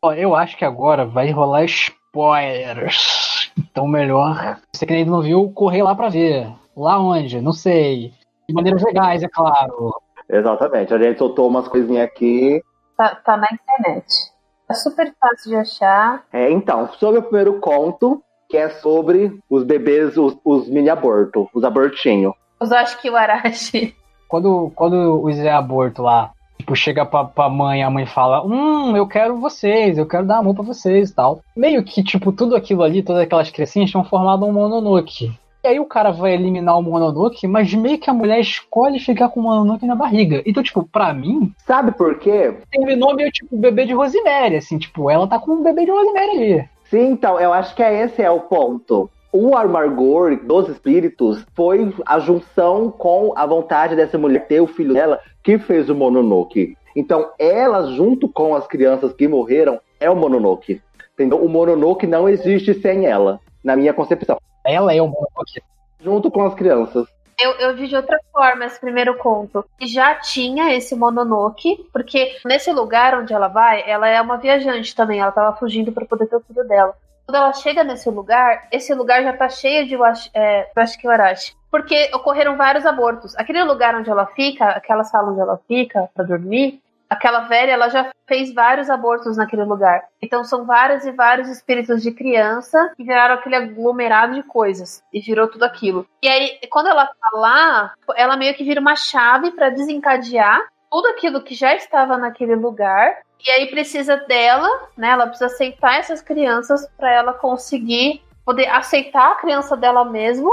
Ó, 0.00 0.12
eu 0.12 0.36
acho 0.36 0.56
que 0.56 0.64
agora 0.64 1.04
vai 1.04 1.32
rolar 1.32 1.64
spoilers. 1.64 3.31
Então, 3.58 3.86
melhor, 3.86 4.58
você 4.72 4.86
que 4.86 4.92
ainda 4.92 5.10
não 5.10 5.22
viu, 5.22 5.50
correr 5.50 5.82
lá 5.82 5.94
para 5.94 6.08
ver. 6.08 6.48
Lá 6.76 6.98
onde? 6.98 7.40
Não 7.40 7.52
sei. 7.52 8.12
De 8.48 8.54
maneiras 8.54 8.82
legais, 8.82 9.22
é 9.22 9.28
claro. 9.28 9.94
Exatamente. 10.28 10.94
A 10.94 10.98
gente 10.98 11.18
soltou 11.18 11.48
umas 11.48 11.68
coisinhas 11.68 12.04
aqui. 12.04 12.62
Tá, 12.96 13.14
tá 13.14 13.36
na 13.36 13.48
internet. 13.52 14.32
É 14.68 14.74
super 14.74 15.12
fácil 15.20 15.50
de 15.50 15.56
achar. 15.56 16.24
É, 16.32 16.50
então, 16.50 16.88
sobre 16.94 17.20
o 17.20 17.22
primeiro 17.22 17.60
conto, 17.60 18.22
que 18.48 18.56
é 18.56 18.70
sobre 18.70 19.38
os 19.50 19.64
bebês, 19.64 20.16
os, 20.16 20.36
os 20.44 20.68
mini 20.68 20.88
abortos, 20.88 21.46
os 21.54 21.64
abortinhos. 21.64 22.34
Os 22.60 22.72
acho 22.72 23.00
que 23.00 23.10
o 23.10 23.16
Arashi. 23.16 23.94
Quando, 24.28 24.72
quando 24.74 25.22
o 25.22 25.30
Zé 25.32 25.50
aborto 25.50 26.00
lá 26.00 26.32
Tipo, 26.62 26.76
chega 26.76 27.04
pra, 27.04 27.24
pra 27.24 27.48
mãe, 27.48 27.82
a 27.82 27.90
mãe 27.90 28.06
fala, 28.06 28.46
hum, 28.46 28.96
eu 28.96 29.04
quero 29.04 29.36
vocês, 29.36 29.98
eu 29.98 30.06
quero 30.06 30.24
dar 30.24 30.38
amor 30.38 30.54
pra 30.54 30.62
vocês 30.62 31.10
e 31.10 31.14
tal. 31.14 31.40
Meio 31.56 31.82
que, 31.82 32.04
tipo, 32.04 32.30
tudo 32.30 32.54
aquilo 32.54 32.84
ali, 32.84 33.02
todas 33.02 33.22
aquelas 33.22 33.50
criancinhas 33.50 33.90
tinham 33.90 34.04
formado 34.04 34.46
um 34.46 34.52
Mononoke. 34.52 35.32
E 35.64 35.66
aí 35.66 35.80
o 35.80 35.84
cara 35.84 36.12
vai 36.12 36.34
eliminar 36.34 36.78
o 36.78 36.82
Mononoke, 36.82 37.48
mas 37.48 37.74
meio 37.74 37.98
que 37.98 38.08
a 38.08 38.14
mulher 38.14 38.38
escolhe 38.38 39.00
ficar 39.00 39.28
com 39.30 39.40
o 39.40 39.42
Mononoke 39.42 39.84
na 39.86 39.96
barriga. 39.96 40.40
Então, 40.46 40.62
tipo, 40.62 40.84
pra 40.84 41.12
mim, 41.12 41.52
Sabe 41.66 41.90
por 41.90 42.16
quê? 42.20 42.54
terminou 42.70 43.12
meio 43.16 43.32
tipo 43.32 43.56
bebê 43.56 43.84
de 43.84 43.92
Rosemary, 43.92 44.54
assim, 44.54 44.78
tipo, 44.78 45.10
ela 45.10 45.26
tá 45.26 45.40
com 45.40 45.50
um 45.54 45.62
bebê 45.64 45.84
de 45.84 45.90
Rosemary 45.90 46.30
ali. 46.30 46.64
Sim, 46.84 47.10
então, 47.10 47.40
eu 47.40 47.52
acho 47.52 47.74
que 47.74 47.82
é 47.82 48.04
esse 48.04 48.22
é 48.22 48.30
o 48.30 48.38
ponto. 48.38 49.10
O 49.32 49.56
amargor 49.56 50.38
dos 50.44 50.68
espíritos 50.68 51.44
foi 51.56 51.92
a 52.04 52.18
junção 52.18 52.90
com 52.90 53.32
a 53.34 53.46
vontade 53.46 53.96
dessa 53.96 54.18
mulher 54.18 54.46
ter 54.46 54.60
o 54.60 54.66
filho 54.66 54.92
dela 54.92 55.18
que 55.42 55.58
fez 55.58 55.90
o 55.90 55.94
Mononoke. 55.94 56.76
Então, 56.94 57.30
ela, 57.38 57.90
junto 57.92 58.28
com 58.28 58.54
as 58.54 58.66
crianças 58.66 59.12
que 59.12 59.26
morreram, 59.26 59.80
é 59.98 60.10
o 60.10 60.16
Mononoke. 60.16 60.80
Entendeu? 61.14 61.42
O 61.42 61.48
Mononoke 61.48 62.06
não 62.06 62.28
existe 62.28 62.74
sem 62.74 63.06
ela, 63.06 63.40
na 63.62 63.76
minha 63.76 63.92
concepção. 63.92 64.38
Ela 64.64 64.94
é 64.94 65.00
o 65.00 65.06
Mononoke. 65.06 65.62
Junto 66.00 66.30
com 66.30 66.44
as 66.44 66.54
crianças. 66.54 67.06
Eu, 67.40 67.52
eu 67.52 67.74
vi 67.74 67.88
de 67.88 67.96
outra 67.96 68.18
forma 68.30 68.64
esse 68.64 68.78
primeiro 68.78 69.16
conto. 69.16 69.64
E 69.80 69.86
já 69.86 70.14
tinha 70.14 70.74
esse 70.74 70.94
Mononoke, 70.94 71.86
porque 71.92 72.36
nesse 72.44 72.70
lugar 72.72 73.18
onde 73.18 73.32
ela 73.32 73.48
vai, 73.48 73.88
ela 73.88 74.08
é 74.08 74.20
uma 74.20 74.36
viajante 74.36 74.94
também. 74.94 75.20
Ela 75.20 75.32
tava 75.32 75.56
fugindo 75.56 75.92
para 75.92 76.06
poder 76.06 76.26
ter 76.26 76.36
o 76.36 76.40
filho 76.40 76.66
dela. 76.66 76.94
Quando 77.26 77.36
ela 77.36 77.52
chega 77.52 77.82
nesse 77.82 78.10
lugar, 78.10 78.68
esse 78.70 78.92
lugar 78.94 79.22
já 79.22 79.32
tá 79.32 79.48
cheio 79.48 79.86
de 79.86 79.96
é, 80.34 80.70
Washiki 80.76 81.06
Warashi. 81.06 81.54
Porque 81.72 82.10
ocorreram 82.14 82.56
vários 82.56 82.84
abortos. 82.86 83.34
Aquele 83.36 83.64
lugar 83.64 83.96
onde 83.96 84.10
ela 84.10 84.26
fica, 84.26 84.66
aquela 84.66 85.02
sala 85.02 85.32
onde 85.32 85.40
ela 85.40 85.58
fica 85.66 86.08
para 86.14 86.22
dormir, 86.22 86.82
aquela 87.08 87.40
velha, 87.40 87.72
ela 87.72 87.88
já 87.88 88.10
fez 88.26 88.52
vários 88.52 88.88
abortos 88.88 89.36
naquele 89.36 89.64
lugar. 89.64 90.04
Então 90.20 90.44
são 90.44 90.64
vários 90.64 91.04
e 91.04 91.12
vários 91.12 91.48
espíritos 91.48 92.02
de 92.02 92.10
criança 92.10 92.92
que 92.96 93.02
viraram 93.02 93.34
aquele 93.34 93.56
aglomerado 93.56 94.34
de 94.34 94.42
coisas 94.42 95.02
e 95.12 95.20
virou 95.20 95.48
tudo 95.48 95.64
aquilo. 95.64 96.06
E 96.22 96.28
aí, 96.28 96.58
quando 96.70 96.88
ela 96.88 97.06
tá 97.06 97.30
lá, 97.32 97.94
ela 98.16 98.36
meio 98.36 98.54
que 98.54 98.64
vira 98.64 98.80
uma 98.80 98.96
chave 98.96 99.50
para 99.50 99.70
desencadear 99.70 100.60
tudo 100.90 101.08
aquilo 101.08 101.42
que 101.42 101.54
já 101.54 101.74
estava 101.74 102.18
naquele 102.18 102.54
lugar. 102.54 103.18
E 103.44 103.50
aí 103.50 103.66
precisa 103.70 104.16
dela, 104.16 104.68
né? 104.96 105.08
Ela 105.08 105.26
precisa 105.26 105.46
aceitar 105.46 105.98
essas 105.98 106.20
crianças 106.20 106.86
para 106.98 107.10
ela 107.10 107.32
conseguir 107.32 108.22
poder 108.44 108.68
aceitar 108.68 109.32
a 109.32 109.36
criança 109.36 109.76
dela 109.76 110.04
mesmo 110.04 110.50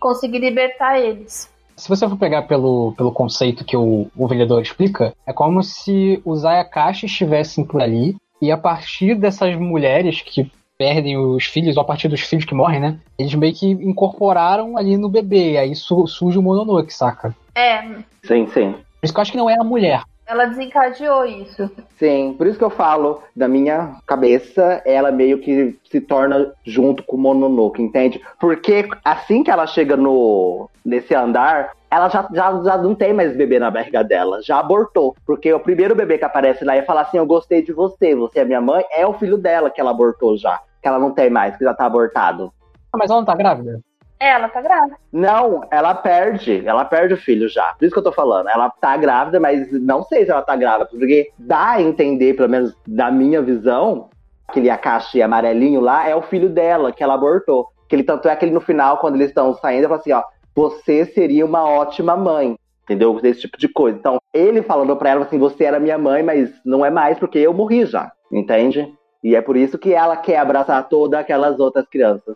conseguir 0.00 0.38
libertar 0.38 0.98
eles. 0.98 1.48
Se 1.76 1.88
você 1.88 2.08
for 2.08 2.16
pegar 2.18 2.42
pelo, 2.42 2.92
pelo 2.96 3.12
conceito 3.12 3.64
que 3.64 3.76
o, 3.76 4.08
o 4.16 4.26
vendedor 4.26 4.60
explica, 4.60 5.14
é 5.26 5.32
como 5.32 5.62
se 5.62 6.20
os 6.24 6.44
Ayakashi 6.44 7.06
estivessem 7.06 7.64
por 7.64 7.80
ali 7.80 8.16
e 8.42 8.50
a 8.50 8.56
partir 8.56 9.14
dessas 9.14 9.54
mulheres 9.56 10.20
que 10.20 10.50
perdem 10.76 11.16
os 11.16 11.44
filhos, 11.44 11.76
ou 11.76 11.82
a 11.82 11.84
partir 11.86 12.06
dos 12.08 12.20
filhos 12.20 12.44
que 12.44 12.54
morrem, 12.54 12.78
né? 12.80 12.98
Eles 13.18 13.34
meio 13.34 13.52
que 13.52 13.66
incorporaram 13.68 14.76
ali 14.76 14.96
no 14.96 15.08
bebê, 15.08 15.52
e 15.52 15.58
aí 15.58 15.74
su- 15.74 16.06
surge 16.06 16.38
o 16.38 16.42
Mononoke, 16.42 16.94
saca? 16.94 17.34
É, 17.54 17.82
Sim, 18.24 18.46
sim. 18.46 18.72
Por 18.72 19.04
isso 19.04 19.12
que 19.12 19.18
eu 19.18 19.22
acho 19.22 19.32
que 19.32 19.38
não 19.38 19.50
é 19.50 19.58
a 19.58 19.64
mulher. 19.64 20.02
Ela 20.28 20.44
desencadeou 20.44 21.24
isso. 21.24 21.70
Sim, 21.96 22.34
por 22.36 22.46
isso 22.46 22.58
que 22.58 22.64
eu 22.64 22.70
falo, 22.70 23.22
da 23.34 23.48
minha 23.48 23.96
cabeça, 24.06 24.82
ela 24.84 25.10
meio 25.10 25.38
que 25.38 25.76
se 25.90 26.00
torna 26.02 26.52
junto 26.64 27.02
com 27.02 27.16
o 27.16 27.18
Mononoke, 27.18 27.82
entende? 27.82 28.20
Porque 28.38 28.86
assim 29.02 29.42
que 29.42 29.50
ela 29.50 29.66
chega 29.66 29.96
no 29.96 30.68
nesse 30.84 31.14
andar, 31.14 31.72
ela 31.90 32.08
já, 32.10 32.28
já, 32.32 32.62
já 32.62 32.76
não 32.76 32.94
tem 32.94 33.14
mais 33.14 33.34
bebê 33.34 33.58
na 33.58 33.70
barriga 33.70 34.04
dela, 34.04 34.42
já 34.42 34.58
abortou. 34.58 35.16
Porque 35.26 35.52
o 35.52 35.60
primeiro 35.60 35.94
bebê 35.94 36.18
que 36.18 36.24
aparece 36.24 36.62
lá 36.62 36.76
e 36.76 36.84
fala 36.84 37.00
assim: 37.00 37.16
Eu 37.16 37.26
gostei 37.26 37.62
de 37.62 37.72
você, 37.72 38.14
você 38.14 38.40
é 38.40 38.44
minha 38.44 38.60
mãe, 38.60 38.84
é 38.92 39.06
o 39.06 39.14
filho 39.14 39.38
dela 39.38 39.70
que 39.70 39.80
ela 39.80 39.90
abortou 39.90 40.36
já. 40.36 40.60
Que 40.82 40.88
ela 40.88 40.98
não 40.98 41.12
tem 41.12 41.30
mais, 41.30 41.56
que 41.56 41.64
já 41.64 41.72
tá 41.72 41.86
abortado. 41.86 42.52
Ah, 42.92 42.98
mas 42.98 43.10
ela 43.10 43.20
não 43.20 43.26
tá 43.26 43.34
grávida? 43.34 43.80
É, 44.20 44.30
ela 44.30 44.48
tá 44.48 44.60
grávida. 44.60 44.96
Não, 45.12 45.60
ela 45.70 45.94
perde. 45.94 46.66
Ela 46.66 46.84
perde 46.84 47.14
o 47.14 47.18
filho 47.18 47.48
já. 47.48 47.74
Por 47.74 47.84
isso 47.84 47.92
que 47.92 47.98
eu 47.98 48.04
tô 48.04 48.12
falando. 48.12 48.48
Ela 48.48 48.68
tá 48.68 48.96
grávida, 48.96 49.38
mas 49.38 49.70
não 49.72 50.02
sei 50.02 50.24
se 50.24 50.30
ela 50.30 50.42
tá 50.42 50.56
grávida. 50.56 50.86
Porque 50.90 51.30
dá 51.38 51.72
a 51.72 51.82
entender, 51.82 52.34
pelo 52.34 52.48
menos 52.48 52.74
da 52.86 53.10
minha 53.10 53.40
visão, 53.40 54.10
aquele 54.48 54.70
Akashi 54.70 55.22
amarelinho 55.22 55.80
lá 55.80 56.08
é 56.08 56.16
o 56.16 56.22
filho 56.22 56.48
dela, 56.48 56.92
que 56.92 57.02
ela 57.02 57.14
abortou. 57.14 57.68
Que 57.88 57.94
ele, 57.94 58.02
tanto 58.02 58.28
é 58.28 58.34
que 58.34 58.44
ele 58.44 58.52
no 58.52 58.60
final, 58.60 58.98
quando 58.98 59.14
eles 59.14 59.28
estão 59.28 59.54
saindo, 59.54 59.80
ele 59.80 59.88
fala 59.88 60.00
assim: 60.00 60.12
ó, 60.12 60.22
você 60.54 61.04
seria 61.04 61.46
uma 61.46 61.64
ótima 61.64 62.16
mãe. 62.16 62.56
Entendeu? 62.82 63.20
Esse 63.22 63.42
tipo 63.42 63.58
de 63.58 63.68
coisa. 63.68 63.98
Então, 63.98 64.18
ele 64.32 64.62
falando 64.62 64.96
pra 64.96 65.10
ela 65.10 65.24
assim: 65.24 65.38
você 65.38 65.64
era 65.64 65.78
minha 65.78 65.98
mãe, 65.98 66.22
mas 66.22 66.50
não 66.64 66.84
é 66.84 66.90
mais 66.90 67.18
porque 67.18 67.38
eu 67.38 67.52
morri 67.52 67.86
já. 67.86 68.10
Entende? 68.32 68.92
E 69.22 69.34
é 69.36 69.40
por 69.40 69.56
isso 69.56 69.78
que 69.78 69.92
ela 69.92 70.16
quer 70.16 70.38
abraçar 70.38 70.88
todas 70.88 71.20
aquelas 71.20 71.58
outras 71.60 71.86
crianças. 71.86 72.34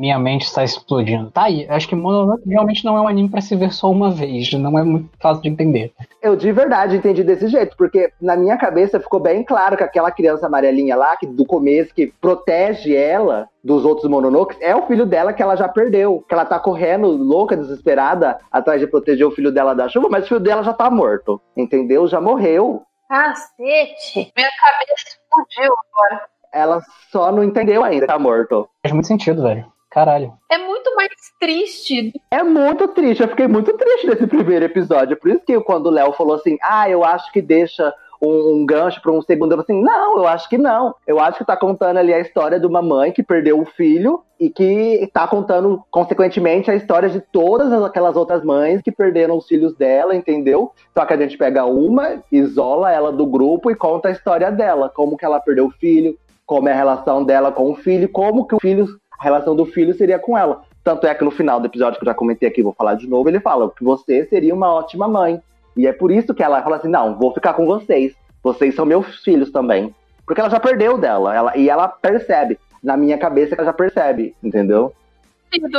Minha 0.00 0.18
mente 0.18 0.46
está 0.46 0.64
explodindo. 0.64 1.30
Tá 1.30 1.42
aí, 1.42 1.66
acho 1.68 1.86
que 1.86 1.94
Mononoke 1.94 2.48
realmente 2.48 2.82
não 2.86 2.96
é 2.96 3.02
um 3.02 3.06
anime 3.06 3.28
pra 3.28 3.42
se 3.42 3.54
ver 3.54 3.70
só 3.70 3.90
uma 3.90 4.10
vez, 4.10 4.50
não 4.54 4.78
é 4.78 4.82
muito 4.82 5.10
fácil 5.20 5.42
de 5.42 5.50
entender. 5.50 5.92
Eu 6.22 6.34
de 6.34 6.50
verdade 6.52 6.96
entendi 6.96 7.22
desse 7.22 7.48
jeito, 7.48 7.76
porque 7.76 8.10
na 8.18 8.34
minha 8.34 8.56
cabeça 8.56 8.98
ficou 8.98 9.20
bem 9.20 9.44
claro 9.44 9.76
que 9.76 9.82
aquela 9.82 10.10
criança 10.10 10.46
amarelinha 10.46 10.96
lá, 10.96 11.18
que 11.18 11.26
do 11.26 11.44
começo, 11.44 11.94
que 11.94 12.06
protege 12.18 12.96
ela 12.96 13.46
dos 13.62 13.84
outros 13.84 14.08
mononokes, 14.08 14.56
é 14.62 14.74
o 14.74 14.86
filho 14.86 15.04
dela 15.04 15.34
que 15.34 15.42
ela 15.42 15.54
já 15.54 15.68
perdeu. 15.68 16.24
Que 16.26 16.32
ela 16.32 16.46
tá 16.46 16.58
correndo, 16.58 17.06
louca, 17.08 17.54
desesperada, 17.54 18.38
atrás 18.50 18.80
de 18.80 18.86
proteger 18.86 19.26
o 19.26 19.30
filho 19.30 19.52
dela 19.52 19.74
da 19.74 19.86
chuva, 19.86 20.08
mas 20.10 20.24
o 20.24 20.28
filho 20.28 20.40
dela 20.40 20.62
já 20.62 20.72
tá 20.72 20.90
morto. 20.90 21.38
Entendeu? 21.54 22.08
Já 22.08 22.22
morreu. 22.22 22.80
Cacete! 23.06 24.32
Minha 24.34 24.48
cabeça 24.48 25.08
explodiu 25.08 25.74
agora. 25.74 26.26
Ela 26.54 26.80
só 27.12 27.30
não 27.30 27.44
entendeu 27.44 27.84
ainda 27.84 28.06
que 28.06 28.12
tá 28.12 28.18
morto. 28.18 28.66
Faz 28.82 28.94
muito 28.94 29.06
sentido, 29.06 29.42
velho. 29.42 29.70
Caralho. 29.90 30.32
É 30.50 30.56
muito 30.56 30.94
mais 30.94 31.10
triste. 31.40 32.12
É 32.30 32.42
muito 32.42 32.88
triste, 32.88 33.22
eu 33.22 33.28
fiquei 33.28 33.48
muito 33.48 33.76
triste 33.76 34.06
nesse 34.06 34.26
primeiro 34.26 34.64
episódio. 34.64 35.16
Por 35.16 35.30
isso 35.30 35.44
que 35.44 35.60
quando 35.60 35.86
o 35.86 35.90
Léo 35.90 36.12
falou 36.12 36.36
assim, 36.36 36.56
ah, 36.62 36.88
eu 36.88 37.04
acho 37.04 37.32
que 37.32 37.42
deixa 37.42 37.92
um, 38.22 38.54
um 38.54 38.66
gancho 38.66 39.00
para 39.00 39.10
um 39.10 39.22
segundo, 39.22 39.52
eu 39.52 39.58
falei 39.58 39.80
assim, 39.80 39.84
não, 39.84 40.18
eu 40.18 40.28
acho 40.28 40.48
que 40.48 40.58
não. 40.58 40.94
Eu 41.06 41.18
acho 41.18 41.38
que 41.38 41.44
tá 41.44 41.56
contando 41.56 41.96
ali 41.96 42.12
a 42.12 42.20
história 42.20 42.60
de 42.60 42.66
uma 42.66 42.82
mãe 42.82 43.10
que 43.10 43.22
perdeu 43.22 43.60
o 43.60 43.64
filho 43.64 44.22
e 44.38 44.48
que 44.48 45.08
tá 45.12 45.26
contando, 45.26 45.82
consequentemente, 45.90 46.70
a 46.70 46.74
história 46.74 47.08
de 47.08 47.20
todas 47.20 47.72
aquelas 47.82 48.16
outras 48.16 48.44
mães 48.44 48.80
que 48.82 48.92
perderam 48.92 49.36
os 49.36 49.46
filhos 49.46 49.74
dela, 49.74 50.14
entendeu? 50.14 50.72
Só 50.96 51.04
que 51.04 51.14
a 51.14 51.16
gente 51.16 51.36
pega 51.36 51.64
uma, 51.64 52.22
isola 52.30 52.92
ela 52.92 53.10
do 53.10 53.26
grupo 53.26 53.70
e 53.70 53.74
conta 53.74 54.08
a 54.08 54.12
história 54.12 54.50
dela, 54.52 54.88
como 54.88 55.16
que 55.16 55.24
ela 55.24 55.40
perdeu 55.40 55.66
o 55.66 55.70
filho, 55.72 56.16
como 56.46 56.68
é 56.68 56.72
a 56.72 56.76
relação 56.76 57.24
dela 57.24 57.52
com 57.52 57.70
o 57.70 57.76
filho, 57.76 58.08
como 58.08 58.46
que 58.46 58.54
o 58.54 58.60
filho, 58.60 58.86
a 59.20 59.24
relação 59.24 59.54
do 59.54 59.66
filho 59.66 59.92
seria 59.92 60.18
com 60.18 60.36
ela. 60.36 60.62
Tanto 60.82 61.06
é 61.06 61.14
que 61.14 61.22
no 61.22 61.30
final 61.30 61.60
do 61.60 61.66
episódio 61.66 61.98
que 61.98 62.04
eu 62.04 62.10
já 62.10 62.14
comentei 62.14 62.48
aqui, 62.48 62.62
vou 62.62 62.72
falar 62.72 62.94
de 62.94 63.06
novo, 63.06 63.28
ele 63.28 63.38
fala 63.38 63.70
que 63.70 63.84
você 63.84 64.24
seria 64.24 64.54
uma 64.54 64.72
ótima 64.72 65.06
mãe. 65.06 65.40
E 65.76 65.86
é 65.86 65.92
por 65.92 66.10
isso 66.10 66.34
que 66.34 66.42
ela 66.42 66.62
fala 66.62 66.76
assim: 66.76 66.88
não, 66.88 67.18
vou 67.18 67.34
ficar 67.34 67.52
com 67.52 67.66
vocês. 67.66 68.14
Vocês 68.42 68.74
são 68.74 68.86
meus 68.86 69.22
filhos 69.22 69.50
também. 69.52 69.94
Porque 70.24 70.40
ela 70.40 70.48
já 70.48 70.58
perdeu 70.58 70.96
dela. 70.96 71.36
Ela, 71.36 71.56
e 71.56 71.68
ela 71.68 71.86
percebe. 71.86 72.58
Na 72.82 72.96
minha 72.96 73.18
cabeça, 73.18 73.54
ela 73.54 73.66
já 73.66 73.74
percebe, 73.74 74.34
entendeu? 74.42 74.94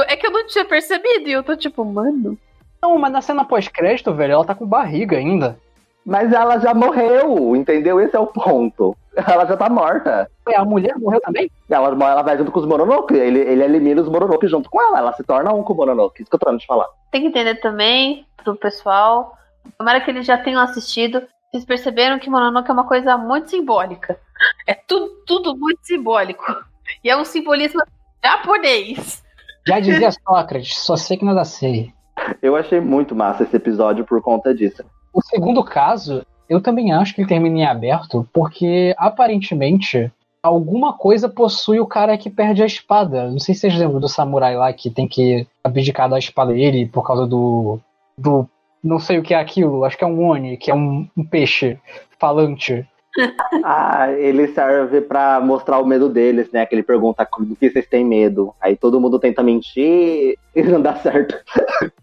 É 0.08 0.15
que 0.15 0.27
eu 0.27 0.32
não 0.32 0.45
tinha 0.45 0.63
percebido 0.63 1.27
e 1.27 1.32
eu 1.32 1.41
tô 1.41 1.56
tipo, 1.56 1.84
mano. 1.84 2.38
Não, 2.80 2.95
mas 2.99 3.12
na 3.12 3.21
cena 3.21 3.43
pós-crédito, 3.43 4.13
velho, 4.13 4.34
ela 4.34 4.45
tá 4.45 4.54
com 4.54 4.67
barriga 4.67 5.17
ainda. 5.17 5.58
Mas 6.06 6.32
ela 6.34 6.60
já 6.60 6.74
morreu, 6.74 7.56
entendeu? 7.56 8.00
Esse 8.00 8.16
é 8.16 8.20
o 8.20 8.28
ponto. 8.28 8.96
Ela 9.16 9.46
já 9.46 9.58
tá 9.58 9.70
morta. 9.70 10.30
Ué, 10.48 10.56
a 10.56 10.66
mulher 10.66 10.98
morreu 10.98 11.20
também? 11.22 11.52
Ela, 11.70 11.90
ela 11.90 12.22
vai 12.22 12.38
junto 12.38 12.52
com 12.52 12.60
os 12.60 12.66
Mononoke. 12.66 13.14
Ele, 13.14 13.40
ele 13.40 13.64
elimina 13.64 14.02
os 14.02 14.10
Mononoke 14.10 14.48
junto 14.48 14.70
com 14.70 14.82
ela. 14.82 15.00
Ela 15.00 15.14
se 15.14 15.24
torna 15.24 15.54
um 15.54 15.64
com 15.64 15.74
o 15.74 15.76
Mononoke. 15.76 16.22
Isso 16.22 16.30
que 16.30 16.36
eu 16.36 16.40
tô 16.40 16.46
tentando 16.46 16.62
te 16.62 16.66
falar. 16.66 16.88
Tem 17.12 17.22
que 17.22 17.28
entender 17.28 17.56
também 17.56 18.26
pro 18.44 18.56
pessoal. 18.56 19.38
Tomara 19.78 20.02
que 20.02 20.10
eles 20.10 20.26
já 20.26 20.38
tenham 20.38 20.62
assistido. 20.62 21.22
Vocês 21.52 21.66
perceberam 21.66 22.18
que 22.18 22.30
Mononoke 22.30 22.70
é 22.70 22.74
uma 22.74 22.88
coisa 22.88 23.18
muito 23.18 23.50
simbólica. 23.50 24.18
É 24.66 24.74
tudo, 24.74 25.10
tudo 25.28 25.58
muito 25.58 25.80
simbólico. 25.84 26.44
E 27.04 27.10
é 27.10 27.18
um 27.18 27.26
simbolismo 27.26 27.82
japonês. 28.24 29.24
Já 29.68 29.80
dizia 29.80 30.10
Sócrates, 30.12 30.78
só 30.78 30.96
sei 30.96 31.18
que 31.18 31.26
nada 31.26 31.44
sei. 31.44 31.94
Eu 32.42 32.56
achei 32.56 32.80
muito 32.80 33.16
massa 33.16 33.44
esse 33.44 33.56
episódio 33.56 34.06
por 34.06 34.22
conta 34.22 34.54
disso. 34.54 34.84
O 35.13 35.21
segundo 35.21 35.63
caso, 35.63 36.26
eu 36.50 36.62
também 36.62 36.91
acho 36.91 37.13
que 37.13 37.21
ele 37.21 37.30
termina 37.30 37.60
em 37.60 37.65
aberto, 37.65 38.28
porque 38.34 38.93
aparentemente 38.97 40.12
alguma 40.41 40.93
coisa 40.93 41.30
possui 41.30 41.80
o 41.80 41.86
cara 41.86 42.17
que 42.17 42.30
perde 42.30 42.63
a 42.63 42.65
espada. 42.65 43.30
Não 43.30 43.39
sei 43.39 43.54
se 43.54 43.62
vocês 43.62 43.78
lembram 43.78 44.00
do 44.00 44.10
samurai 44.10 44.56
lá 44.56 44.74
que 44.74 44.89
tem 44.89 45.08
que 45.08 45.45
abdicar 45.63 46.10
da 46.10 46.17
espada 46.17 46.54
dele 46.54 46.86
por 46.86 47.06
causa 47.06 47.28
do. 47.28 47.80
do. 48.17 48.47
não 48.84 49.00
sei 49.00 49.19
o 49.19 49.24
que 49.24 49.34
é 49.34 49.39
aquilo, 49.39 49.84
acho 49.84 49.97
que 49.97 50.04
é 50.04 50.08
um 50.08 50.26
Oni, 50.28 50.58
que 50.58 50.71
é 50.71 50.76
um, 50.76 51.08
um 51.15 51.24
peixe 51.24 51.78
falante. 52.19 52.86
Ah, 53.65 54.10
ele 54.10 54.47
serve 54.47 55.02
pra 55.02 55.41
mostrar 55.41 55.80
o 55.80 55.86
medo 55.86 56.08
deles, 56.08 56.50
né? 56.50 56.65
Que 56.65 56.74
ele 56.74 56.82
pergunta 56.82 57.28
do 57.39 57.58
que 57.58 57.69
vocês 57.69 57.86
têm 57.86 58.06
medo. 58.06 58.56
Aí 58.62 58.77
todo 58.77 59.02
mundo 59.02 59.19
tenta 59.19 59.44
mentir 59.44 60.38
e 60.56 60.63
não 60.63 60.81
dá 60.81 60.96
certo. 60.96 61.36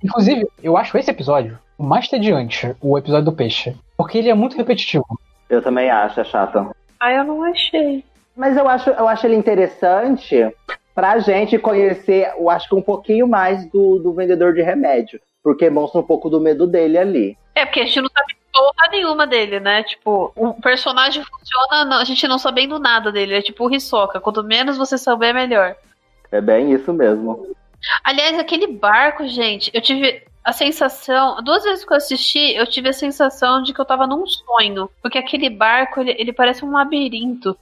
Inclusive, 0.05 0.47
eu 0.63 0.77
acho 0.77 0.99
esse 0.99 1.11
episódio 1.11 1.59
mais 1.79 2.09
tediante, 2.09 2.75
o 2.81 2.99
episódio 2.99 3.27
do 3.27 3.33
peixe. 3.33 3.77
Porque 3.97 4.19
ele 4.19 4.29
é 4.31 4.35
muito 4.35 4.57
repetitivo. 4.57 5.05
Eu 5.49 5.63
também 5.63 5.91
acho, 5.91 6.21
é 6.21 6.25
chato. 6.25 6.75
Ah, 7.01 7.13
eu 7.13 7.25
não 7.25 7.43
achei. 7.45 8.05
Mas 8.37 8.57
eu 8.57 8.69
acho, 8.69 8.91
eu 8.91 9.09
acho 9.09 9.27
ele 9.27 9.37
interessante 9.37 10.37
pra 10.95 11.19
gente 11.21 11.59
conhecer, 11.59 12.33
eu 12.39 12.51
acho 12.51 12.69
que 12.69 12.75
um 12.75 12.83
pouquinho 12.83 13.27
mais 13.29 13.65
do, 13.71 13.99
do 13.99 14.13
vendedor 14.13 14.53
de 14.53 14.63
remédio. 14.63 15.21
Porque 15.43 15.71
mostra 15.71 16.01
um 16.01 16.05
pouco 16.05 16.29
do 16.29 16.41
medo 16.41 16.67
dele 16.67 16.99
ali. 16.99 17.39
É, 17.55 17.65
porque 17.65 17.81
a 17.81 17.85
gente 17.85 18.01
não 18.01 18.09
sabe 18.11 18.37
porra 18.53 18.91
nenhuma 18.91 19.27
dele, 19.27 19.61
né? 19.61 19.83
Tipo, 19.85 20.33
o 20.35 20.55
personagem 20.55 21.23
funciona, 21.23 21.85
não- 21.85 22.01
a 22.01 22.05
gente 22.05 22.27
não 22.27 22.39
sabendo 22.39 22.79
nada 22.79 23.13
dele. 23.13 23.35
É 23.35 23.43
tipo 23.43 23.65
o 23.67 23.73
Hisoka. 23.73 24.21
Quanto 24.21 24.43
menos 24.43 24.77
você 24.77 24.99
souber, 24.99 25.33
melhor. 25.33 25.77
É 26.33 26.41
bem 26.41 26.73
isso 26.73 26.93
mesmo. 26.93 27.47
Aliás, 28.03 28.37
aquele 28.39 28.67
barco, 28.67 29.27
gente, 29.29 29.71
eu 29.73 29.81
tive 29.81 30.25
a 30.49 30.53
sensação. 30.53 31.43
Duas 31.45 31.63
vezes 31.63 31.85
que 31.85 31.93
eu 31.93 31.97
assisti, 31.97 32.55
eu 32.55 32.67
tive 32.67 32.89
a 32.89 32.93
sensação 32.93 33.63
de 33.63 33.73
que 33.75 33.81
eu 33.81 33.85
tava 33.85 34.07
num 34.07 34.27
sonho. 34.27 34.89
Porque 35.03 35.19
aquele 35.19 35.51
barco, 35.51 36.01
ele, 36.01 36.15
ele 36.19 36.33
parece 36.33 36.65
um 36.65 36.73
labirinto. 36.73 37.57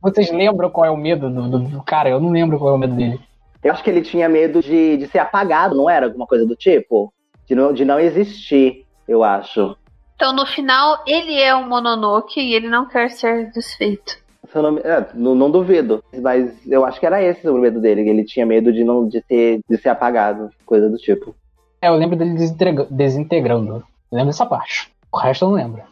Vocês 0.00 0.30
lembram 0.32 0.70
qual 0.70 0.86
é 0.86 0.90
o 0.90 0.96
medo 0.96 1.28
do, 1.28 1.48
do- 1.48 1.58
do 1.68 1.82
cara? 1.82 2.08
Eu 2.08 2.18
não 2.20 2.30
lembro 2.30 2.58
qual 2.58 2.70
é 2.70 2.74
o 2.74 2.78
medo 2.78 2.94
dele. 2.94 3.20
Eu 3.62 3.72
acho 3.72 3.84
que 3.84 3.90
ele 3.90 4.00
tinha 4.00 4.26
medo 4.28 4.62
de, 4.62 4.96
de 4.96 5.06
ser 5.08 5.18
apagado, 5.18 5.74
não 5.74 5.88
era? 5.90 6.06
Alguma 6.06 6.26
coisa 6.26 6.46
do 6.46 6.56
tipo? 6.56 7.12
De 7.46 7.54
não, 7.54 7.74
de 7.74 7.84
não 7.84 8.00
existir, 8.00 8.86
eu 9.06 9.22
acho. 9.22 9.76
Então, 10.16 10.32
no 10.32 10.46
final, 10.46 11.02
ele 11.06 11.38
é 11.38 11.54
um 11.54 11.68
Mononoke 11.68 12.40
e 12.40 12.54
ele 12.54 12.68
não 12.68 12.86
quer 12.86 13.10
ser 13.10 13.50
desfeito. 13.52 14.18
Não, 14.54 14.78
é, 14.78 15.06
não, 15.14 15.34
não 15.34 15.50
duvido. 15.50 16.02
Mas 16.22 16.66
eu 16.66 16.84
acho 16.86 16.98
que 16.98 17.06
era 17.06 17.22
esse 17.22 17.46
o 17.48 17.54
medo 17.58 17.80
dele. 17.80 18.08
Ele 18.08 18.24
tinha 18.24 18.46
medo 18.46 18.72
de 18.72 18.82
não 18.82 19.06
de 19.06 19.22
ser, 19.28 19.60
de 19.68 19.76
ser 19.76 19.90
apagado, 19.90 20.48
coisa 20.64 20.88
do 20.88 20.96
tipo. 20.96 21.34
É, 21.82 21.88
eu 21.88 21.94
lembro 21.94 22.16
dele 22.16 22.34
desintegra- 22.34 22.86
desintegrando. 22.90 23.76
Eu 23.76 23.84
lembro 24.12 24.26
dessa 24.26 24.46
parte. 24.46 24.92
O 25.12 25.18
resto 25.18 25.44
eu 25.44 25.48
não 25.48 25.56
lembro. 25.56 25.82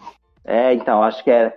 É, 0.45 0.75
então, 0.75 1.03
acho 1.03 1.23
que 1.25 1.31
é. 1.31 1.57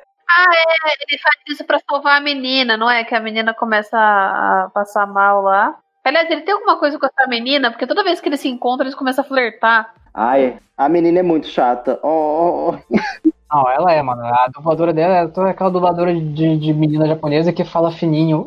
Ele 1.10 1.20
faz 1.20 1.36
isso 1.50 1.64
pra 1.66 1.80
salvar 1.90 2.18
a 2.18 2.22
menina, 2.22 2.78
não 2.78 2.90
é? 2.90 3.04
Que 3.04 3.14
a 3.14 3.20
menina 3.20 3.54
começa 3.54 3.98
a 3.98 4.70
passar 4.74 5.06
mal 5.06 5.42
lá. 5.42 5.78
Aliás, 6.04 6.30
ele 6.30 6.42
tem 6.42 6.54
alguma 6.54 6.78
coisa 6.78 6.98
com 6.98 7.06
essa 7.06 7.28
menina, 7.28 7.70
porque 7.70 7.86
toda 7.86 8.04
vez 8.04 8.20
que 8.20 8.30
eles 8.30 8.40
se 8.40 8.48
encontram, 8.50 8.86
eles 8.86 8.96
começam 8.96 9.24
a 9.24 9.28
flertar. 9.28 9.94
Ai, 10.14 10.58
a 10.78 10.90
menina 10.90 11.20
é 11.20 11.24
muito 11.24 11.48
chata. 11.48 12.00
Oh, 12.02 12.08
oh, 12.08 12.76
oh. 12.76 13.32
Não, 13.54 13.70
ela 13.70 13.92
é, 13.92 14.02
mano. 14.02 14.24
A 14.24 14.48
dubladora 14.54 14.94
dela 14.94 15.14
é 15.16 15.28
toda 15.28 15.50
aquela 15.50 15.70
dubladora 15.70 16.14
de, 16.14 16.58
de 16.58 16.74
menina 16.74 17.06
japonesa 17.06 17.52
que 17.54 17.66
fala 17.66 17.92
fininho. 17.92 18.46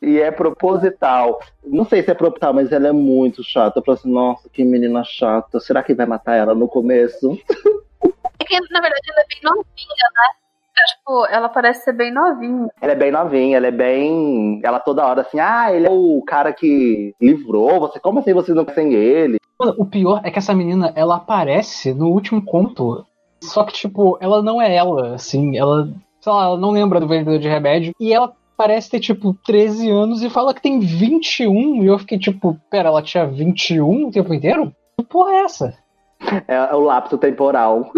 E 0.00 0.20
é 0.20 0.30
proposital. 0.30 1.40
Não 1.64 1.84
sei 1.84 2.02
se 2.02 2.10
é 2.10 2.14
proposital, 2.14 2.54
mas 2.54 2.70
ela 2.72 2.88
é 2.88 2.92
muito 2.92 3.42
chata. 3.42 3.78
Eu 3.78 3.84
falo 3.84 3.98
assim, 3.98 4.12
nossa, 4.12 4.48
que 4.48 4.64
menina 4.64 5.02
chata. 5.04 5.60
Será 5.60 5.82
que 5.82 5.94
vai 5.94 6.06
matar 6.06 6.36
ela 6.36 6.54
no 6.54 6.68
começo? 6.68 7.38
É 8.40 8.44
que, 8.44 8.60
na 8.70 8.80
verdade, 8.80 9.10
ela 9.10 9.20
é 9.20 9.26
bem 9.28 9.40
novinha, 9.42 10.08
né? 10.14 10.38
Tipo, 10.86 11.26
ela 11.26 11.48
parece 11.48 11.84
ser 11.84 11.92
bem 11.92 12.12
novinha. 12.12 12.68
Ela 12.80 12.92
é 12.92 12.94
bem 12.94 13.10
novinha, 13.10 13.56
ela 13.56 13.66
é 13.66 13.70
bem. 13.70 14.60
Ela 14.62 14.78
toda 14.78 15.06
hora 15.06 15.22
assim, 15.22 15.40
ah, 15.40 15.72
ele 15.72 15.86
é 15.86 15.90
o 15.90 16.22
cara 16.26 16.52
que 16.52 17.14
livrou. 17.20 17.80
Você, 17.80 17.98
como 17.98 18.20
assim 18.20 18.32
vocês 18.32 18.56
não 18.56 18.64
conhecem 18.64 18.92
ele? 18.94 19.38
Mano, 19.58 19.74
o 19.76 19.84
pior 19.84 20.20
é 20.22 20.30
que 20.30 20.38
essa 20.38 20.54
menina, 20.54 20.92
ela 20.94 21.16
aparece 21.16 21.92
no 21.92 22.08
último 22.08 22.44
conto. 22.44 23.04
Só 23.42 23.64
que, 23.64 23.72
tipo, 23.72 24.16
ela 24.20 24.42
não 24.42 24.62
é 24.62 24.74
ela, 24.74 25.14
assim. 25.14 25.56
Ela, 25.56 25.88
sei 26.20 26.32
lá, 26.32 26.44
ela 26.44 26.58
não 26.58 26.70
lembra 26.70 27.00
do 27.00 27.08
vendedor 27.08 27.38
de 27.38 27.48
remédio. 27.48 27.92
E 27.98 28.12
ela 28.12 28.32
parece 28.58 28.90
ter, 28.90 28.98
tipo, 28.98 29.32
13 29.46 29.88
anos 29.88 30.20
e 30.20 30.28
fala 30.28 30.52
que 30.52 30.60
tem 30.60 30.80
21. 30.80 31.84
E 31.84 31.86
eu 31.86 31.96
fiquei, 32.00 32.18
tipo, 32.18 32.60
pera, 32.68 32.88
ela 32.88 33.00
tinha 33.00 33.24
21 33.24 34.08
o 34.08 34.10
tempo 34.10 34.34
inteiro? 34.34 34.74
Que 34.98 35.04
porra 35.06 35.30
é 35.30 35.42
essa? 35.44 35.78
É, 36.48 36.54
é 36.54 36.74
o 36.74 36.80
lapso 36.80 37.16
temporal. 37.16 37.92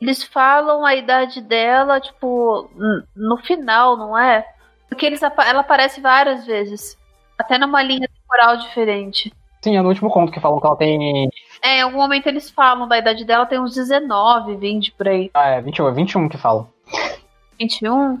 Eles 0.00 0.24
falam 0.24 0.84
a 0.84 0.94
idade 0.94 1.42
dela, 1.42 2.00
tipo, 2.00 2.70
no 3.14 3.36
final, 3.38 3.98
não 3.98 4.16
é? 4.16 4.46
Porque 4.88 5.04
eles, 5.04 5.22
ela 5.22 5.60
aparece 5.60 6.00
várias 6.00 6.46
vezes. 6.46 6.96
Até 7.38 7.58
numa 7.58 7.82
linha 7.82 8.08
temporal 8.08 8.56
diferente. 8.56 9.30
Sim, 9.62 9.76
é 9.76 9.82
no 9.82 9.88
último 9.88 10.10
conto 10.10 10.32
que 10.32 10.40
falam 10.40 10.58
que 10.58 10.66
ela 10.66 10.76
tem. 10.76 11.28
É, 11.62 11.78
em 11.78 11.82
algum 11.82 11.98
momento 11.98 12.26
eles 12.28 12.48
falam 12.48 12.88
da 12.88 12.98
idade 12.98 13.24
dela, 13.24 13.44
tem 13.44 13.60
uns 13.60 13.74
19, 13.74 14.56
20 14.56 14.92
por 14.92 15.08
aí. 15.08 15.30
Ah, 15.34 15.48
é 15.48 15.60
21, 15.60 15.88
é 15.88 15.92
21 15.92 16.28
que 16.28 16.38
falam. 16.38 16.68
21? 17.58 18.20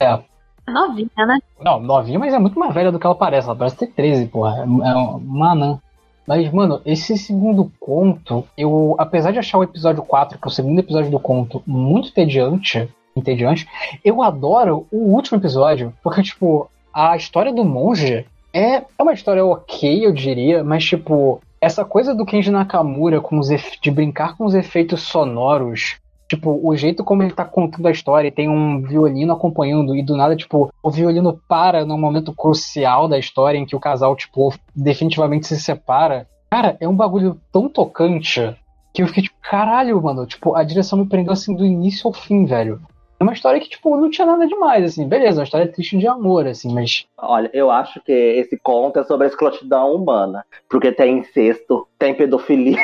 É. 0.00 0.31
Novinha, 0.68 1.26
né? 1.26 1.38
Não, 1.60 1.80
novinha, 1.80 2.18
mas 2.18 2.32
é 2.32 2.38
muito 2.38 2.58
mais 2.58 2.72
velha 2.72 2.92
do 2.92 2.98
que 2.98 3.06
ela 3.06 3.14
parece. 3.14 3.46
Ela 3.46 3.56
parece 3.56 3.76
ter 3.76 3.88
13, 3.88 4.26
porra. 4.26 4.58
É 4.60 4.64
uma 4.64 5.52
anã. 5.52 5.78
Mas, 6.26 6.50
mano, 6.52 6.80
esse 6.84 7.18
segundo 7.18 7.70
conto, 7.80 8.44
eu, 8.56 8.94
apesar 8.98 9.32
de 9.32 9.38
achar 9.38 9.58
o 9.58 9.64
episódio 9.64 10.02
4, 10.02 10.38
que 10.38 10.46
é 10.46 10.48
o 10.48 10.52
segundo 10.52 10.78
episódio 10.78 11.10
do 11.10 11.18
conto, 11.18 11.62
muito 11.66 12.12
tediante, 12.12 12.88
entediante, 13.16 13.68
eu 14.04 14.22
adoro 14.22 14.86
o 14.90 14.98
último 15.12 15.38
episódio, 15.38 15.92
porque, 16.02 16.22
tipo, 16.22 16.70
a 16.94 17.16
história 17.16 17.52
do 17.52 17.64
monge 17.64 18.24
é, 18.52 18.76
é 18.76 19.02
uma 19.02 19.12
história 19.12 19.44
ok, 19.44 20.06
eu 20.06 20.12
diria, 20.12 20.62
mas, 20.62 20.84
tipo, 20.84 21.40
essa 21.60 21.84
coisa 21.84 22.14
do 22.14 22.24
Kenji 22.24 22.50
Nakamura 22.50 23.20
com 23.20 23.38
os 23.38 23.48
de 23.80 23.90
brincar 23.90 24.36
com 24.36 24.44
os 24.44 24.54
efeitos 24.54 25.02
sonoros 25.02 25.96
Tipo, 26.32 26.58
o 26.66 26.74
jeito 26.74 27.04
como 27.04 27.22
ele 27.22 27.34
tá 27.34 27.44
contando 27.44 27.86
a 27.86 27.90
história, 27.90 28.28
e 28.28 28.32
tem 28.32 28.48
um 28.48 28.80
violino 28.80 29.34
acompanhando, 29.34 29.94
e 29.94 30.02
do 30.02 30.16
nada, 30.16 30.34
tipo, 30.34 30.72
o 30.82 30.90
violino 30.90 31.38
para 31.46 31.84
num 31.84 31.98
momento 31.98 32.32
crucial 32.34 33.06
da 33.06 33.18
história 33.18 33.58
em 33.58 33.66
que 33.66 33.76
o 33.76 33.80
casal, 33.80 34.16
tipo, 34.16 34.50
definitivamente 34.74 35.46
se 35.46 35.60
separa. 35.60 36.26
Cara, 36.50 36.78
é 36.80 36.88
um 36.88 36.96
bagulho 36.96 37.38
tão 37.52 37.68
tocante 37.68 38.56
que 38.94 39.02
eu 39.02 39.08
fiquei 39.08 39.24
tipo, 39.24 39.36
caralho, 39.42 40.00
mano, 40.00 40.24
tipo, 40.26 40.54
a 40.56 40.62
direção 40.62 40.98
me 40.98 41.06
prendeu 41.06 41.34
assim 41.34 41.54
do 41.54 41.66
início 41.66 42.08
ao 42.08 42.14
fim, 42.14 42.46
velho. 42.46 42.80
É 43.20 43.22
uma 43.22 43.34
história 43.34 43.60
que, 43.60 43.68
tipo, 43.68 43.94
não 43.94 44.08
tinha 44.08 44.26
nada 44.26 44.46
demais, 44.46 44.86
assim, 44.86 45.06
beleza, 45.06 45.40
uma 45.40 45.44
história 45.44 45.70
triste 45.70 45.98
de 45.98 46.06
amor, 46.06 46.46
assim, 46.46 46.72
mas. 46.72 47.04
Olha, 47.18 47.50
eu 47.52 47.70
acho 47.70 48.00
que 48.00 48.10
esse 48.10 48.58
conto 48.58 48.98
é 48.98 49.04
sobre 49.04 49.26
a 49.26 49.28
escrotidão 49.28 49.94
humana. 49.94 50.46
Porque 50.66 50.90
tem 50.92 51.18
incesto, 51.18 51.86
tem 51.98 52.14
pedofilia, 52.14 52.78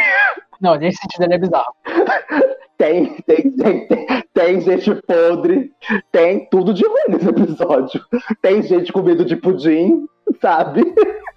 Não, 0.60 0.74
nesse 0.74 0.98
sentido 0.98 1.22
ele 1.22 1.34
é 1.34 1.38
bizarro. 1.38 1.74
tem, 2.78 3.06
tem, 3.26 3.50
tem, 3.50 3.86
tem, 3.88 4.24
tem 4.32 4.60
gente 4.60 4.94
podre, 5.02 5.72
tem 6.12 6.48
tudo 6.48 6.72
de 6.72 6.86
ruim 6.86 7.04
nesse 7.08 7.28
episódio. 7.28 8.00
Tem 8.40 8.62
gente 8.62 8.92
com 8.92 9.02
medo 9.02 9.24
de 9.24 9.36
pudim, 9.36 10.06
sabe? 10.40 10.84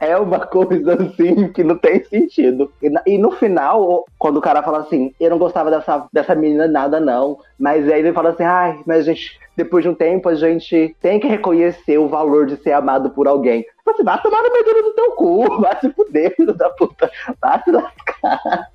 É 0.00 0.16
uma 0.16 0.40
coisa 0.40 0.94
assim 0.94 1.52
que 1.52 1.62
não 1.62 1.78
tem 1.78 2.02
sentido. 2.02 2.72
E, 2.82 2.90
e 3.06 3.16
no 3.16 3.30
final, 3.30 4.04
quando 4.18 4.38
o 4.38 4.40
cara 4.40 4.64
fala 4.64 4.78
assim, 4.78 5.14
eu 5.20 5.30
não 5.30 5.38
gostava 5.38 5.70
dessa, 5.70 6.08
dessa 6.12 6.34
menina 6.34 6.66
nada, 6.66 6.98
não. 6.98 7.38
Mas 7.56 7.88
aí 7.88 8.00
ele 8.00 8.12
fala 8.12 8.30
assim, 8.30 8.42
ai, 8.42 8.80
mas 8.84 9.04
gente, 9.04 9.38
depois 9.56 9.84
de 9.84 9.88
um 9.88 9.94
tempo, 9.94 10.28
a 10.28 10.34
gente 10.34 10.96
tem 11.00 11.20
que 11.20 11.28
reconhecer 11.28 11.98
o 11.98 12.08
valor 12.08 12.46
de 12.46 12.56
ser 12.56 12.72
amado 12.72 13.10
por 13.10 13.28
alguém. 13.28 13.64
Você 13.86 14.02
vai 14.02 14.20
tomar 14.20 14.42
no 14.42 14.52
meio 14.52 14.82
do 14.82 14.92
teu 14.92 15.12
cu, 15.12 15.60
vai 15.60 15.78
se 15.78 15.88
fuder, 15.90 16.34
filho 16.34 16.52
da 16.52 16.68
puta, 16.70 17.08
vai 17.40 17.62
se 17.62 17.70
lascar. 17.70 18.70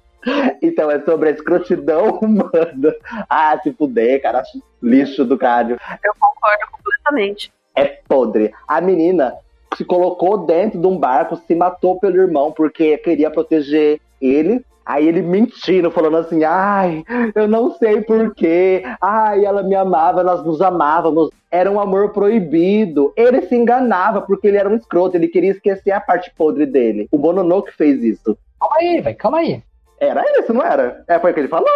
Então 0.61 0.89
é 0.89 0.99
sobre 1.01 1.29
a 1.29 1.31
escrotidão 1.31 2.17
humana. 2.21 2.95
Ah, 3.29 3.59
se 3.61 3.71
fuder, 3.73 4.21
cara, 4.21 4.43
lixo 4.81 5.25
do 5.25 5.37
caralho. 5.37 5.77
Eu 6.03 6.13
concordo 6.19 6.65
completamente. 6.71 7.51
É 7.75 7.85
podre. 8.07 8.53
A 8.67 8.79
menina 8.81 9.35
se 9.75 9.83
colocou 9.83 10.45
dentro 10.45 10.79
de 10.79 10.87
um 10.87 10.97
barco, 10.97 11.35
se 11.35 11.53
matou 11.53 11.99
pelo 11.99 12.17
irmão 12.17 12.51
porque 12.51 12.97
queria 12.97 13.29
proteger 13.29 13.99
ele. 14.21 14.63
Aí 14.85 15.07
ele 15.07 15.23
mentindo, 15.23 15.89
falando 15.89 16.17
assim, 16.17 16.43
ai, 16.43 17.03
eu 17.33 17.47
não 17.47 17.71
sei 17.71 18.01
porquê, 18.01 18.83
ai, 19.01 19.43
ela 19.43 19.63
me 19.63 19.73
amava, 19.73 20.23
nós 20.23 20.45
nos 20.45 20.61
amávamos, 20.61 21.31
era 21.49 21.71
um 21.71 21.79
amor 21.79 22.11
proibido. 22.11 23.11
Ele 23.17 23.41
se 23.41 23.55
enganava 23.55 24.21
porque 24.21 24.47
ele 24.47 24.57
era 24.57 24.69
um 24.69 24.75
escroto, 24.75 25.17
ele 25.17 25.27
queria 25.27 25.49
esquecer 25.49 25.89
a 25.89 25.99
parte 25.99 26.31
podre 26.37 26.67
dele. 26.67 27.07
O 27.11 27.17
Mononoke 27.17 27.71
fez 27.71 28.03
isso. 28.03 28.37
Calma 28.59 28.75
aí, 28.77 29.01
velho, 29.01 29.17
calma 29.17 29.39
aí. 29.39 29.63
Era 29.99 30.23
isso, 30.39 30.53
não 30.53 30.61
era? 30.63 31.03
É, 31.07 31.19
foi 31.19 31.31
o 31.31 31.33
que 31.33 31.39
ele 31.39 31.47
falou? 31.47 31.69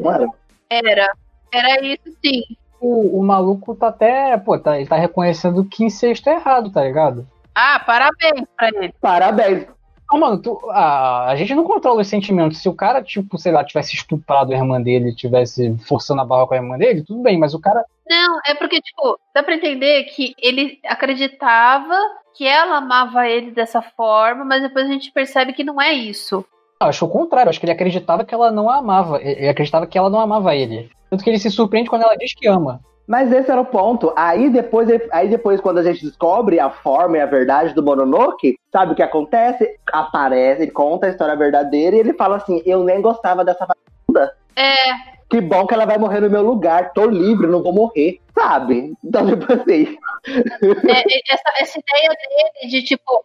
Não 0.00 0.12
era? 0.12 0.26
Era. 0.70 1.12
Era 1.52 1.84
isso 1.84 2.02
sim. 2.24 2.42
O, 2.80 3.20
o 3.20 3.22
maluco 3.22 3.74
tá 3.74 3.88
até. 3.88 4.36
Pô, 4.36 4.58
tá, 4.58 4.76
ele 4.78 4.88
tá 4.88 4.96
reconhecendo 4.96 5.64
que 5.64 5.84
incesto 5.84 6.28
é 6.28 6.34
errado, 6.34 6.70
tá 6.70 6.82
ligado? 6.82 7.26
Ah, 7.54 7.80
parabéns 7.86 8.46
pra 8.56 8.68
ele. 8.68 8.92
Parabéns. 9.00 9.66
Não, 10.12 10.20
mano, 10.20 10.38
tu- 10.40 10.60
a, 10.70 11.30
a 11.30 11.36
gente 11.36 11.54
não 11.54 11.64
controla 11.64 12.00
os 12.02 12.06
sentimentos. 12.08 12.58
Se 12.62 12.68
o 12.68 12.74
cara, 12.74 13.02
tipo, 13.02 13.38
sei 13.38 13.50
lá, 13.50 13.64
tivesse 13.64 13.94
estuprado 13.94 14.52
a 14.52 14.56
irmã 14.56 14.80
dele, 14.80 15.14
tivesse 15.14 15.76
forçando 15.88 16.20
a 16.20 16.24
barra 16.24 16.46
com 16.46 16.54
a 16.54 16.58
irmã 16.58 16.78
dele, 16.78 17.02
tudo 17.02 17.22
bem, 17.22 17.38
mas 17.38 17.54
o 17.54 17.60
cara. 17.60 17.84
Não, 18.08 18.38
é 18.46 18.54
porque, 18.54 18.80
tipo, 18.80 19.18
dá 19.34 19.42
pra 19.42 19.54
entender 19.54 20.04
que 20.04 20.32
ele 20.40 20.78
acreditava 20.86 21.96
que 22.36 22.46
ela 22.46 22.76
amava 22.76 23.26
ele 23.26 23.50
dessa 23.50 23.80
forma, 23.82 24.44
mas 24.44 24.62
depois 24.62 24.86
a 24.86 24.92
gente 24.92 25.10
percebe 25.10 25.52
que 25.54 25.64
não 25.64 25.80
é 25.80 25.92
isso. 25.92 26.44
Eu 26.80 26.88
acho 26.88 27.04
o 27.04 27.08
contrário, 27.08 27.48
eu 27.48 27.50
acho 27.50 27.60
que 27.60 27.66
ele 27.66 27.72
acreditava 27.72 28.24
que 28.24 28.34
ela 28.34 28.50
não 28.50 28.68
a 28.68 28.76
amava. 28.76 29.20
Ele 29.20 29.40
ele 29.40 29.48
acreditava 29.48 29.86
que 29.86 29.96
ela 29.96 30.10
não 30.10 30.20
amava 30.20 30.54
ele. 30.54 30.90
Tanto 31.10 31.24
que 31.24 31.30
ele 31.30 31.38
se 31.38 31.50
surpreende 31.50 31.88
quando 31.88 32.02
ela 32.02 32.16
diz 32.16 32.34
que 32.34 32.46
ama. 32.46 32.80
Mas 33.06 33.32
esse 33.32 33.50
era 33.50 33.60
o 33.60 33.64
ponto. 33.64 34.12
Aí 34.16 34.50
depois, 34.50 34.88
aí 35.12 35.28
depois, 35.28 35.60
quando 35.60 35.78
a 35.78 35.82
gente 35.82 36.04
descobre 36.04 36.58
a 36.58 36.68
forma 36.68 37.16
e 37.16 37.20
a 37.20 37.26
verdade 37.26 37.72
do 37.72 37.82
Mononoke, 37.82 38.58
sabe 38.72 38.92
o 38.92 38.94
que 38.96 39.02
acontece? 39.02 39.78
Aparece, 39.92 40.62
ele 40.62 40.72
conta 40.72 41.06
a 41.06 41.10
história 41.10 41.36
verdadeira 41.36 41.96
e 41.96 42.00
ele 42.00 42.14
fala 42.14 42.36
assim: 42.36 42.60
Eu 42.66 42.82
nem 42.82 43.00
gostava 43.00 43.44
dessa 43.44 43.64
vagabunda. 43.64 44.36
É, 44.56 45.16
que 45.28 45.40
bom 45.40 45.66
que 45.66 45.74
ela 45.74 45.86
vai 45.86 45.98
morrer 45.98 46.20
no 46.20 46.30
meu 46.30 46.42
lugar, 46.42 46.92
tô 46.92 47.06
livre, 47.06 47.46
não 47.46 47.62
vou 47.62 47.72
morrer, 47.72 48.20
sabe? 48.34 48.92
Então, 49.04 49.26
tipo 49.26 49.52
assim. 49.52 49.96
É, 50.28 50.98
é, 50.98 51.20
essa, 51.30 51.52
essa 51.60 51.78
ideia 51.78 52.08
dele 52.08 52.70
de 52.70 52.82
tipo, 52.82 53.24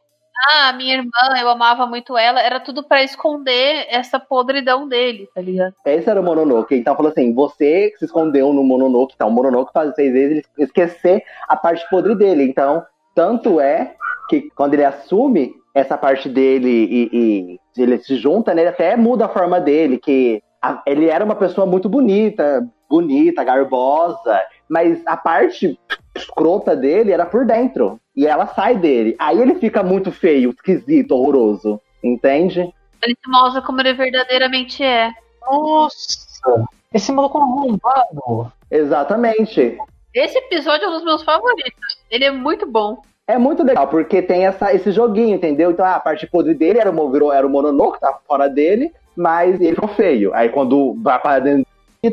ah, 0.49 0.73
minha 0.73 0.95
irmã, 0.95 1.39
eu 1.39 1.49
amava 1.49 1.85
muito 1.85 2.17
ela, 2.17 2.41
era 2.41 2.59
tudo 2.59 2.83
pra 2.83 3.03
esconder 3.03 3.85
essa 3.89 4.19
podridão 4.19 4.87
dele, 4.87 5.27
tá 5.33 5.41
ligado? 5.41 5.73
Esse 5.85 6.09
era 6.09 6.19
o 6.19 6.23
Mononoke. 6.23 6.75
Então 6.75 6.95
falou 6.95 7.11
assim: 7.11 7.33
você 7.33 7.93
se 7.97 8.05
escondeu 8.05 8.51
no 8.53 8.63
Mononoke, 8.63 9.13
então 9.15 9.27
o 9.27 9.31
Mononoke 9.31 9.71
faz 9.73 9.95
vezes 9.95 10.15
ele 10.31 10.45
esquecer 10.57 11.23
a 11.47 11.55
parte 11.55 11.87
podre 11.89 12.15
dele. 12.15 12.43
Então, 12.43 12.83
tanto 13.13 13.59
é 13.59 13.95
que 14.29 14.49
quando 14.55 14.73
ele 14.73 14.85
assume 14.85 15.53
essa 15.73 15.97
parte 15.97 16.27
dele 16.27 16.69
e, 16.69 17.59
e 17.77 17.81
ele 17.81 17.97
se 17.99 18.17
junta, 18.17 18.53
né, 18.53 18.61
ele 18.63 18.69
até 18.69 18.95
muda 18.97 19.25
a 19.25 19.29
forma 19.29 19.59
dele, 19.59 19.97
que 19.97 20.41
a- 20.61 20.81
ele 20.85 21.07
era 21.07 21.23
uma 21.23 21.35
pessoa 21.35 21.65
muito 21.65 21.87
bonita, 21.87 22.67
bonita, 22.89 23.43
garbosa, 23.43 24.41
mas 24.69 25.01
a 25.05 25.15
parte 25.15 25.79
escrota 26.15 26.75
dele 26.75 27.11
era 27.11 27.25
por 27.25 27.45
dentro. 27.45 28.00
E 28.15 28.27
ela 28.27 28.47
sai 28.47 28.75
dele. 28.77 29.15
Aí 29.17 29.39
ele 29.41 29.55
fica 29.55 29.81
muito 29.83 30.11
feio, 30.11 30.51
esquisito, 30.51 31.11
horroroso. 31.11 31.79
Entende? 32.03 32.73
Ele 33.03 33.15
se 33.23 33.29
mostra 33.29 33.61
como 33.61 33.79
ele 33.81 33.93
verdadeiramente 33.93 34.83
é. 34.83 35.11
Nossa! 35.41 36.65
Esse 36.93 37.11
maluco 37.11 37.37
é 37.37 37.41
um 37.41 37.43
arrombado. 37.59 38.51
Exatamente. 38.69 39.77
Esse 40.13 40.37
episódio 40.37 40.85
é 40.85 40.89
um 40.89 40.93
dos 40.93 41.03
meus 41.03 41.23
favoritos. 41.23 41.97
Ele 42.09 42.25
é 42.25 42.31
muito 42.31 42.65
bom. 42.65 43.01
É 43.27 43.37
muito 43.37 43.63
legal, 43.63 43.87
porque 43.87 44.21
tem 44.21 44.45
essa, 44.45 44.73
esse 44.73 44.91
joguinho, 44.91 45.35
entendeu? 45.35 45.71
Então 45.71 45.85
ah, 45.85 45.95
a 45.95 45.99
parte 45.99 46.27
podre 46.27 46.53
dele 46.53 46.79
era, 46.79 46.91
o- 46.91 47.11
virou, 47.11 47.31
era 47.31 47.47
o 47.47 47.49
Mononoke, 47.49 47.99
tá 47.99 48.19
fora 48.27 48.49
dele, 48.49 48.91
mas 49.15 49.59
ele 49.61 49.75
ficou 49.75 49.87
feio. 49.89 50.33
Aí 50.33 50.49
quando 50.49 50.95
vai 51.01 51.17
para 51.19 51.39
dentro, 51.39 51.65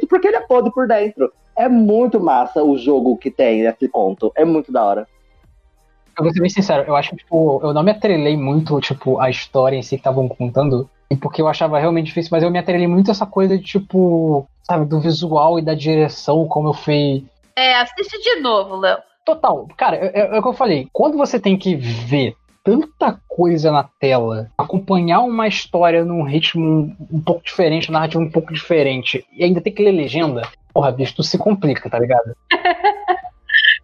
porque 0.09 0.29
ele 0.29 0.37
é 0.37 0.41
podre 0.41 0.71
por 0.73 0.87
dentro. 0.87 1.33
É 1.57 1.69
muito 1.69 2.21
massa 2.21 2.63
o 2.63 2.79
jogo 2.79 3.17
que 3.17 3.33
tem 3.33 3.63
nesse 3.63 3.89
conto. 3.89 4.31
É 4.37 4.45
muito 4.45 4.71
da 4.71 4.85
hora. 4.85 5.09
Eu 6.19 6.25
vou 6.25 6.33
ser 6.33 6.41
bem 6.41 6.51
sincero, 6.51 6.85
eu 6.87 6.97
acho 6.97 7.11
que, 7.11 7.17
tipo, 7.19 7.61
eu 7.63 7.73
não 7.73 7.83
me 7.85 7.93
atrelei 7.93 8.37
muito, 8.37 8.81
tipo, 8.81 9.21
à 9.21 9.31
história 9.31 9.77
em 9.77 9.83
si 9.83 9.91
que 9.91 10.01
estavam 10.01 10.27
contando, 10.29 10.91
e 11.09 11.17
porque 11.17 11.41
eu 11.41 11.47
achava 11.47 11.79
realmente 11.79 12.07
difícil, 12.07 12.31
mas 12.33 12.43
eu 12.43 12.51
me 12.51 12.59
atrelei 12.59 12.89
muito 12.89 13.09
a 13.09 13.13
essa 13.13 13.25
coisa 13.25 13.57
de, 13.57 13.63
tipo, 13.63 14.45
sabe, 14.65 14.85
do 14.85 14.99
visual 15.01 15.59
e 15.61 15.63
da 15.63 15.75
direção, 15.75 16.45
como 16.49 16.71
eu 16.71 16.75
fui. 16.75 17.25
É, 17.55 17.77
assiste 17.77 18.19
de 18.21 18.41
novo, 18.41 18.77
Léo. 18.77 18.99
Total, 19.25 19.69
cara, 19.77 19.97
é, 19.97 20.07
é- 20.23 20.37
é 20.37 20.39
o 20.39 20.43
que 20.43 20.49
eu 20.49 20.53
falei, 20.55 20.89
quando 20.93 21.17
você 21.17 21.39
tem 21.39 21.57
que 21.57 21.77
ver 21.77 22.35
tanta 22.65 23.21
coisa 23.29 23.71
na 23.71 23.85
tela, 24.01 24.51
acompanhar 24.59 25.21
uma 25.21 25.47
história 25.47 26.05
num 26.05 26.25
ritmo 26.25 26.95
um, 27.13 27.21
pouco 27.21 27.45
diferente, 27.45 27.93
narrativa 27.93 28.23
um 28.23 28.31
pouco 28.31 28.53
diferente, 28.53 29.25
e 29.33 29.45
ainda 29.45 29.61
tem 29.61 29.73
que 29.73 29.83
ler 29.83 29.93
legenda, 29.93 30.43
porra, 30.75 30.91
bicho, 30.91 31.15
tu 31.15 31.23
se 31.23 31.39
complica, 31.39 31.89
tá 31.89 31.99
ligado? 31.99 32.35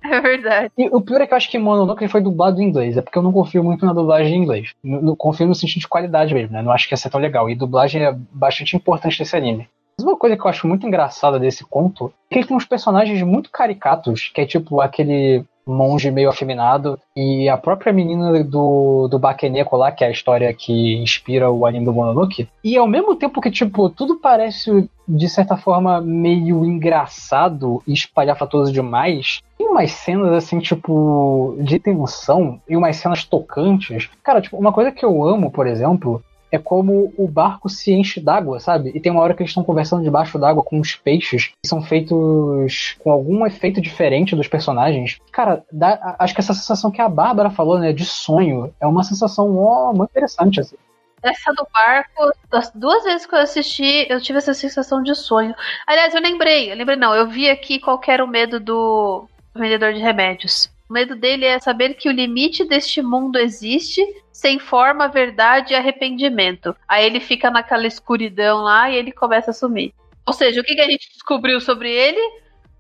É 0.11 0.21
verdade. 0.21 0.71
E 0.77 0.89
o 0.89 1.01
pior 1.01 1.21
é 1.21 1.27
que 1.27 1.33
eu 1.33 1.37
acho 1.37 1.51
que 1.51 1.59
Mononoke 1.59 2.07
foi 2.09 2.21
dublado 2.21 2.61
em 2.61 2.65
inglês. 2.67 2.97
É 2.97 3.03
porque 3.03 3.17
eu 3.19 3.23
não 3.23 3.33
confio 3.33 3.65
muito 3.65 3.87
na 3.87 3.93
dublagem 3.93 4.35
em 4.35 4.43
inglês. 4.43 4.73
No, 4.83 5.01
no- 5.01 5.17
confio 5.17 5.47
no 5.47 5.55
sentido 5.55 5.81
de 5.81 5.89
qualidade 5.89 6.35
mesmo, 6.35 6.53
né? 6.53 6.63
Não 6.63 6.73
acho 6.73 6.87
que 6.87 6.93
ia 6.93 6.99
ser 6.99 7.11
tão 7.11 7.21
legal. 7.21 7.49
E 7.49 7.55
dublagem 7.55 8.03
é 8.05 8.15
bastante 8.33 8.77
importante 8.77 9.19
nesse 9.19 9.35
anime. 9.37 9.67
Mas 9.99 10.07
uma 10.07 10.17
coisa 10.17 10.37
que 10.37 10.43
eu 10.43 10.49
acho 10.51 10.67
muito 10.67 10.87
engraçada 10.87 11.39
desse 11.39 11.65
conto 11.65 12.13
é 12.31 12.35
que 12.35 12.41
ele 12.41 12.47
tem 12.49 12.57
uns 12.57 12.65
personagens 12.67 13.23
muito 13.23 13.51
caricatos, 13.51 14.31
que 14.35 14.41
é 14.41 14.47
tipo 14.47 14.81
aquele 14.81 15.45
monge 15.67 16.11
meio 16.11 16.29
afeminado 16.29 16.99
e 17.17 17.49
a 17.49 17.57
própria 17.57 17.91
menina 17.91 18.45
do, 18.45 19.09
do 19.09 19.19
Bakeneko 19.19 19.79
lá, 19.79 19.91
que 19.91 20.05
é 20.05 20.09
a 20.09 20.11
história 20.11 20.53
que 20.53 20.97
inspira 20.97 21.51
o 21.51 21.65
anime 21.65 21.87
do 21.87 21.93
Mononoke. 21.93 22.47
E 22.63 22.77
ao 22.77 22.87
mesmo 22.87 23.17
tempo 23.17 23.41
que, 23.41 23.51
tipo, 23.51 23.89
tudo 23.89 24.17
parece, 24.21 24.91
de 25.09 25.29
certa 25.29 25.57
forma, 25.57 26.03
meio 26.03 26.63
engraçado 26.67 27.83
e 27.87 27.95
espalhafatoso 27.95 28.71
demais, 28.73 29.41
tem 29.65 29.71
umas 29.71 29.91
cenas, 29.93 30.33
assim, 30.33 30.59
tipo, 30.59 31.57
de 31.61 31.79
tensão 31.79 32.61
e 32.69 32.77
umas 32.77 32.97
cenas 32.97 33.25
tocantes. 33.25 34.11
Cara, 34.23 34.41
tipo, 34.41 34.57
uma 34.57 34.73
coisa 34.73 34.93
que 34.93 35.05
eu 35.05 35.27
amo, 35.27 35.51
por 35.51 35.67
exemplo, 35.67 36.23
é 36.53 36.59
como 36.59 37.13
o 37.17 37.27
barco 37.27 37.69
se 37.69 37.93
enche 37.93 38.21
d'água, 38.21 38.61
sabe? 38.61 38.93
E 38.95 39.01
tem 39.01 39.11
uma 39.11 39.23
hora 39.23 39.35
que 39.35 39.43
eles 39.43 39.51
estão 39.51 39.65
conversando 39.65 40.05
debaixo 40.05 40.39
d'água 40.39 40.63
com 40.63 40.79
os 40.79 40.95
peixes, 40.95 41.47
que 41.47 41.69
são 41.69 41.83
feitos 41.83 42.97
com 43.03 43.11
algum 43.11 43.45
efeito 43.47 43.81
diferente 43.81 44.37
dos 44.37 44.47
personagens. 44.47 45.19
Cara, 45.33 45.65
dá- 45.73 46.17
acho 46.19 46.35
que 46.35 46.41
essa 46.41 46.55
sensação 46.55 46.91
que 46.91 47.01
a 47.01 47.09
Bárbara 47.09 47.51
falou, 47.51 47.79
né, 47.79 47.93
de 47.93 48.05
sonho, 48.05 48.73
é 48.79 48.87
uma 48.87 49.03
sensação 49.03 49.57
ó, 49.57 49.93
muito 49.93 50.11
interessante, 50.11 50.61
assim. 50.61 50.77
Essa 51.23 51.55
do 51.55 51.67
barco, 51.73 52.33
das 52.51 52.71
duas 52.75 53.03
vezes 53.03 53.27
que 53.27 53.35
eu 53.35 53.39
assisti, 53.39 54.07
eu 54.11 54.21
tive 54.21 54.39
essa 54.39 54.53
sensação 54.53 55.03
de 55.03 55.15
sonho. 55.15 55.55
Aliás, 55.87 56.15
eu 56.15 56.21
lembrei, 56.21 56.71
eu 56.71 56.77
lembrei 56.77 56.97
não, 56.97 57.15
eu 57.15 57.27
vi 57.27 57.49
aqui 57.49 57.79
qual 57.81 57.99
era 58.07 58.23
o 58.23 58.29
medo 58.29 58.61
do 58.61 59.27
vendedor 59.59 59.93
de 59.93 60.01
remédios. 60.01 60.71
O 60.89 60.93
medo 60.93 61.17
dele 61.17 61.47
é 61.47 61.59
saber 61.59 61.95
que 61.95 62.09
o 62.09 62.13
limite 62.13 62.65
deste 62.65 63.01
mundo 63.01 63.39
existe 63.39 64.03
sem 64.33 64.59
forma, 64.59 65.09
verdade 65.09 65.73
e 65.73 65.77
arrependimento. 65.77 66.77
Aí 66.87 67.07
ele 67.07 67.21
fica 67.21 67.51
naquela 67.51 67.87
escuridão 67.87 68.59
lá 68.63 68.91
e 68.91 68.97
ele 68.97 69.11
começa 69.13 69.51
a 69.51 69.55
sumir. 69.55 69.95
Ou 70.27 70.33
seja, 70.33 70.61
o 70.61 70.65
que, 70.65 70.75
que 70.75 70.81
a 70.81 70.91
gente 70.91 71.09
descobriu 71.13 71.61
sobre 71.61 71.91
ele? 71.91 72.21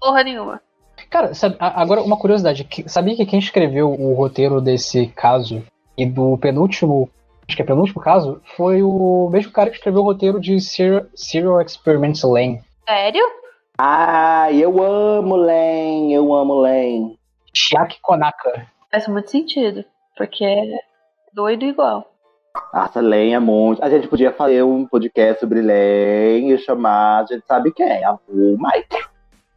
Porra 0.01 0.22
nenhuma. 0.22 0.61
Cara, 1.09 1.33
sabe- 1.35 1.57
agora 1.59 2.03
uma 2.03 2.16
curiosidade. 2.18 2.66
Sabia 2.87 3.16
que 3.16 3.27
quem 3.27 3.39
escreveu 3.39 3.91
o 3.91 4.14
roteiro 4.14 4.61
desse 4.61 5.07
caso 5.09 5.62
e 5.97 6.05
do 6.05 6.37
penúltimo, 6.39 7.09
acho 7.47 7.57
que 7.57 7.62
é 7.62 7.66
penúltimo 7.66 8.01
caso, 8.03 8.41
foi 8.57 8.83
o 8.83 9.29
mesmo 9.33 9.53
cara 9.53 9.70
que 9.70 9.77
escreveu 9.77 10.03
o 10.03 10.05
roteiro 10.05 10.41
de 10.41 10.61
Serial, 10.61 11.05
Serial 11.14 11.61
Experiments 11.61 12.22
Lane. 12.22 12.61
Sério? 12.87 13.25
Ai, 13.77 14.62
eu 14.62 14.83
amo 14.83 15.37
Len, 15.37 16.12
eu 16.12 16.33
amo 16.33 16.61
Len. 16.61 17.18
Chiaki 17.53 17.99
Konaka. 18.01 18.66
Faz 18.91 19.09
muito 19.09 19.31
sentido. 19.31 19.85
Porque 20.16 20.45
é 20.45 20.79
doido 21.33 21.64
igual. 21.64 22.09
Nossa, 22.72 23.01
Len 23.01 23.35
é 23.35 23.41
muito. 23.41 23.83
A 23.83 23.91
gente 23.91 24.07
podia 24.07 24.33
fazer 24.33 24.62
um 24.62 24.87
podcast 24.87 25.41
sobre 25.41 25.61
Len 25.61 26.53
e 26.53 26.59
chamar, 26.59 27.22
a 27.22 27.27
gente 27.27 27.45
sabe 27.47 27.72
quem, 27.72 27.87
é, 27.87 28.09
o 28.11 28.57
Mike. 28.57 29.05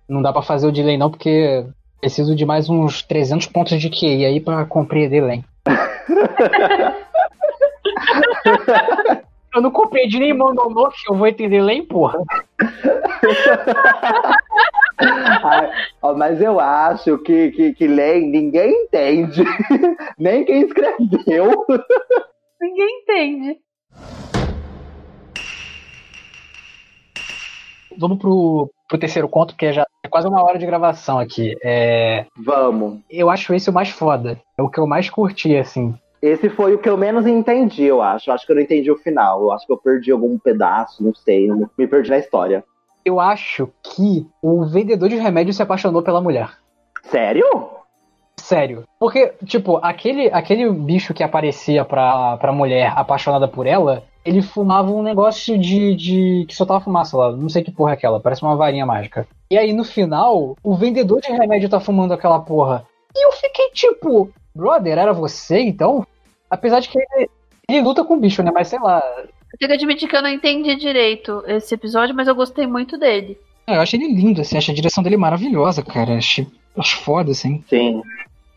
Não 0.09 0.22
dá 0.22 0.34
pra 0.34 0.41
fazer 0.41 0.68
o 0.68 0.72
delay 0.72 0.97
não, 0.97 1.11
porque 1.11 1.65
preciso 1.99 2.36
de 2.36 2.45
mais 2.45 2.70
uns 2.70 3.01
300 3.03 3.47
pontos 3.47 3.80
de 3.80 3.89
QI 3.89 4.26
aí 4.26 4.39
pra 4.39 4.65
compreender 4.65 5.22
Lane. 5.22 5.45
Eu 9.55 9.61
não 9.61 9.71
compreendi 9.71 10.19
nem 10.19 10.33
Mononoke, 10.33 10.97
eu 11.09 11.15
vou 11.15 11.27
entender 11.27 11.61
Lane, 11.61 11.83
porra. 11.83 12.19
Ai, 14.99 15.69
ó, 16.01 16.13
mas 16.13 16.41
eu 16.41 16.59
acho 16.59 17.17
que, 17.19 17.51
que, 17.51 17.73
que 17.73 17.87
Len 17.87 18.29
ninguém 18.29 18.71
entende. 18.83 19.43
Nem 20.17 20.43
quem 20.43 20.63
escreveu. 20.63 21.65
Ninguém 22.59 23.01
entende. 23.01 23.59
Vamos 27.99 28.17
pro, 28.17 28.71
pro 28.87 28.97
terceiro 28.97 29.29
conto, 29.29 29.53
porque 29.53 29.71
já 29.71 29.85
é 30.03 30.09
quase 30.09 30.27
uma 30.27 30.43
hora 30.43 30.57
de 30.57 30.65
gravação 30.65 31.19
aqui. 31.19 31.55
É, 31.63 32.25
Vamos. 32.35 32.99
eu 33.09 33.29
acho 33.29 33.53
esse 33.53 33.69
o 33.69 33.73
mais 33.73 33.89
foda. 33.89 34.39
É 34.57 34.61
o 34.61 34.69
que 34.69 34.79
eu 34.79 34.87
mais 34.87 35.09
curti, 35.09 35.55
assim. 35.55 35.95
Esse 36.22 36.49
foi 36.49 36.74
o 36.74 36.80
que 36.80 36.89
eu 36.89 36.97
menos 36.97 37.28
entendi, 37.28 37.84
eu 37.84 38.01
acho. 38.01 38.30
Eu 38.30 38.34
acho 38.34 38.45
que 38.45 38.51
eu 38.51 38.55
não 38.55 38.63
entendi 38.63 38.91
o 38.91 38.97
final. 38.97 39.41
Eu 39.41 39.51
acho 39.51 39.65
que 39.65 39.72
eu 39.72 39.78
perdi 39.78 40.11
algum 40.11 40.38
pedaço, 40.38 41.03
não 41.03 41.13
sei. 41.13 41.49
Me 41.78 41.88
perdi 41.88 42.09
na 42.09 42.18
história. 42.18 42.63
Eu 43.05 43.20
acho 43.20 43.70
que 43.84 44.28
o 44.41 44.65
vendedor 44.65 45.09
de 45.09 45.15
remédio 45.15 45.53
se 45.53 45.61
apaixonou 45.61 46.01
pela 46.01 46.22
mulher. 46.22 46.49
Sério? 47.03 47.45
Sério. 48.36 48.84
Porque, 48.99 49.34
tipo, 49.45 49.78
aquele, 49.78 50.30
aquele 50.32 50.70
bicho 50.72 51.13
que 51.13 51.24
aparecia 51.24 51.84
pra, 51.84 52.38
pra 52.38 52.51
mulher 52.51 52.93
apaixonada 52.95 53.47
por 53.47 53.65
ela, 53.65 54.03
ele 54.24 54.41
fumava 54.41 54.91
um 54.91 55.01
negócio 55.01 55.57
de, 55.57 55.95
de. 55.95 56.45
que 56.47 56.55
soltava 56.55 56.80
fumaça 56.80 57.18
lá. 57.18 57.32
Não 57.32 57.49
sei 57.49 57.63
que 57.63 57.72
porra 57.72 57.91
é 57.91 57.93
aquela, 57.93 58.20
parece 58.20 58.43
uma 58.43 58.55
varinha 58.55 58.86
mágica. 58.86 59.28
E 59.49 59.57
aí, 59.57 59.74
no 59.74 59.84
final, 59.84 60.55
o 60.63 60.76
vendedor 60.76 61.22
de 61.22 61.32
remédio 61.32 61.70
tá 61.70 61.80
fumando 61.80 62.13
aquela 62.13 62.39
porra. 62.39 62.86
E 63.15 63.25
eu 63.25 63.31
fiquei 63.33 63.69
tipo, 63.71 64.31
brother, 64.55 64.97
era 64.97 65.13
você 65.13 65.59
então? 65.59 66.05
Apesar 66.49 66.79
de 66.79 66.89
que 66.89 66.99
ele, 66.99 67.29
ele 67.69 67.81
luta 67.81 68.03
com 68.03 68.15
o 68.15 68.19
bicho, 68.19 68.41
né? 68.43 68.51
Mas 68.53 68.67
sei 68.67 68.79
lá. 68.79 69.01
Eu 69.19 69.57
tenho 69.59 69.69
que 69.69 69.75
admitir 69.75 70.07
que 70.07 70.15
eu 70.15 70.21
não 70.21 70.29
entendi 70.29 70.75
direito 70.75 71.43
esse 71.47 71.73
episódio, 71.73 72.15
mas 72.15 72.27
eu 72.27 72.35
gostei 72.35 72.67
muito 72.67 72.97
dele. 72.97 73.37
Eu 73.67 73.81
achei 73.81 73.99
ele 73.99 74.13
lindo, 74.13 74.41
assim, 74.41 74.57
achei 74.57 74.71
a 74.71 74.75
direção 74.75 75.03
dele 75.03 75.17
maravilhosa, 75.17 75.83
cara. 75.83 76.17
Achei, 76.17 76.47
acho 76.77 76.97
foda, 76.97 77.31
assim. 77.31 77.63
Sim. 77.67 78.01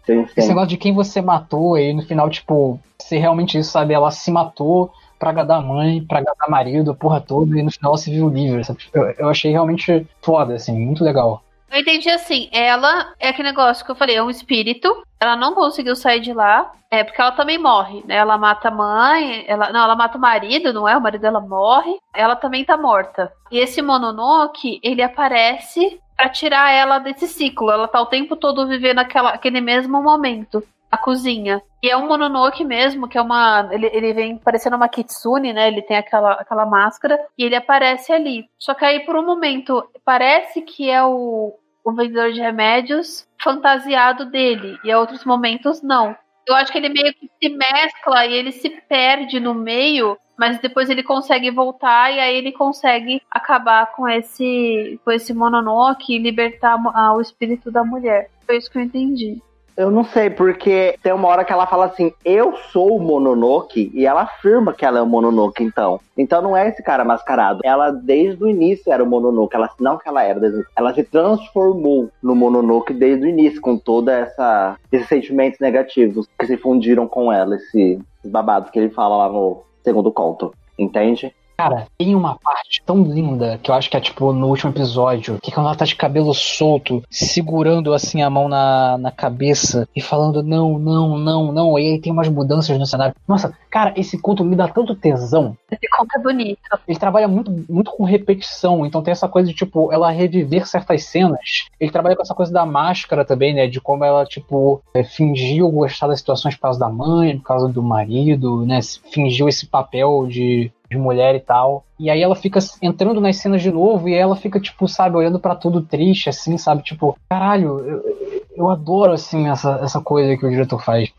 Sim, 0.06 0.22
Esse 0.22 0.42
sim. 0.42 0.48
negócio 0.48 0.68
de 0.68 0.76
quem 0.76 0.92
você 0.94 1.20
matou, 1.20 1.76
e 1.76 1.92
no 1.92 2.02
final, 2.02 2.30
tipo, 2.30 2.80
se 3.00 3.16
realmente 3.18 3.58
isso, 3.58 3.70
sabe? 3.70 3.92
Ela 3.92 4.10
se 4.10 4.30
matou 4.30 4.90
pra 5.18 5.30
agradar 5.30 5.58
a 5.58 5.62
mãe, 5.62 6.02
pra 6.02 6.18
agradar 6.18 6.48
o 6.48 6.50
marido, 6.50 6.90
a 6.90 6.94
porra 6.94 7.20
toda, 7.20 7.58
e 7.58 7.62
no 7.62 7.70
final 7.70 7.90
ela 7.92 7.98
se 7.98 8.10
viu 8.10 8.28
livre, 8.28 8.64
sabe? 8.64 8.80
Eu, 8.94 9.02
eu 9.18 9.28
achei 9.28 9.50
realmente 9.52 10.06
foda, 10.22 10.54
assim, 10.54 10.72
muito 10.78 11.04
legal. 11.04 11.42
Eu 11.70 11.80
entendi 11.80 12.10
assim, 12.10 12.48
ela 12.52 13.14
é 13.18 13.28
aquele 13.28 13.48
negócio 13.48 13.84
que 13.84 13.90
eu 13.90 13.94
falei, 13.94 14.16
é 14.16 14.22
um 14.22 14.30
espírito, 14.30 15.04
ela 15.20 15.36
não 15.36 15.54
conseguiu 15.54 15.94
sair 15.94 16.20
de 16.20 16.32
lá, 16.32 16.72
é 16.90 17.04
porque 17.04 17.20
ela 17.20 17.30
também 17.30 17.58
morre, 17.58 18.02
né? 18.04 18.16
Ela 18.16 18.36
mata 18.36 18.68
a 18.68 18.72
mãe, 18.72 19.44
ela 19.46 19.72
não, 19.72 19.84
ela 19.84 19.94
mata 19.94 20.18
o 20.18 20.20
marido, 20.20 20.72
não 20.72 20.88
é? 20.88 20.96
O 20.96 21.00
marido 21.00 21.20
dela 21.20 21.40
morre, 21.40 21.96
ela 22.12 22.34
também 22.34 22.64
tá 22.64 22.76
morta. 22.76 23.32
E 23.52 23.58
esse 23.58 23.80
Mononoke, 23.80 24.80
ele 24.82 25.00
aparece 25.00 26.00
para 26.16 26.28
tirar 26.28 26.72
ela 26.72 26.98
desse 26.98 27.28
ciclo. 27.28 27.70
Ela 27.70 27.86
tá 27.86 28.00
o 28.00 28.06
tempo 28.06 28.34
todo 28.34 28.66
vivendo 28.66 28.98
aquela, 28.98 29.30
aquele 29.30 29.60
mesmo 29.60 30.02
momento. 30.02 30.62
A 30.90 30.98
cozinha. 30.98 31.62
E 31.80 31.88
é 31.88 31.96
um 31.96 32.08
Mononoke 32.08 32.64
mesmo, 32.64 33.06
que 33.06 33.16
é 33.16 33.22
uma. 33.22 33.68
Ele, 33.70 33.86
ele 33.92 34.12
vem 34.12 34.36
parecendo 34.36 34.74
uma 34.74 34.88
Kitsune, 34.88 35.52
né? 35.52 35.68
Ele 35.68 35.82
tem 35.82 35.96
aquela, 35.96 36.32
aquela 36.32 36.66
máscara 36.66 37.16
e 37.38 37.44
ele 37.44 37.54
aparece 37.54 38.12
ali. 38.12 38.44
Só 38.58 38.74
que 38.74 38.84
aí, 38.84 38.98
por 39.06 39.14
um 39.14 39.24
momento, 39.24 39.88
parece 40.04 40.62
que 40.62 40.90
é 40.90 41.00
o, 41.00 41.54
o 41.84 41.92
vendedor 41.92 42.32
de 42.32 42.40
remédios 42.40 43.26
fantasiado 43.42 44.26
dele. 44.26 44.78
E 44.84 44.90
em 44.90 44.94
outros 44.94 45.24
momentos, 45.24 45.82
não. 45.82 46.16
Eu 46.46 46.54
acho 46.54 46.72
que 46.72 46.78
ele 46.78 46.88
meio 46.88 47.14
que 47.14 47.30
se 47.40 47.48
mescla 47.48 48.26
e 48.26 48.32
ele 48.32 48.50
se 48.52 48.68
perde 48.88 49.38
no 49.38 49.54
meio, 49.54 50.18
mas 50.36 50.58
depois 50.58 50.88
ele 50.90 51.02
consegue 51.02 51.50
voltar 51.50 52.12
e 52.12 52.18
aí 52.18 52.36
ele 52.36 52.50
consegue 52.52 53.22
acabar 53.30 53.92
com 53.92 54.08
esse 54.08 54.98
com 55.04 55.10
esse 55.12 55.32
Mononoke 55.34 56.14
e 56.14 56.18
libertar 56.18 56.76
a- 56.94 57.12
o 57.14 57.20
espírito 57.20 57.70
da 57.70 57.84
mulher. 57.84 58.30
Foi 58.46 58.56
isso 58.56 58.70
que 58.70 58.78
eu 58.78 58.82
entendi. 58.82 59.40
Eu 59.76 59.90
não 59.90 60.04
sei, 60.04 60.30
porque 60.30 60.96
tem 61.02 61.12
uma 61.12 61.28
hora 61.28 61.44
que 61.44 61.52
ela 61.52 61.66
fala 61.66 61.86
assim, 61.86 62.12
eu 62.24 62.56
sou 62.72 62.96
o 62.96 63.00
Mononoke, 63.00 63.90
e 63.94 64.06
ela 64.06 64.22
afirma 64.22 64.72
que 64.72 64.84
ela 64.84 64.98
é 64.98 65.02
o 65.02 65.06
Mononoke, 65.06 65.62
então. 65.62 66.00
Então 66.16 66.42
não 66.42 66.56
é 66.56 66.68
esse 66.68 66.82
cara 66.82 67.04
mascarado. 67.04 67.60
Ela, 67.64 67.90
desde 67.90 68.42
o 68.42 68.48
início, 68.48 68.92
era 68.92 69.02
o 69.02 69.06
Mononoke. 69.06 69.56
Ela, 69.56 69.70
não 69.80 69.96
que 69.96 70.08
ela 70.08 70.22
era, 70.22 70.40
ela 70.76 70.94
se 70.94 71.02
transformou 71.04 72.10
no 72.22 72.34
Mononoke 72.34 72.92
desde 72.92 73.26
o 73.26 73.28
início, 73.28 73.60
com 73.60 73.76
toda 73.76 74.12
essa 74.12 74.76
esses 74.92 75.08
sentimentos 75.08 75.58
negativos 75.60 76.26
que 76.38 76.46
se 76.46 76.56
fundiram 76.56 77.06
com 77.06 77.32
ela, 77.32 77.56
esse 77.56 77.98
babado 78.24 78.70
que 78.70 78.78
ele 78.78 78.90
fala 78.90 79.16
lá 79.16 79.28
no 79.28 79.62
segundo 79.82 80.12
conto. 80.12 80.52
Entende? 80.78 81.34
Cara, 81.60 81.86
tem 81.98 82.14
uma 82.14 82.38
parte 82.38 82.82
tão 82.86 83.02
linda 83.02 83.60
que 83.62 83.70
eu 83.70 83.74
acho 83.74 83.90
que 83.90 83.96
é 83.96 84.00
tipo 84.00 84.32
no 84.32 84.48
último 84.48 84.72
episódio, 84.72 85.38
que 85.42 85.52
quando 85.52 85.66
ela 85.66 85.76
tá 85.76 85.84
de 85.84 85.94
cabelo 85.94 86.32
solto, 86.32 87.02
segurando 87.10 87.92
assim 87.92 88.22
a 88.22 88.30
mão 88.30 88.48
na, 88.48 88.96
na 88.96 89.10
cabeça 89.10 89.86
e 89.94 90.00
falando 90.00 90.42
não, 90.42 90.78
não, 90.78 91.18
não, 91.18 91.52
não. 91.52 91.78
E 91.78 91.86
aí 91.86 92.00
tem 92.00 92.12
umas 92.12 92.28
mudanças 92.28 92.78
no 92.78 92.86
cenário. 92.86 93.14
Nossa, 93.28 93.52
cara, 93.70 93.92
esse 93.94 94.16
conto 94.16 94.42
me 94.42 94.56
dá 94.56 94.68
tanto 94.68 94.94
tesão. 94.94 95.54
Esse 95.70 95.86
conto 95.94 96.16
é 96.16 96.18
bonito. 96.18 96.58
Ele 96.88 96.98
trabalha 96.98 97.28
muito, 97.28 97.50
muito 97.68 97.90
com 97.90 98.04
repetição, 98.04 98.86
então 98.86 99.02
tem 99.02 99.12
essa 99.12 99.28
coisa 99.28 99.50
de, 99.50 99.54
tipo, 99.54 99.92
ela 99.92 100.10
reviver 100.10 100.66
certas 100.66 101.04
cenas. 101.04 101.66
Ele 101.78 101.90
trabalha 101.90 102.16
com 102.16 102.22
essa 102.22 102.34
coisa 102.34 102.50
da 102.50 102.64
máscara 102.64 103.22
também, 103.22 103.52
né? 103.52 103.66
De 103.66 103.82
como 103.82 104.02
ela, 104.02 104.24
tipo, 104.24 104.82
é, 104.94 105.04
fingiu 105.04 105.70
gostar 105.70 106.06
das 106.06 106.20
situações 106.20 106.54
por 106.54 106.62
causa 106.62 106.80
da 106.80 106.88
mãe, 106.88 107.36
por 107.36 107.44
causa 107.44 107.68
do 107.68 107.82
marido, 107.82 108.64
né? 108.64 108.80
Fingiu 109.12 109.46
esse 109.46 109.66
papel 109.66 110.26
de, 110.26 110.72
de 110.90 110.98
mulher 110.98 111.34
e 111.36 111.40
tal. 111.40 111.84
E 111.98 112.10
aí 112.10 112.20
ela 112.20 112.34
fica 112.34 112.58
entrando 112.82 113.20
nas 113.20 113.36
cenas 113.36 113.62
de 113.62 113.70
novo 113.70 114.08
e 114.08 114.14
ela 114.14 114.34
fica, 114.34 114.58
tipo, 114.58 114.88
sabe, 114.88 115.16
olhando 115.16 115.38
pra 115.38 115.54
tudo 115.54 115.82
triste, 115.82 116.28
assim, 116.28 116.58
sabe? 116.58 116.82
Tipo, 116.82 117.16
caralho, 117.28 117.78
eu, 117.78 118.46
eu 118.56 118.70
adoro, 118.70 119.12
assim, 119.12 119.48
essa, 119.48 119.78
essa 119.82 120.00
coisa 120.00 120.36
que 120.36 120.44
o 120.44 120.50
diretor 120.50 120.82
faz. 120.82 121.12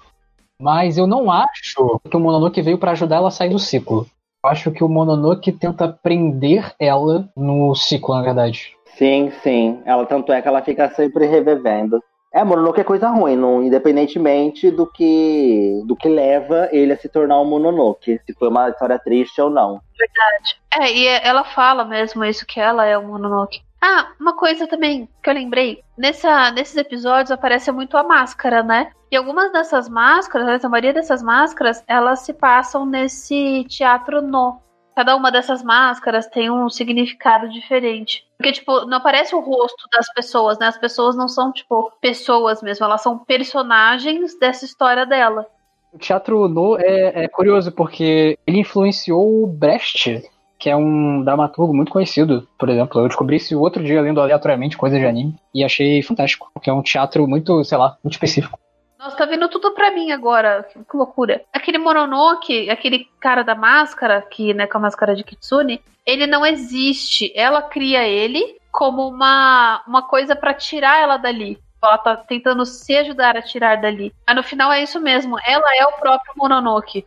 Mas 0.60 0.98
eu 0.98 1.08
não 1.08 1.32
acho 1.32 2.00
que 2.10 2.18
o 2.18 2.20
Mononoke 2.20 2.62
veio 2.62 2.78
pra 2.78 2.92
ajudar 2.92 3.16
ela 3.16 3.30
a 3.30 3.32
sair 3.32 3.50
do 3.50 3.58
ciclo. 3.58 4.06
Eu 4.44 4.50
acho 4.50 4.72
que 4.72 4.84
o 4.84 4.90
Mononoke 4.90 5.52
tenta 5.52 5.88
prender 5.88 6.74
ela 6.80 7.30
no 7.36 7.74
ciclo, 7.74 8.16
na 8.16 8.22
verdade. 8.22 8.76
Sim, 8.98 9.32
sim. 9.42 9.82
Ela 9.86 10.06
tanto 10.06 10.32
é 10.32 10.42
que 10.42 10.48
ela 10.48 10.62
fica 10.62 10.90
sempre 10.92 11.26
revivendo. 11.26 12.04
É, 12.34 12.44
Mononoke 12.46 12.80
é 12.80 12.84
coisa 12.84 13.10
ruim, 13.10 13.36
não, 13.36 13.62
independentemente 13.62 14.72
do 14.72 14.88
que 14.88 15.82
do 15.86 15.98
que 15.98 16.08
leva 16.08 16.70
ele 16.72 16.94
a 16.94 16.98
se 16.98 17.10
tornar 17.10 17.42
um 17.42 17.46
Mononoke, 17.46 18.22
se 18.26 18.34
foi 18.34 18.48
uma 18.48 18.70
história 18.70 18.98
triste 18.98 19.42
ou 19.42 19.50
não. 19.50 19.82
Verdade. 19.98 20.62
É, 20.80 20.92
e 20.94 21.08
ela 21.08 21.44
fala 21.44 21.84
mesmo 21.84 22.24
isso, 22.24 22.46
que 22.46 22.60
ela 22.60 22.86
é 22.86 22.98
o 22.98 23.06
Mononoke. 23.06 23.62
Ah, 23.82 24.12
uma 24.20 24.34
coisa 24.36 24.68
também 24.68 25.10
que 25.22 25.30
eu 25.30 25.34
lembrei. 25.34 25.84
Nessa, 25.98 26.52
nesses 26.52 26.78
episódios 26.78 27.32
aparece 27.32 27.72
muito 27.72 27.98
a 27.98 28.04
máscara, 28.04 28.62
né? 28.64 28.92
E 29.12 29.18
algumas 29.18 29.52
dessas 29.52 29.90
máscaras, 29.90 30.64
a 30.64 30.70
maioria 30.70 30.94
dessas 30.94 31.22
máscaras, 31.22 31.84
elas 31.88 32.22
se 32.22 32.32
passam 32.32 32.86
nesse 32.86 33.66
teatro 33.68 34.22
no. 34.22 34.62
Cada 34.96 35.16
uma 35.16 35.32
dessas 35.32 35.64
máscaras 35.64 36.28
tem 36.28 36.52
um 36.52 36.70
significado 36.70 37.50
diferente. 37.50 38.24
Porque, 38.42 38.54
tipo, 38.54 38.88
não 38.88 38.98
aparece 38.98 39.36
o 39.36 39.40
rosto 39.40 39.88
das 39.96 40.12
pessoas, 40.12 40.58
né? 40.58 40.66
As 40.66 40.78
pessoas 40.78 41.16
não 41.16 41.28
são, 41.28 41.52
tipo, 41.52 41.92
pessoas 42.02 42.64
mesmo, 42.64 42.84
elas 42.84 43.04
são 43.04 43.20
personagens 43.20 44.38
dessa 44.40 44.66
história 44.66 45.06
dela. 45.06 45.46
O 45.94 46.00
teatro 46.00 46.48
no 46.48 46.76
é, 46.80 47.26
é 47.26 47.28
curioso 47.28 47.72
porque 47.72 48.40
ele 48.48 48.62
influenciou 48.62 49.44
o 49.44 49.46
Brecht, 49.46 50.24
que 50.58 50.72
é 50.72 50.76
um 50.76 51.24
dramaturgo 51.24 51.72
muito 51.72 51.92
conhecido, 51.92 52.48
por 52.58 52.68
exemplo. 52.68 53.00
Eu 53.00 53.08
descobri 53.08 53.36
isso 53.36 53.60
outro 53.60 53.84
dia 53.84 54.02
lendo 54.02 54.20
aleatoriamente 54.20 54.76
coisas 54.76 55.00
de 55.00 55.06
anime 55.06 55.36
e 55.54 55.64
achei 55.64 56.02
fantástico, 56.02 56.50
porque 56.52 56.70
é 56.70 56.74
um 56.74 56.82
teatro 56.82 57.28
muito, 57.28 57.64
sei 57.64 57.78
lá, 57.78 57.96
muito 58.04 58.16
específico. 58.16 58.58
Nossa, 59.02 59.18
tá 59.18 59.26
vindo 59.26 59.50
tudo 59.50 59.72
pra 59.72 59.90
mim 59.90 60.12
agora. 60.12 60.64
Que, 60.64 60.96
loucura. 60.96 61.42
Aquele 61.52 61.80
Mononoke, 61.80 62.70
aquele 62.70 63.08
cara 63.20 63.44
da 63.44 63.56
máscara, 63.56 64.22
que, 64.22 64.54
né, 64.54 64.68
com 64.68 64.78
a 64.78 64.82
máscara 64.82 65.16
de 65.16 65.24
Kitsune, 65.24 65.82
ele 66.06 66.28
não 66.28 66.46
existe. 66.46 67.34
Ela 67.36 67.64
cria 67.64 68.08
ele 68.08 68.58
como 68.72 69.08
uma, 69.08 69.84
uma 69.88 70.04
coisa 70.04 70.36
pra 70.36 70.54
tirar 70.54 71.02
ela 71.02 71.18
dali. 71.18 71.58
Ela 71.84 71.98
tá 71.98 72.16
tentando 72.16 72.64
se 72.64 72.96
ajudar 72.96 73.36
a 73.36 73.42
tirar 73.42 73.82
dali. 73.82 74.14
Mas 74.28 74.36
no 74.36 74.44
final 74.44 74.72
é 74.72 74.84
isso 74.84 75.02
mesmo. 75.02 75.36
Ela 75.48 75.76
é 75.80 75.86
o 75.88 76.00
próprio 76.00 76.34
Mononoke. 76.38 77.04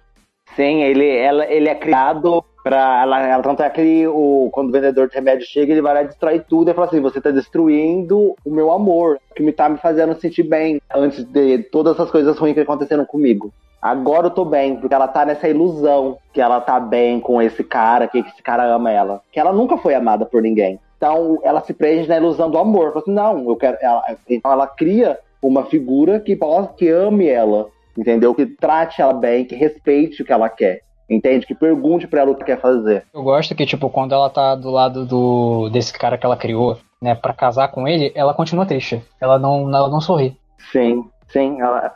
Sim, 0.56 0.82
ele, 0.82 1.08
ela, 1.16 1.46
ele 1.46 1.68
é 1.68 1.76
criado 1.76 2.44
pra. 2.64 3.02
Ela, 3.02 3.20
ela, 3.20 3.42
tanto 3.42 3.62
é 3.62 3.68
que 3.68 4.06
o, 4.08 4.48
quando 4.50 4.70
o 4.70 4.72
vendedor 4.72 5.08
de 5.08 5.14
remédio 5.14 5.46
chega, 5.46 5.72
ele 5.72 5.82
vai 5.82 5.94
lá 5.94 6.02
e 6.02 6.06
destrói 6.06 6.40
tudo 6.40 6.70
e 6.70 6.74
fala 6.74 6.86
assim: 6.86 7.00
você 7.00 7.20
tá 7.20 7.30
destruindo 7.30 8.34
o 8.44 8.50
meu 8.50 8.72
amor, 8.72 9.20
que 9.36 9.42
me 9.42 9.52
tá 9.52 9.68
me 9.68 9.76
fazendo 9.76 10.18
sentir 10.18 10.42
bem 10.42 10.80
antes 10.92 11.22
de 11.22 11.58
todas 11.58 11.94
essas 11.94 12.10
coisas 12.10 12.36
ruins 12.38 12.54
que 12.54 12.60
aconteceram 12.60 13.04
comigo. 13.04 13.52
Agora 13.80 14.28
eu 14.28 14.30
tô 14.30 14.46
bem, 14.46 14.76
porque 14.76 14.94
ela 14.94 15.06
tá 15.06 15.26
nessa 15.26 15.46
ilusão 15.46 16.16
que 16.32 16.40
ela 16.40 16.58
tá 16.58 16.80
bem 16.80 17.20
com 17.20 17.42
esse 17.42 17.62
cara, 17.62 18.08
que 18.08 18.18
esse 18.18 18.42
cara 18.42 18.64
ama 18.64 18.90
ela. 18.90 19.20
Que 19.30 19.38
ela 19.38 19.52
nunca 19.52 19.76
foi 19.76 19.94
amada 19.94 20.24
por 20.24 20.40
ninguém. 20.40 20.80
Então 20.96 21.38
ela 21.42 21.60
se 21.60 21.74
prende 21.74 22.08
na 22.08 22.16
ilusão 22.16 22.50
do 22.50 22.56
amor. 22.56 22.92
Fala 22.92 23.00
assim, 23.00 23.12
não, 23.12 23.46
eu 23.46 23.56
quero. 23.56 23.76
Ela, 23.82 24.02
então 24.26 24.50
ela 24.50 24.66
cria 24.66 25.18
uma 25.42 25.66
figura 25.66 26.18
que, 26.18 26.34
que 26.78 26.88
ame 26.88 27.28
ela, 27.28 27.68
entendeu? 27.96 28.34
Que 28.34 28.46
trate 28.46 29.02
ela 29.02 29.12
bem, 29.12 29.44
que 29.44 29.54
respeite 29.54 30.22
o 30.22 30.24
que 30.24 30.32
ela 30.32 30.48
quer. 30.48 30.80
Entende? 31.08 31.46
Que 31.46 31.54
pergunte 31.54 32.06
pra 32.06 32.22
ela 32.22 32.30
o 32.30 32.34
que 32.34 32.44
quer 32.44 32.60
fazer. 32.60 33.04
Eu 33.12 33.22
gosto 33.22 33.54
que, 33.54 33.66
tipo, 33.66 33.90
quando 33.90 34.14
ela 34.14 34.30
tá 34.30 34.54
do 34.54 34.70
lado 34.70 35.04
do 35.04 35.68
desse 35.68 35.92
cara 35.92 36.16
que 36.16 36.24
ela 36.24 36.36
criou, 36.36 36.78
né, 37.00 37.14
pra 37.14 37.34
casar 37.34 37.68
com 37.68 37.86
ele, 37.86 38.10
ela 38.14 38.34
continua 38.34 38.66
triste. 38.66 39.02
Ela 39.20 39.38
não, 39.38 39.68
ela 39.68 39.88
não 39.88 40.00
sorri. 40.00 40.36
Sim, 40.72 41.04
sim, 41.28 41.60
ela. 41.60 41.92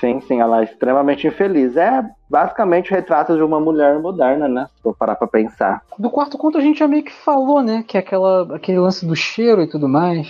Sim, 0.00 0.20
sim, 0.22 0.40
ela 0.40 0.62
é 0.62 0.64
extremamente 0.64 1.26
infeliz. 1.26 1.76
É 1.76 2.02
basicamente 2.28 2.90
o 2.90 2.94
retrato 2.94 3.36
de 3.36 3.42
uma 3.42 3.60
mulher 3.60 4.00
moderna, 4.00 4.48
né? 4.48 4.68
Se 4.74 4.82
for 4.82 4.96
parar 4.96 5.14
pra 5.14 5.28
pensar. 5.28 5.82
Do 5.96 6.10
quarto 6.10 6.36
conto 6.36 6.58
a 6.58 6.60
gente 6.60 6.78
já 6.78 6.88
meio 6.88 7.04
que 7.04 7.12
falou, 7.12 7.62
né? 7.62 7.84
Que 7.86 7.96
é 7.96 8.00
aquela, 8.00 8.56
aquele 8.56 8.80
lance 8.80 9.06
do 9.06 9.14
cheiro 9.14 9.62
e 9.62 9.68
tudo 9.68 9.88
mais. 9.88 10.26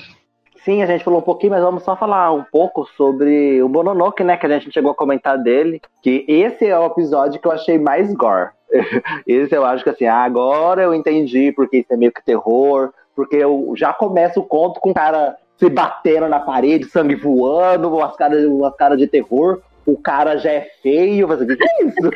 Sim, 0.64 0.82
a 0.82 0.86
gente 0.86 1.04
falou 1.04 1.20
um 1.20 1.22
pouquinho, 1.24 1.52
mas 1.52 1.62
vamos 1.62 1.82
só 1.82 1.96
falar 1.96 2.32
um 2.32 2.44
pouco 2.44 2.86
sobre 2.96 3.62
o 3.62 3.68
Mononoke, 3.68 4.22
né? 4.22 4.36
Que 4.36 4.46
a 4.46 4.58
gente 4.58 4.72
chegou 4.72 4.90
a 4.92 4.94
comentar 4.94 5.38
dele. 5.38 5.80
Que 6.02 6.24
esse 6.28 6.66
é 6.66 6.78
o 6.78 6.86
episódio 6.86 7.40
que 7.40 7.46
eu 7.46 7.52
achei 7.52 7.78
mais 7.78 8.12
gore. 8.12 8.50
esse 9.26 9.54
eu 9.54 9.64
acho 9.64 9.82
que 9.82 9.90
assim, 9.90 10.06
agora 10.06 10.82
eu 10.82 10.94
entendi 10.94 11.50
porque 11.52 11.78
isso 11.78 11.92
é 11.92 11.96
meio 11.96 12.12
que 12.12 12.24
terror. 12.24 12.92
Porque 13.16 13.36
eu 13.36 13.72
já 13.74 13.92
começo 13.92 14.40
o 14.40 14.44
conto 14.44 14.80
com 14.80 14.90
o 14.90 14.94
cara 14.94 15.36
se 15.56 15.68
batendo 15.68 16.28
na 16.28 16.40
parede, 16.40 16.86
sangue 16.86 17.14
voando, 17.14 17.94
umas 17.94 18.14
caras 18.16 18.44
umas 18.44 18.74
cara 18.76 18.96
de 18.96 19.06
terror. 19.06 19.60
O 19.86 19.96
cara 19.96 20.36
já 20.36 20.50
é 20.50 20.68
feio, 20.82 21.26
mas 21.26 21.40
o 21.40 21.46
que 21.46 21.52
é 21.52 21.84
isso? 21.84 22.10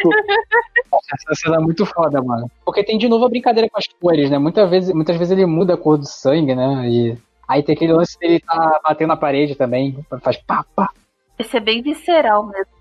Essa 1.13 1.35
cena 1.35 1.57
é 1.57 1.61
muito 1.61 1.87
foda, 1.87 2.23
mano. 2.23 2.51
Porque 2.65 2.85
tem 2.85 2.99
de 2.99 3.09
novo 3.09 3.25
a 3.25 3.29
brincadeira 3.29 3.71
com 3.71 3.79
as 3.79 3.87
cores, 3.87 4.31
né? 4.31 4.39
Muitas 4.39 4.69
vezes, 4.69 4.95
muitas 4.95 5.17
vezes 5.17 5.33
ele 5.33 5.47
muda 5.47 5.75
a 5.75 5.79
cor 5.79 5.97
do 5.97 6.07
sangue, 6.07 6.55
né? 6.55 6.89
E 6.89 7.19
aí 7.49 7.63
tem 7.63 7.75
aquele 7.75 7.93
lance 7.93 8.19
dele 8.19 8.41
tá 8.41 8.81
batendo 8.85 9.09
na 9.09 9.17
parede 9.17 9.55
também, 9.55 10.05
faz 10.23 10.37
pá, 10.39 10.65
pá. 10.75 10.91
Esse 11.39 11.57
é 11.57 11.61
bem 11.61 11.83
visceral 11.83 12.47
mesmo. 12.47 12.75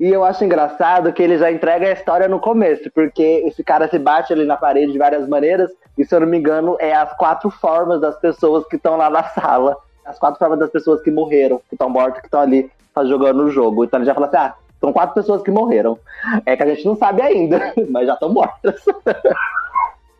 E 0.00 0.08
eu 0.08 0.24
acho 0.24 0.44
engraçado 0.44 1.12
que 1.12 1.22
ele 1.22 1.38
já 1.38 1.52
entrega 1.52 1.86
a 1.86 1.92
história 1.92 2.26
no 2.26 2.40
começo, 2.40 2.90
porque 2.92 3.22
esse 3.46 3.62
cara 3.62 3.86
se 3.88 3.98
bate 3.98 4.32
ali 4.32 4.44
na 4.44 4.56
parede 4.56 4.92
de 4.92 4.98
várias 4.98 5.28
maneiras, 5.28 5.70
e 5.96 6.04
se 6.04 6.14
eu 6.14 6.20
não 6.20 6.26
me 6.26 6.38
engano, 6.38 6.76
é 6.80 6.92
as 6.92 7.16
quatro 7.16 7.50
formas 7.50 8.00
das 8.00 8.18
pessoas 8.18 8.66
que 8.66 8.76
estão 8.76 8.96
lá 8.96 9.08
na 9.08 9.22
sala. 9.24 9.76
As 10.04 10.18
quatro 10.18 10.38
formas 10.38 10.58
das 10.58 10.70
pessoas 10.70 11.00
que 11.02 11.10
morreram, 11.10 11.60
que 11.68 11.74
estão 11.76 11.88
mortas, 11.88 12.20
que 12.20 12.26
estão 12.26 12.40
ali 12.40 12.68
jogando 13.04 13.44
o 13.44 13.50
jogo. 13.50 13.84
Então 13.84 14.00
ele 14.00 14.06
já 14.06 14.14
fala 14.14 14.26
assim: 14.26 14.36
ah, 14.36 14.54
são 14.80 14.92
quatro 14.92 15.14
pessoas 15.14 15.42
que 15.42 15.50
morreram. 15.50 15.96
É 16.44 16.56
que 16.56 16.62
a 16.64 16.66
gente 16.66 16.84
não 16.84 16.96
sabe 16.96 17.22
ainda, 17.22 17.72
mas 17.88 18.06
já 18.06 18.14
estão 18.14 18.28
mortas. 18.28 18.84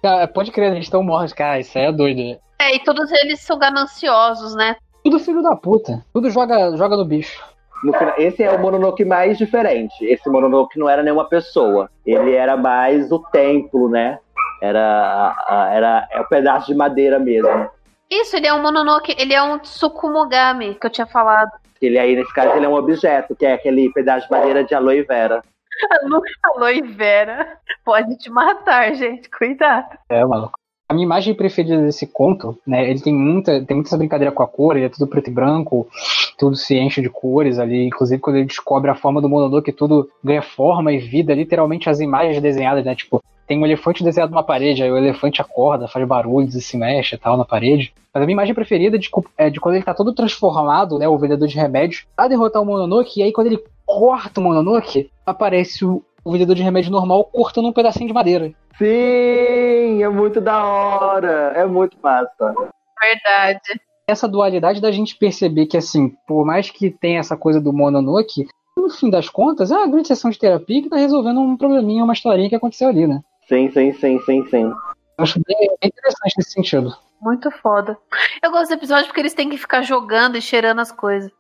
Cara, 0.01 0.29
pode 0.29 0.53
crer, 0.53 0.73
eles 0.73 0.85
estão 0.85 1.03
mortos, 1.03 1.33
cara, 1.33 1.59
isso 1.59 1.77
aí 1.77 1.87
é 1.87 1.93
doido. 1.93 2.39
É, 2.63 2.77
e 2.77 2.79
todos 2.85 3.11
eles 3.11 3.41
são 3.41 3.59
gananciosos, 3.59 4.55
né? 4.55 4.77
Tudo 5.03 5.19
filho 5.19 5.43
da 5.43 5.57
puta. 5.57 6.05
Tudo 6.13 6.31
joga, 6.31 6.77
joga 6.77 6.97
no 6.97 7.05
bicho. 7.05 7.43
No 7.83 7.93
final, 7.93 8.15
esse 8.17 8.41
é 8.45 8.53
o 8.53 8.61
Mononoke 8.61 9.05
mais 9.05 9.37
diferente. 9.37 10.05
Esse 10.05 10.29
Mononoke 10.31 10.79
não 10.79 10.89
era 10.89 11.03
nenhuma 11.03 11.25
pessoa. 11.29 11.91
Ele 12.07 12.33
era 12.33 12.57
mais 12.57 13.11
o 13.11 13.19
templo, 13.19 13.89
né? 13.89 14.21
Era, 14.63 14.81
a- 14.81 15.47
a- 15.49 15.75
era 15.75 16.09
é 16.13 16.21
o 16.21 16.29
pedaço 16.29 16.69
de 16.69 16.75
madeira 16.77 17.19
mesmo. 17.19 17.69
Isso, 18.09 18.37
ele 18.37 18.47
é 18.47 18.55
um 18.55 18.63
Mononoke, 18.63 19.13
ele 19.19 19.35
é 19.35 19.43
um 19.43 19.59
Tsukumogami, 19.59 20.77
que 20.77 20.87
eu 20.87 20.91
tinha 20.91 21.07
falado. 21.07 21.51
Ele 21.81 21.99
aí, 21.99 22.15
nesse 22.15 22.33
caso, 22.33 22.55
ele 22.55 22.65
é 22.67 22.69
um 22.69 22.75
objeto, 22.75 23.35
que 23.35 23.45
é 23.45 23.55
aquele 23.55 23.91
pedaço 23.93 24.27
de 24.29 24.33
madeira 24.33 24.63
de 24.63 24.73
aloe 24.73 25.03
vera. 25.03 25.43
A 25.91 26.07
Lu 26.07 26.23
falou 26.41 26.71
e 26.71 26.83
Vera. 26.83 27.59
Pode 27.85 28.17
te 28.19 28.31
matar, 28.31 28.95
gente. 28.95 29.29
Cuidado. 29.31 29.99
É, 30.09 30.25
maluco. 30.25 30.53
A 30.93 30.95
minha 30.95 31.07
imagem 31.07 31.33
preferida 31.33 31.81
desse 31.81 32.07
conto, 32.07 32.59
né? 32.67 32.91
Ele 32.91 33.01
tem 33.01 33.15
muita, 33.15 33.65
tem 33.65 33.75
muita 33.75 33.97
brincadeira 33.97 34.31
com 34.31 34.43
a 34.43 34.47
cor, 34.47 34.77
ele 34.77 34.85
é 34.85 34.89
tudo 34.91 35.07
preto 35.07 35.31
e 35.31 35.33
branco, 35.33 35.89
tudo 36.37 36.55
se 36.55 36.77
enche 36.77 37.01
de 37.01 37.09
cores 37.09 37.59
ali. 37.59 37.87
Inclusive, 37.87 38.21
quando 38.21 38.37
ele 38.37 38.45
descobre 38.45 38.91
a 38.91 38.95
forma 38.95 39.19
do 39.19 39.27
Mononoke, 39.27 39.73
tudo 39.73 40.07
ganha 40.23 40.43
forma 40.43 40.93
e 40.93 40.99
vida, 40.99 41.33
literalmente 41.33 41.89
as 41.89 41.99
imagens 41.99 42.43
desenhadas, 42.43 42.85
né? 42.85 42.95
Tipo, 42.95 43.25
tem 43.47 43.59
um 43.59 43.65
elefante 43.65 44.05
desenhado 44.05 44.33
numa 44.33 44.43
parede, 44.43 44.83
aí 44.83 44.93
o 44.93 44.99
elefante 44.99 45.41
acorda, 45.41 45.89
faz 45.89 46.07
barulhos 46.07 46.55
e 46.55 46.61
se 46.61 46.77
mexe 46.77 47.15
e 47.15 47.19
tal 47.19 47.39
na 47.39 47.45
parede. 47.47 47.95
Mas 48.13 48.23
a 48.23 48.27
minha 48.27 48.35
imagem 48.35 48.55
preferida 48.55 48.99
de, 48.99 49.09
co- 49.09 49.25
é 49.39 49.49
de 49.49 49.59
quando 49.59 49.77
ele 49.77 49.85
tá 49.85 49.95
todo 49.95 50.13
transformado, 50.13 50.99
né? 50.99 51.09
O 51.09 51.17
vendedor 51.17 51.49
de 51.49 51.57
remédios, 51.57 52.05
pra 52.15 52.29
derrotar 52.29 52.61
o 52.61 52.67
Mononoke, 52.67 53.19
e 53.19 53.23
aí 53.23 53.33
quando 53.33 53.47
ele 53.47 53.65
corta 53.87 54.41
o 54.41 54.43
Mononoke, 54.43 55.09
aparece 55.25 55.87
o, 55.87 56.03
o 56.25 56.33
vendedor 56.33 56.55
de 56.55 56.63
remédio 56.63 56.91
normal 56.91 57.25
cortando 57.25 57.69
um 57.69 57.73
pedacinho 57.73 58.09
de 58.09 58.15
madeira. 58.15 58.53
Sim, 58.79 60.03
é 60.03 60.09
muito 60.09 60.41
da 60.41 60.65
hora. 60.65 61.53
É 61.55 61.67
muito 61.67 61.97
massa. 62.03 62.55
Verdade. 63.01 63.81
essa 64.07 64.29
dualidade 64.29 64.81
da 64.81 64.93
gente 64.93 65.17
perceber 65.17 65.67
que, 65.67 65.77
assim, 65.77 66.11
por 66.27 66.45
mais 66.45 66.71
que 66.71 66.91
tenha 66.91 67.19
essa 67.19 67.37
coisa 67.37 67.61
do 67.61 67.73
Mononoke, 67.73 68.47
no 68.77 68.91
fim 68.91 69.11
das 69.11 69.29
contas, 69.29 69.71
é 69.71 69.77
uma 69.77 69.89
grande 69.89 70.09
sessão 70.09 70.31
de 70.31 70.39
terapia 70.39 70.83
que 70.83 70.89
tá 70.89 70.97
resolvendo 70.97 71.41
um 71.41 71.57
probleminha, 71.57 72.05
uma 72.05 72.13
historinha 72.13 72.49
que 72.49 72.55
aconteceu 72.55 72.89
ali, 72.89 73.07
né? 73.07 73.21
Sim, 73.49 73.71
sim, 73.71 73.93
sim, 73.93 74.21
sim, 74.21 74.47
sim. 74.47 74.65
Eu 74.65 75.25
acho 75.25 75.41
bem, 75.47 75.57
bem 75.81 75.89
interessante 75.89 76.35
nesse 76.39 76.53
sentido. 76.53 76.95
Muito 77.21 77.51
foda. 77.51 77.97
Eu 78.43 78.51
gosto 78.51 78.69
do 78.69 78.75
episódio 78.75 79.07
porque 79.07 79.21
eles 79.21 79.35
têm 79.35 79.49
que 79.49 79.59
ficar 79.59 79.83
jogando 79.83 80.37
e 80.37 80.43
cheirando 80.43 80.81
as 80.81 80.91
coisas. 80.91 81.31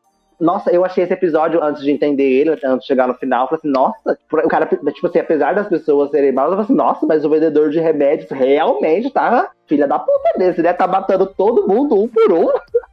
Nossa, 0.43 0.73
eu 0.73 0.85
achei 0.85 1.05
esse 1.05 1.13
episódio, 1.13 1.63
antes 1.63 1.85
de 1.85 1.93
entender 1.93 2.25
ele, 2.25 2.51
antes 2.51 2.81
de 2.81 2.87
chegar 2.87 3.07
no 3.07 3.15
final, 3.15 3.47
falei 3.47 3.61
assim, 3.61 3.71
nossa, 3.71 4.19
o 4.33 4.49
cara, 4.49 4.67
tipo 4.67 5.07
assim, 5.07 5.21
apesar 5.21 5.55
das 5.55 5.69
pessoas 5.69 6.11
serem 6.11 6.33
malas, 6.33 6.51
eu 6.51 6.57
falei 6.57 6.65
assim, 6.65 6.75
nossa, 6.75 7.07
mas 7.07 7.25
o 7.25 7.31
vendedor 7.31 7.71
de 7.71 7.79
remédios 7.79 8.29
realmente 8.29 9.09
tá 9.11 9.53
filha 9.69 9.87
da 9.87 9.99
puta 9.99 10.33
desse, 10.37 10.61
né? 10.61 10.73
Tá 10.73 10.87
matando 10.87 11.27
todo 11.27 11.67
mundo, 11.67 11.99
um 11.99 12.09
por 12.09 12.33
um. 12.33 12.49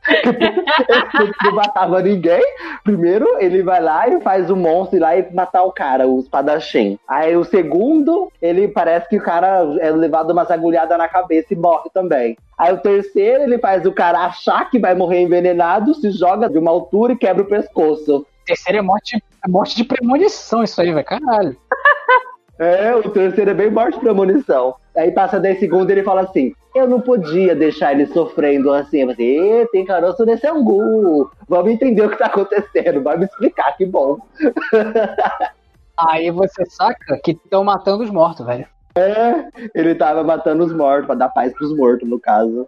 Não 1.43 1.51
matava 1.53 2.01
ninguém. 2.01 2.41
Primeiro, 2.83 3.27
ele 3.39 3.61
vai 3.61 3.81
lá 3.81 4.07
e 4.07 4.21
faz 4.21 4.49
o 4.49 4.55
monstro 4.55 4.97
ir 4.97 5.01
lá 5.01 5.17
e 5.17 5.33
matar 5.33 5.63
o 5.63 5.71
cara, 5.71 6.07
o 6.07 6.19
espadachim. 6.19 6.97
Aí 7.07 7.35
o 7.35 7.43
segundo, 7.43 8.31
ele 8.41 8.67
parece 8.67 9.09
que 9.09 9.17
o 9.17 9.23
cara 9.23 9.65
é 9.79 9.91
levado 9.91 10.31
umas 10.31 10.49
agulhadas 10.49 10.97
na 10.97 11.07
cabeça 11.07 11.53
e 11.53 11.57
morre 11.57 11.89
também. 11.93 12.37
Aí 12.59 12.73
o 12.73 12.77
terceiro, 12.77 13.43
ele 13.43 13.57
faz 13.57 13.85
o 13.85 13.91
cara 13.93 14.25
achar 14.25 14.69
que 14.69 14.77
vai 14.77 14.93
morrer 14.93 15.21
envenenado, 15.21 15.93
se 15.95 16.11
joga 16.11 16.49
de 16.49 16.57
uma 16.57 16.69
altura 16.69 17.13
e 17.13 17.17
quebra 17.17 17.41
o 17.41 17.47
pescoço. 17.47 18.27
Terceiro 18.45 18.79
é 18.79 18.81
morte, 18.81 19.15
é 19.15 19.47
morte 19.47 19.77
de 19.77 19.85
premonição, 19.85 20.61
isso 20.61 20.81
aí, 20.81 20.91
velho. 20.91 21.05
Caralho. 21.05 21.55
É, 22.61 22.93
o 22.93 23.09
terceiro 23.09 23.51
é 23.51 23.53
bem 23.53 23.71
morte 23.71 23.97
pra 24.01 24.13
munição. 24.13 24.75
Aí 24.93 25.13
passa 25.13 25.39
10 25.39 25.59
segundos 25.61 25.87
e 25.87 25.93
ele 25.93 26.03
fala 26.03 26.23
assim: 26.23 26.53
Eu 26.75 26.89
não 26.89 26.99
podia 26.99 27.55
deixar 27.55 27.93
ele 27.93 28.05
sofrendo 28.07 28.73
assim. 28.73 28.99
Eu 28.99 29.11
falei, 29.11 29.61
"Ê, 29.61 29.65
tem 29.67 29.85
caroço 29.85 30.25
nesse 30.25 30.45
angu. 30.45 31.31
Vamos 31.47 31.71
entender 31.71 32.05
o 32.05 32.09
que 32.09 32.17
tá 32.17 32.25
acontecendo. 32.25 33.01
Vai 33.01 33.17
me 33.17 33.23
explicar, 33.23 33.77
que 33.77 33.85
bom. 33.85 34.17
Aí 35.97 36.29
você 36.31 36.65
saca 36.65 37.17
que 37.23 37.31
estão 37.31 37.63
matando 37.63 38.03
os 38.03 38.09
mortos, 38.09 38.45
velho. 38.45 38.67
É, 38.99 39.49
ele 39.73 39.95
tava 39.95 40.23
matando 40.23 40.63
os 40.63 40.73
mortos, 40.73 41.05
pra 41.05 41.15
dar 41.15 41.29
paz 41.29 41.53
pros 41.53 41.75
mortos, 41.75 42.07
no 42.07 42.19
caso. 42.19 42.67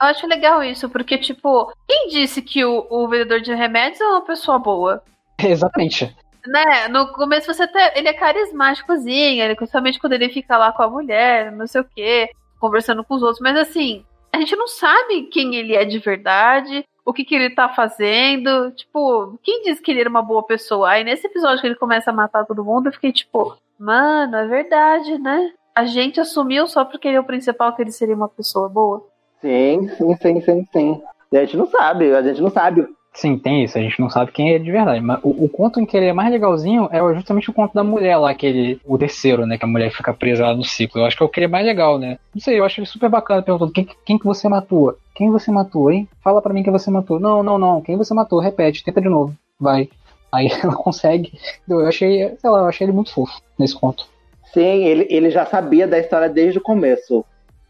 Eu 0.00 0.06
acho 0.06 0.26
legal 0.26 0.62
isso, 0.62 0.88
porque, 0.88 1.18
tipo, 1.18 1.72
quem 1.88 2.08
disse 2.08 2.40
que 2.40 2.64
o, 2.64 2.86
o 2.88 3.08
vendedor 3.08 3.40
de 3.40 3.52
remédios 3.52 4.00
é 4.00 4.06
uma 4.06 4.24
pessoa 4.24 4.58
boa? 4.58 5.02
Exatamente. 5.42 6.16
Né? 6.46 6.88
No 6.88 7.12
começo 7.12 7.52
você 7.52 7.64
até. 7.64 7.98
Ele 7.98 8.08
é 8.08 8.12
carismáticozinho, 8.12 9.42
ele, 9.42 9.56
principalmente 9.56 9.98
quando 9.98 10.12
ele 10.14 10.28
fica 10.28 10.56
lá 10.56 10.72
com 10.72 10.82
a 10.82 10.88
mulher, 10.88 11.52
não 11.52 11.66
sei 11.66 11.80
o 11.80 11.84
quê, 11.84 12.30
conversando 12.58 13.04
com 13.04 13.14
os 13.14 13.22
outros, 13.22 13.40
mas 13.40 13.56
assim, 13.56 14.04
a 14.32 14.38
gente 14.38 14.54
não 14.56 14.66
sabe 14.66 15.24
quem 15.24 15.56
ele 15.56 15.74
é 15.74 15.84
de 15.84 15.98
verdade, 15.98 16.84
o 17.04 17.12
que, 17.12 17.24
que 17.24 17.34
ele 17.34 17.50
tá 17.50 17.68
fazendo. 17.68 18.70
Tipo, 18.72 19.38
quem 19.42 19.62
disse 19.62 19.82
que 19.82 19.90
ele 19.90 20.00
era 20.00 20.10
uma 20.10 20.22
boa 20.22 20.42
pessoa? 20.42 20.90
Aí 20.90 21.04
nesse 21.04 21.26
episódio 21.26 21.60
que 21.60 21.66
ele 21.66 21.74
começa 21.74 22.10
a 22.10 22.14
matar 22.14 22.46
todo 22.46 22.64
mundo, 22.64 22.86
eu 22.86 22.92
fiquei 22.92 23.12
tipo, 23.12 23.56
mano, 23.78 24.36
é 24.36 24.46
verdade, 24.46 25.18
né? 25.18 25.52
A 25.78 25.84
gente 25.84 26.18
assumiu 26.18 26.66
só 26.66 26.84
porque 26.84 27.06
ele 27.06 27.18
é 27.18 27.20
o 27.20 27.24
principal 27.24 27.72
que 27.72 27.80
ele 27.80 27.92
seria 27.92 28.16
uma 28.16 28.28
pessoa 28.28 28.68
boa. 28.68 29.00
Sim, 29.40 29.88
sim, 29.90 30.16
sim, 30.16 30.40
sim, 30.40 30.66
sim. 30.72 31.02
E 31.30 31.38
a 31.38 31.44
gente 31.44 31.56
não 31.56 31.66
sabe, 31.66 32.12
a 32.12 32.20
gente 32.20 32.42
não 32.42 32.50
sabe. 32.50 32.84
Sim, 33.14 33.38
tem 33.38 33.62
isso, 33.62 33.78
a 33.78 33.80
gente 33.80 34.00
não 34.00 34.10
sabe 34.10 34.32
quem 34.32 34.54
é 34.54 34.58
de 34.58 34.72
verdade. 34.72 35.00
Mas 35.00 35.20
o, 35.22 35.44
o 35.44 35.48
conto 35.48 35.78
em 35.78 35.86
que 35.86 35.96
ele 35.96 36.06
é 36.06 36.12
mais 36.12 36.32
legalzinho 36.32 36.88
é 36.90 36.98
justamente 37.14 37.48
o 37.48 37.52
conto 37.52 37.74
da 37.74 37.84
mulher 37.84 38.16
lá, 38.16 38.32
aquele, 38.32 38.80
o 38.84 38.98
terceiro, 38.98 39.46
né? 39.46 39.56
Que 39.56 39.66
a 39.66 39.68
mulher 39.68 39.92
fica 39.92 40.12
presa 40.12 40.48
lá 40.48 40.56
no 40.56 40.64
ciclo. 40.64 41.00
Eu 41.00 41.04
acho 41.04 41.16
que 41.16 41.22
é 41.22 41.26
o 41.26 41.28
que 41.28 41.38
ele 41.38 41.46
é 41.46 41.48
mais 41.48 41.64
legal, 41.64 41.96
né? 41.96 42.18
Não 42.34 42.42
sei, 42.42 42.58
eu 42.58 42.64
acho 42.64 42.80
ele 42.80 42.86
super 42.88 43.08
bacana 43.08 43.40
perguntando 43.40 43.70
quem, 43.70 43.86
quem 44.04 44.18
que 44.18 44.26
você 44.26 44.48
matou? 44.48 44.98
Quem 45.14 45.30
você 45.30 45.52
matou, 45.52 45.92
hein? 45.92 46.08
Fala 46.24 46.42
pra 46.42 46.52
mim 46.52 46.64
quem 46.64 46.72
você 46.72 46.90
matou. 46.90 47.20
Não, 47.20 47.40
não, 47.40 47.56
não. 47.56 47.80
Quem 47.82 47.96
você 47.96 48.12
matou? 48.12 48.40
Repete, 48.40 48.82
tenta 48.82 49.00
de 49.00 49.08
novo. 49.08 49.32
Vai. 49.60 49.88
Aí 50.32 50.48
ela 50.60 50.74
consegue. 50.74 51.38
Eu 51.68 51.86
achei, 51.86 52.36
sei 52.36 52.50
lá, 52.50 52.62
eu 52.62 52.66
achei 52.66 52.84
ele 52.84 52.92
muito 52.92 53.14
fofo 53.14 53.40
nesse 53.56 53.76
conto. 53.76 54.17
Sim, 54.52 54.84
ele, 54.84 55.06
ele 55.10 55.30
já 55.30 55.44
sabia 55.44 55.86
da 55.86 55.98
história 55.98 56.28
desde 56.28 56.58
o 56.58 56.62
começo. 56.62 57.24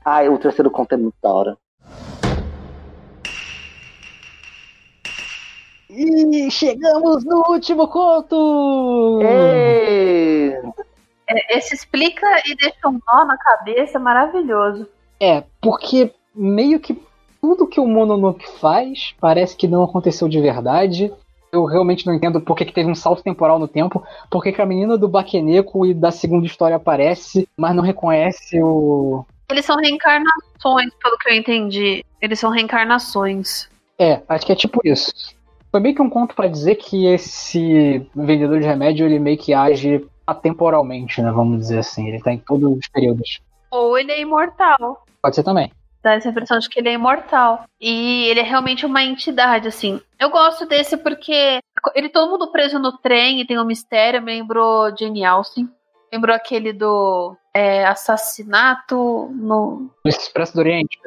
Ai, 0.04 0.28
o 0.28 0.38
terceiro 0.38 0.70
conto 0.70 0.92
é 0.92 0.96
muito 0.96 1.16
da 1.22 1.32
hora. 1.32 1.56
E 5.90 6.50
chegamos 6.50 7.24
no 7.24 7.50
último 7.50 7.88
conto! 7.88 9.20
Ei! 9.22 10.52
É, 11.28 11.58
Esse 11.58 11.74
explica 11.74 12.26
e 12.46 12.54
deixa 12.54 12.88
um 12.88 12.92
nó 12.92 13.24
na 13.24 13.36
cabeça 13.36 13.98
maravilhoso. 13.98 14.86
É, 15.20 15.42
porque 15.60 16.12
meio 16.34 16.78
que 16.78 17.00
tudo 17.40 17.66
que 17.66 17.80
o 17.80 17.86
Mononoke 17.86 18.48
faz 18.60 19.14
parece 19.20 19.56
que 19.56 19.66
não 19.66 19.82
aconteceu 19.82 20.28
de 20.28 20.40
verdade. 20.40 21.12
Eu 21.52 21.64
realmente 21.64 22.06
não 22.06 22.14
entendo 22.14 22.40
por 22.40 22.56
que, 22.56 22.64
que 22.64 22.72
teve 22.72 22.90
um 22.90 22.94
salto 22.94 23.22
temporal 23.22 23.58
no 23.58 23.68
tempo, 23.68 24.04
por 24.30 24.42
que, 24.42 24.52
que 24.52 24.60
a 24.60 24.66
menina 24.66 24.98
do 24.98 25.08
Baqueneco 25.08 25.86
e 25.86 25.94
da 25.94 26.10
segunda 26.10 26.46
história 26.46 26.76
aparece, 26.76 27.48
mas 27.56 27.74
não 27.74 27.82
reconhece 27.82 28.60
o. 28.62 29.24
Eles 29.50 29.64
são 29.64 29.76
reencarnações, 29.76 30.92
pelo 31.02 31.16
que 31.18 31.30
eu 31.30 31.34
entendi. 31.34 32.04
Eles 32.20 32.38
são 32.38 32.50
reencarnações. 32.50 33.68
É, 33.98 34.22
acho 34.28 34.44
que 34.44 34.52
é 34.52 34.56
tipo 34.56 34.80
isso. 34.84 35.12
Foi 35.70 35.80
meio 35.80 35.94
que 35.94 36.02
um 36.02 36.10
conto 36.10 36.34
pra 36.34 36.48
dizer 36.48 36.76
que 36.76 37.06
esse 37.06 38.06
vendedor 38.14 38.60
de 38.60 38.66
remédio 38.66 39.06
ele 39.06 39.18
meio 39.18 39.38
que 39.38 39.54
age 39.54 40.06
atemporalmente, 40.26 41.22
né? 41.22 41.30
Vamos 41.30 41.58
dizer 41.60 41.78
assim. 41.78 42.08
Ele 42.08 42.22
tá 42.22 42.32
em 42.32 42.38
todos 42.38 42.78
os 42.78 42.88
períodos. 42.88 43.40
Ou 43.70 43.98
ele 43.98 44.12
é 44.12 44.20
imortal. 44.20 45.04
Pode 45.22 45.34
ser 45.34 45.42
também. 45.42 45.70
Dá 46.08 46.14
essa 46.14 46.30
impressão 46.30 46.58
de 46.58 46.70
que 46.70 46.80
ele 46.80 46.88
é 46.88 46.94
imortal. 46.94 47.64
E 47.78 48.28
ele 48.28 48.40
é 48.40 48.42
realmente 48.42 48.86
uma 48.86 49.02
entidade, 49.02 49.68
assim. 49.68 50.00
Eu 50.18 50.30
gosto 50.30 50.64
desse 50.64 50.96
porque 50.96 51.58
ele 51.94 52.08
todo 52.08 52.30
mundo 52.30 52.50
preso 52.50 52.78
no 52.78 52.96
trem 52.96 53.42
e 53.42 53.46
tem 53.46 53.60
um 53.60 53.64
mistério. 53.66 54.22
Me 54.22 54.38
lembrou 54.38 54.90
Jane 54.98 55.22
Austen. 55.22 55.68
Lembrou 56.10 56.34
aquele 56.34 56.72
do 56.72 57.36
é, 57.52 57.84
assassinato 57.84 58.96
no 59.34 59.90
No 60.02 60.08
Expresso 60.08 60.54
do 60.54 60.60
Oriente. 60.60 60.98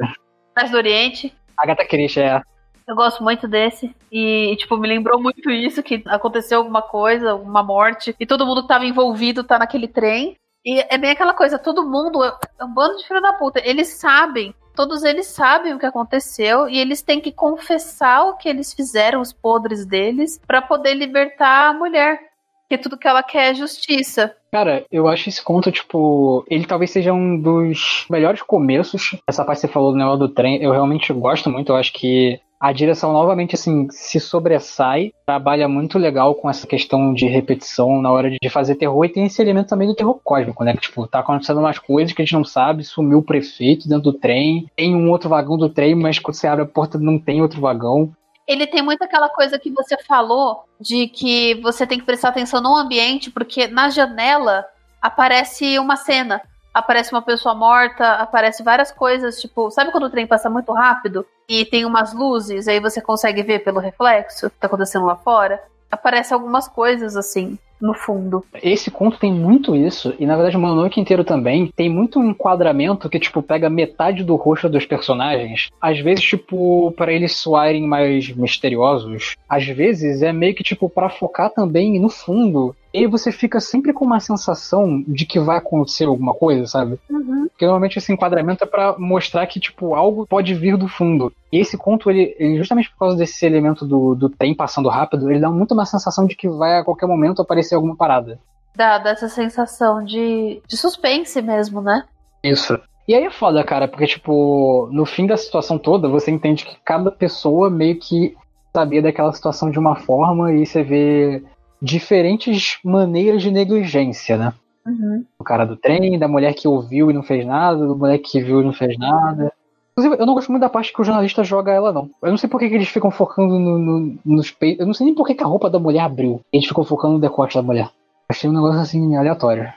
Expresso 0.49 0.71
do 0.71 0.77
Oriente. 0.77 1.35
Agatha 1.57 1.83
Christie 1.83 2.21
é. 2.21 2.39
Eu 2.87 2.95
gosto 2.95 3.23
muito 3.23 3.47
desse. 3.47 3.95
E, 4.11 4.55
tipo, 4.59 4.77
me 4.77 4.87
lembrou 4.87 5.19
muito 5.19 5.49
isso, 5.49 5.81
que 5.81 6.03
aconteceu 6.05 6.59
alguma 6.59 6.83
coisa, 6.83 7.33
uma 7.33 7.63
morte, 7.63 8.15
e 8.19 8.25
todo 8.27 8.45
mundo 8.45 8.61
que 8.61 8.67
tava 8.67 8.85
envolvido 8.85 9.43
tá 9.43 9.57
naquele 9.57 9.87
trem. 9.87 10.35
E 10.63 10.79
é 10.93 10.97
bem 10.99 11.09
aquela 11.09 11.33
coisa, 11.33 11.57
todo 11.57 11.89
mundo 11.89 12.23
é 12.23 12.31
é 12.59 12.65
um 12.65 12.71
bando 12.71 12.97
de 12.97 13.07
filho 13.07 13.19
da 13.19 13.33
puta. 13.33 13.59
Eles 13.65 13.87
sabem, 13.99 14.53
todos 14.75 15.03
eles 15.03 15.27
sabem 15.27 15.73
o 15.73 15.79
que 15.79 15.85
aconteceu, 15.85 16.67
e 16.69 16.77
eles 16.77 17.01
têm 17.01 17.19
que 17.19 17.31
confessar 17.31 18.23
o 18.23 18.37
que 18.37 18.49
eles 18.49 18.73
fizeram, 18.73 19.21
os 19.21 19.33
podres 19.33 19.85
deles, 19.85 20.39
pra 20.45 20.61
poder 20.61 20.93
libertar 20.93 21.69
a 21.69 21.73
mulher. 21.73 22.19
Porque 22.67 22.81
tudo 22.81 22.97
que 22.97 23.07
ela 23.07 23.21
quer 23.21 23.51
é 23.51 23.53
justiça. 23.53 24.33
Cara, 24.49 24.85
eu 24.89 25.07
acho 25.07 25.27
esse 25.27 25.43
conto, 25.43 25.71
tipo, 25.71 26.45
ele 26.49 26.65
talvez 26.65 26.91
seja 26.91 27.11
um 27.11 27.37
dos 27.37 28.05
melhores 28.09 28.41
começos. 28.41 29.17
Essa 29.27 29.43
parte 29.43 29.59
que 29.59 29.67
você 29.67 29.73
falou 29.73 29.91
do 29.91 29.97
negócio 29.97 30.19
do 30.19 30.33
trem, 30.33 30.61
eu 30.63 30.71
realmente 30.71 31.11
gosto 31.11 31.49
muito. 31.49 31.73
Eu 31.73 31.75
acho 31.75 31.91
que 31.91 32.39
A 32.61 32.71
direção 32.71 33.11
novamente 33.11 33.55
assim 33.55 33.87
se 33.89 34.19
sobressai, 34.19 35.11
trabalha 35.25 35.67
muito 35.67 35.97
legal 35.97 36.35
com 36.35 36.47
essa 36.47 36.67
questão 36.67 37.11
de 37.11 37.25
repetição 37.25 37.99
na 37.99 38.11
hora 38.11 38.29
de 38.29 38.49
fazer 38.49 38.75
terror 38.75 39.03
e 39.03 39.09
tem 39.09 39.25
esse 39.25 39.41
elemento 39.41 39.69
também 39.69 39.87
do 39.87 39.95
terror 39.95 40.19
cósmico, 40.23 40.63
né? 40.63 40.73
Que 40.73 40.81
tipo, 40.81 41.07
tá 41.07 41.21
acontecendo 41.21 41.59
umas 41.59 41.79
coisas 41.79 42.13
que 42.13 42.21
a 42.21 42.25
gente 42.25 42.35
não 42.35 42.43
sabe, 42.43 42.83
sumiu 42.83 43.17
o 43.17 43.23
prefeito 43.23 43.89
dentro 43.89 44.11
do 44.11 44.13
trem, 44.13 44.67
tem 44.75 44.95
um 44.95 45.09
outro 45.09 45.27
vagão 45.27 45.57
do 45.57 45.69
trem, 45.69 45.95
mas 45.95 46.19
quando 46.19 46.35
você 46.35 46.45
abre 46.45 46.63
a 46.63 46.67
porta 46.67 46.99
não 46.99 47.17
tem 47.17 47.41
outro 47.41 47.59
vagão. 47.59 48.13
Ele 48.47 48.67
tem 48.67 48.83
muito 48.83 49.01
aquela 49.01 49.29
coisa 49.29 49.57
que 49.57 49.71
você 49.71 49.97
falou 50.03 50.65
de 50.79 51.07
que 51.07 51.55
você 51.63 51.87
tem 51.87 51.97
que 51.97 52.05
prestar 52.05 52.29
atenção 52.29 52.61
no 52.61 52.75
ambiente, 52.75 53.31
porque 53.31 53.65
na 53.65 53.89
janela 53.89 54.65
aparece 55.01 55.79
uma 55.79 55.95
cena 55.95 56.39
aparece 56.73 57.11
uma 57.11 57.21
pessoa 57.21 57.53
morta, 57.53 58.13
aparece 58.13 58.63
várias 58.63 58.91
coisas, 58.91 59.39
tipo, 59.39 59.69
sabe 59.71 59.91
quando 59.91 60.05
o 60.05 60.09
trem 60.09 60.27
passa 60.27 60.49
muito 60.49 60.71
rápido 60.71 61.25
e 61.47 61.65
tem 61.65 61.85
umas 61.85 62.13
luzes, 62.13 62.67
aí 62.67 62.79
você 62.79 63.01
consegue 63.01 63.43
ver 63.43 63.59
pelo 63.59 63.79
reflexo 63.79 64.49
que 64.49 64.57
tá 64.57 64.67
acontecendo 64.67 65.05
lá 65.05 65.15
fora? 65.15 65.61
Aparece 65.91 66.33
algumas 66.33 66.67
coisas 66.67 67.17
assim 67.17 67.57
no 67.81 67.93
fundo. 67.93 68.45
Esse 68.61 68.91
conto 68.91 69.17
tem 69.17 69.33
muito 69.33 69.75
isso, 69.75 70.13
e 70.19 70.25
na 70.25 70.35
verdade 70.35 70.55
o 70.55 70.59
Mononoke 70.59 71.01
inteiro 71.01 71.23
também 71.23 71.71
tem 71.75 71.89
muito 71.89 72.19
um 72.19 72.29
enquadramento 72.29 73.09
que, 73.09 73.19
tipo, 73.19 73.41
pega 73.41 73.69
metade 73.69 74.23
do 74.23 74.35
rosto 74.35 74.69
dos 74.69 74.85
personagens. 74.85 75.69
Às 75.81 75.99
vezes, 75.99 76.23
tipo, 76.23 76.93
para 76.95 77.11
eles 77.11 77.35
soarem 77.35 77.87
mais 77.87 78.29
misteriosos. 78.29 79.35
Às 79.49 79.65
vezes 79.65 80.21
é 80.21 80.31
meio 80.31 80.53
que, 80.53 80.63
tipo, 80.63 80.87
para 80.87 81.09
focar 81.09 81.49
também 81.49 81.99
no 81.99 82.09
fundo 82.09 82.75
e 82.93 83.07
você 83.07 83.31
fica 83.31 83.59
sempre 83.59 83.93
com 83.93 84.05
uma 84.05 84.19
sensação 84.19 85.03
de 85.07 85.25
que 85.25 85.39
vai 85.39 85.57
acontecer 85.57 86.05
alguma 86.05 86.33
coisa, 86.33 86.65
sabe? 86.67 86.99
Uhum. 87.09 87.47
Porque 87.47 87.65
normalmente 87.65 87.97
esse 87.97 88.11
enquadramento 88.11 88.63
é 88.63 88.67
para 88.67 88.97
mostrar 88.97 89.47
que, 89.47 89.59
tipo, 89.59 89.95
algo 89.95 90.27
pode 90.27 90.53
vir 90.53 90.77
do 90.77 90.87
fundo. 90.87 91.31
E 91.51 91.59
esse 91.59 91.77
conto, 91.77 92.09
ele, 92.09 92.35
ele, 92.37 92.57
justamente 92.57 92.89
por 92.91 92.99
causa 92.99 93.17
desse 93.17 93.45
elemento 93.45 93.85
do, 93.85 94.13
do 94.15 94.29
trem 94.29 94.53
passando 94.53 94.89
rápido, 94.89 95.29
ele 95.29 95.39
dá 95.39 95.49
muito 95.49 95.73
uma 95.73 95.85
sensação 95.85 96.25
de 96.25 96.35
que 96.35 96.49
vai 96.49 96.77
a 96.77 96.83
qualquer 96.83 97.07
momento 97.07 97.41
aparecer 97.41 97.75
alguma 97.75 97.95
parada. 97.95 98.39
Dá, 98.75 98.97
dá 98.97 99.11
essa 99.11 99.29
sensação 99.29 100.03
de, 100.03 100.61
de 100.67 100.77
suspense 100.77 101.41
mesmo, 101.41 101.81
né? 101.81 102.03
Isso. 102.43 102.79
E 103.07 103.15
aí 103.15 103.25
é 103.25 103.31
foda, 103.31 103.63
cara, 103.63 103.87
porque, 103.87 104.07
tipo, 104.07 104.87
no 104.91 105.05
fim 105.05 105.27
da 105.27 105.37
situação 105.37 105.77
toda, 105.77 106.07
você 106.07 106.31
entende 106.31 106.65
que 106.65 106.77
cada 106.83 107.11
pessoa 107.11 107.69
meio 107.69 107.99
que 107.99 108.35
sabia 108.73 109.01
daquela 109.01 109.33
situação 109.33 109.69
de 109.69 109.77
uma 109.77 109.95
forma 109.95 110.53
e 110.53 110.65
você 110.65 110.81
vê 110.83 111.43
diferentes 111.81 112.77
maneiras 112.83 113.41
de 113.41 113.49
negligência, 113.51 114.37
né? 114.37 114.53
Uhum. 114.85 115.25
O 115.39 115.43
cara 115.43 115.65
do 115.65 115.75
trem, 115.75 116.17
da 116.17 116.27
mulher 116.27 116.53
que 116.53 116.67
ouviu 116.67 117.09
e 117.09 117.13
não 117.13 117.23
fez 117.23 117.45
nada, 117.45 117.85
do 117.85 117.95
moleque 117.95 118.31
que 118.31 118.41
viu 118.41 118.61
e 118.61 118.65
não 118.65 118.73
fez 118.73 118.97
nada. 118.97 119.51
Inclusive, 119.91 120.21
eu 120.21 120.25
não 120.25 120.33
gosto 120.33 120.49
muito 120.51 120.61
da 120.61 120.69
parte 120.69 120.93
que 120.93 121.01
o 121.01 121.03
jornalista 121.03 121.43
joga 121.43 121.71
ela, 121.71 121.91
não. 121.91 122.09
Eu 122.21 122.29
não 122.29 122.37
sei 122.37 122.49
por 122.49 122.59
que, 122.59 122.69
que 122.69 122.75
eles 122.75 122.87
ficam 122.87 123.11
focando 123.11 123.59
no, 123.59 123.77
no, 123.77 124.17
nos 124.25 124.49
peitos. 124.49 124.79
Eu 124.79 124.87
não 124.87 124.93
sei 124.93 125.05
nem 125.05 125.15
por 125.15 125.27
que, 125.27 125.35
que 125.35 125.43
a 125.43 125.47
roupa 125.47 125.69
da 125.69 125.79
mulher 125.79 126.01
abriu. 126.01 126.41
Eles 126.51 126.67
ficam 126.67 126.83
focando 126.83 127.15
no 127.15 127.19
decote 127.19 127.55
da 127.55 127.61
mulher. 127.61 127.89
Achei 128.29 128.49
um 128.49 128.53
negócio 128.53 128.79
assim 128.79 129.15
aleatório. 129.17 129.71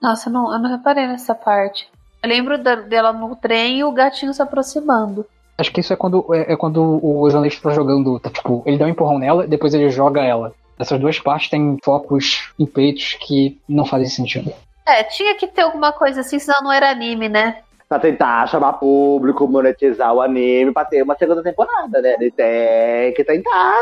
Nossa, 0.00 0.28
eu 0.28 0.32
não, 0.32 0.52
eu 0.52 0.58
não 0.58 0.68
reparei 0.68 1.06
nessa 1.06 1.34
parte. 1.34 1.88
Eu 2.22 2.28
lembro 2.28 2.62
da, 2.62 2.74
dela 2.74 3.12
no 3.12 3.36
trem 3.36 3.78
e 3.78 3.84
o 3.84 3.92
gatinho 3.92 4.34
se 4.34 4.42
aproximando. 4.42 5.24
Acho 5.56 5.72
que 5.72 5.80
isso 5.80 5.92
é 5.92 5.96
quando, 5.96 6.26
é, 6.34 6.52
é 6.52 6.56
quando 6.56 7.00
o 7.02 7.30
jornalista 7.30 7.68
tá 7.68 7.74
jogando. 7.74 8.18
Tá, 8.18 8.30
tipo, 8.30 8.62
ele 8.66 8.78
dá 8.78 8.86
um 8.86 8.88
empurrão 8.88 9.18
nela, 9.18 9.46
depois 9.46 9.72
ele 9.74 9.88
joga 9.90 10.22
ela. 10.22 10.52
Essas 10.82 10.98
duas 10.98 11.18
partes 11.20 11.48
têm 11.48 11.78
focos 11.82 12.52
em 12.58 12.66
peitos 12.66 13.16
que 13.20 13.56
não 13.68 13.84
fazem 13.84 14.08
sentido. 14.08 14.52
É, 14.84 15.04
tinha 15.04 15.36
que 15.36 15.46
ter 15.46 15.62
alguma 15.62 15.92
coisa 15.92 16.22
assim, 16.22 16.40
senão 16.40 16.60
não 16.60 16.72
era 16.72 16.90
anime, 16.90 17.28
né? 17.28 17.62
Pra 17.88 18.00
tentar 18.00 18.48
chamar 18.48 18.72
público, 18.74 19.46
monetizar 19.46 20.12
o 20.12 20.20
anime, 20.20 20.72
pra 20.72 20.84
ter 20.84 21.02
uma 21.02 21.16
segunda 21.16 21.40
temporada, 21.40 22.02
né? 22.02 22.16
Ele 22.18 22.32
tem 22.32 23.14
que 23.14 23.22
tentar 23.22 23.74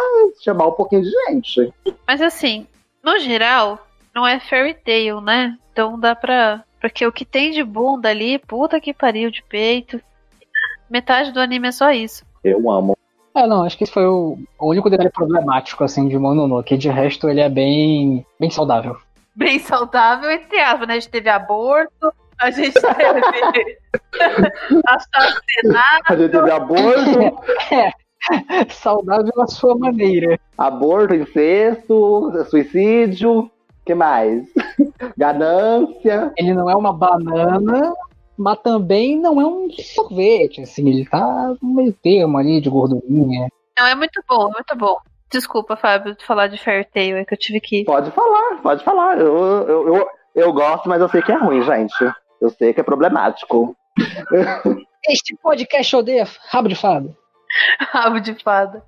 chamar 0.45 0.67
um 0.67 0.73
pouquinho 0.73 1.03
de 1.03 1.11
gente. 1.11 1.73
Mas 2.07 2.21
assim, 2.21 2.67
no 3.03 3.19
geral, 3.19 3.79
não 4.15 4.27
é 4.27 4.39
fairy 4.39 4.75
tale, 4.75 5.23
né? 5.23 5.57
Então 5.73 5.99
dá 5.99 6.15
pra. 6.15 6.63
Porque 6.83 7.07
o 7.07 7.13
que 7.13 7.25
tem 7.25 7.51
de 7.51 7.65
bunda 7.65 8.11
ali, 8.11 8.39
puta 8.39 8.79
que 8.79 8.93
pariu 8.93 9.31
de 9.31 9.43
peito. 9.43 9.99
Metade 10.91 11.33
do 11.33 11.41
anime 11.41 11.69
é 11.69 11.73
só 11.73 11.91
isso. 11.93 12.27
Eu 12.45 12.71
amo. 12.71 12.95
É, 13.41 13.47
não, 13.47 13.63
acho 13.63 13.79
que 13.79 13.85
esse 13.85 13.93
foi 13.93 14.07
o, 14.07 14.39
o 14.59 14.69
único 14.69 14.91
detalhe 14.91 15.09
problemático, 15.11 15.83
assim, 15.83 16.07
de 16.09 16.19
Mononoke. 16.19 16.77
De 16.77 16.91
resto, 16.91 17.27
ele 17.29 17.41
é 17.41 17.49
bem, 17.49 18.25
bem 18.39 18.51
saudável. 18.51 18.99
Bem 19.35 19.59
saudável, 19.59 20.31
entre 20.31 20.59
aspas, 20.61 20.87
né? 20.87 20.95
A 20.95 21.01
gente 21.01 21.09
teve 21.09 21.31
aborto, 21.31 22.13
a 22.39 22.51
gente 22.51 22.75
teve 22.75 23.79
assassinato. 24.87 26.13
A 26.13 26.17
gente 26.17 26.31
teve 26.31 26.51
aborto, 26.51 27.41
É, 27.73 28.69
saudável 28.69 29.33
à 29.41 29.47
sua 29.47 29.75
maneira. 29.79 30.39
aborto, 30.59 31.15
incesto, 31.15 32.31
suicídio, 32.51 33.51
que 33.87 33.95
mais? 33.95 34.47
Ganância. 35.17 36.31
Ele 36.37 36.53
não 36.53 36.69
é 36.69 36.77
uma 36.77 36.93
banana, 36.93 37.95
mas 38.41 38.59
também 38.61 39.21
não 39.21 39.39
é 39.39 39.45
um 39.45 39.69
sorvete, 39.71 40.63
assim, 40.63 40.89
ele 40.89 41.05
tá 41.05 41.55
no 41.61 41.75
meio 41.75 41.93
termo 41.93 42.39
ali 42.39 42.59
de 42.59 42.71
gordurinha. 42.71 43.49
Não, 43.79 43.87
é 43.87 43.95
muito 43.95 44.23
bom, 44.27 44.49
é 44.49 44.53
muito 44.53 44.77
bom. 44.77 44.97
Desculpa, 45.31 45.77
Fábio, 45.77 46.17
de 46.17 46.25
falar 46.25 46.47
de 46.47 46.57
Fairy 46.57 46.87
Tail, 46.87 47.19
é 47.19 47.25
que 47.27 47.35
eu 47.35 47.39
tive 47.39 47.61
que. 47.61 47.85
Pode 47.85 48.11
falar, 48.13 48.63
pode 48.63 48.83
falar. 48.83 49.21
Eu, 49.21 49.37
eu, 49.37 49.95
eu, 49.95 50.09
eu 50.35 50.53
gosto, 50.55 50.89
mas 50.89 51.03
eu 51.03 51.09
sei 51.11 51.21
que 51.21 51.31
é 51.31 51.37
ruim, 51.37 51.63
gente. 51.63 51.95
Eu 52.41 52.49
sei 52.49 52.73
que 52.73 52.81
é 52.81 52.83
problemático. 52.83 53.77
Este 55.07 55.37
podcast 55.37 55.97
odeia 55.97 56.27
rabo 56.49 56.69
de 56.69 56.75
fada. 56.75 57.15
Rabo 57.93 58.21
de 58.21 58.35
fada. 58.43 58.83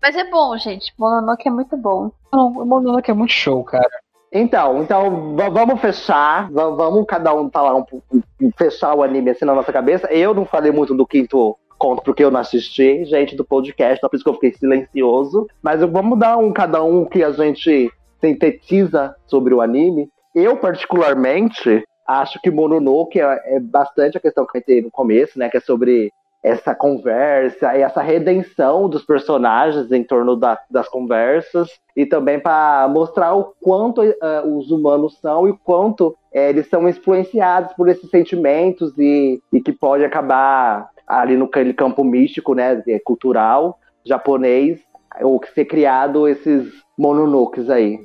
Mas 0.00 0.16
é 0.16 0.24
bom, 0.30 0.56
gente. 0.56 0.94
Mononoke 0.98 1.46
é 1.46 1.50
muito 1.50 1.76
bom. 1.76 2.10
Mononoke 2.32 3.10
é 3.10 3.14
muito 3.14 3.32
show, 3.32 3.62
cara. 3.64 4.02
Então, 4.36 4.82
então 4.82 5.36
vamos 5.52 5.80
fechar. 5.80 6.50
vamos 6.50 7.06
cada 7.06 7.32
um 7.32 7.48
falar 7.48 7.76
um 7.76 7.84
pouco, 7.84 8.20
fechar 8.52 8.94
o 8.94 9.02
anime 9.02 9.30
assim 9.30 9.44
na 9.44 9.54
nossa 9.54 9.72
cabeça. 9.72 10.06
Eu 10.12 10.34
não 10.34 10.44
falei 10.44 10.72
muito 10.72 10.94
do 10.94 11.06
quinto 11.06 11.56
conto 11.78 12.02
porque 12.02 12.24
eu 12.24 12.30
não 12.30 12.40
assisti, 12.40 13.04
gente 13.04 13.36
do 13.36 13.44
podcast, 13.44 13.98
então 13.98 14.08
por 14.08 14.16
isso 14.16 14.24
que 14.24 14.30
eu 14.30 14.34
fiquei 14.34 14.52
silencioso. 14.52 15.46
Mas 15.62 15.80
vamos 15.80 16.18
dar 16.18 16.36
um 16.36 16.52
cada 16.52 16.82
um 16.82 17.04
que 17.04 17.22
a 17.22 17.30
gente 17.32 17.90
sintetiza 18.20 19.14
sobre 19.26 19.52
o 19.54 19.60
anime. 19.60 20.08
Eu, 20.34 20.56
particularmente, 20.56 21.84
acho 22.06 22.40
que 22.40 22.50
Mononoke 22.50 23.20
é, 23.20 23.56
é 23.56 23.60
bastante 23.60 24.16
a 24.16 24.20
questão 24.20 24.44
que 24.44 24.48
eu 24.48 24.52
comentei 24.52 24.82
no 24.82 24.90
começo, 24.90 25.38
né? 25.38 25.48
Que 25.48 25.58
é 25.58 25.60
sobre 25.60 26.10
essa 26.42 26.74
conversa 26.74 27.74
e 27.74 27.80
essa 27.80 28.02
redenção 28.02 28.86
dos 28.86 29.02
personagens 29.02 29.90
em 29.90 30.04
torno 30.04 30.36
da- 30.36 30.60
das 30.70 30.86
conversas 30.88 31.70
e 31.96 32.04
também 32.04 32.38
para 32.38 32.86
mostrar 32.88 33.34
o 33.34 33.54
quanto 33.62 34.02
eh, 34.02 34.16
os 34.44 34.70
humanos 34.70 35.18
são 35.20 35.48
e 35.48 35.52
o 35.52 35.58
quanto 35.64 36.14
eh, 36.34 36.50
eles 36.50 36.68
são 36.68 36.88
influenciados 36.88 37.72
por 37.74 37.88
esses 37.88 38.10
sentimentos 38.10 38.92
e, 38.98 39.40
e 39.52 39.60
que 39.60 39.72
pode 39.72 40.04
acabar 40.04 40.90
ali 41.06 41.36
no 41.36 41.44
aquele 41.44 41.72
campo 41.72 42.02
místico, 42.02 42.54
né, 42.54 42.82
cultural 43.04 43.78
japonês, 44.04 44.80
ou 45.22 45.38
que 45.40 45.50
ser 45.52 45.64
criado 45.64 46.28
esses 46.28 46.70
mononokes 46.98 47.70
aí. 47.70 47.98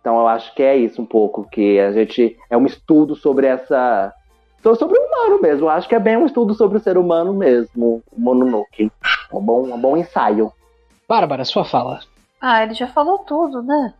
Então 0.00 0.18
eu 0.18 0.28
acho 0.28 0.54
que 0.54 0.62
é 0.62 0.76
isso 0.76 1.00
um 1.00 1.06
pouco, 1.06 1.48
que 1.50 1.80
a 1.80 1.92
gente 1.92 2.36
é 2.50 2.56
um 2.56 2.66
estudo 2.66 3.16
sobre 3.16 3.46
essa 3.46 4.12
so- 4.62 4.74
sobre 4.76 4.98
o 4.98 5.02
humano 5.02 5.40
mesmo. 5.40 5.64
Eu 5.66 5.70
acho 5.70 5.88
que 5.88 5.94
é 5.94 5.98
bem 5.98 6.16
um 6.16 6.26
estudo 6.26 6.54
sobre 6.54 6.76
o 6.76 6.80
ser 6.80 6.96
humano 6.98 7.32
mesmo, 7.32 8.02
o 8.12 8.20
Mononoke. 8.20 8.90
Um 9.32 9.40
bom, 9.40 9.62
um 9.74 9.78
bom 9.78 9.96
ensaio. 9.96 10.52
Bárbara, 11.08 11.44
sua 11.44 11.64
fala. 11.64 12.00
Ah, 12.40 12.62
ele 12.62 12.74
já 12.74 12.86
falou 12.86 13.18
tudo, 13.20 13.62
né? 13.62 13.94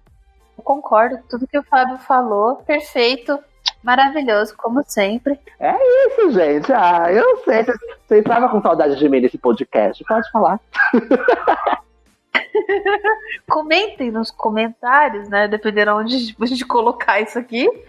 Eu 0.57 0.63
concordo 0.63 1.19
com 1.19 1.29
tudo 1.29 1.47
que 1.49 1.59
o 1.59 1.63
Fábio 1.65 1.99
falou. 1.99 2.57
Perfeito. 2.57 3.39
Maravilhoso, 3.87 4.57
como 4.57 4.83
sempre. 4.85 5.39
Isso, 5.61 6.33
gente. 6.33 6.73
Ah, 6.73 7.07
eu 7.13 7.37
sei. 7.45 7.63
Vocês 7.63 8.21
estavam 8.21 8.49
com 8.49 8.61
saudade 8.61 8.97
de 8.97 9.09
mim 9.09 9.21
nesse 9.21 9.39
podcast. 9.39 10.03
Pode 10.05 10.29
falar. 10.33 10.59
Comentem 13.49 14.11
nos 14.11 14.31
comentários, 14.33 15.29
né? 15.29 15.47
Dependendo 15.47 15.93
onde 15.93 16.35
a 16.41 16.47
gente 16.47 16.67
colocar 16.67 17.21
isso 17.21 17.39
aqui. 17.39 17.71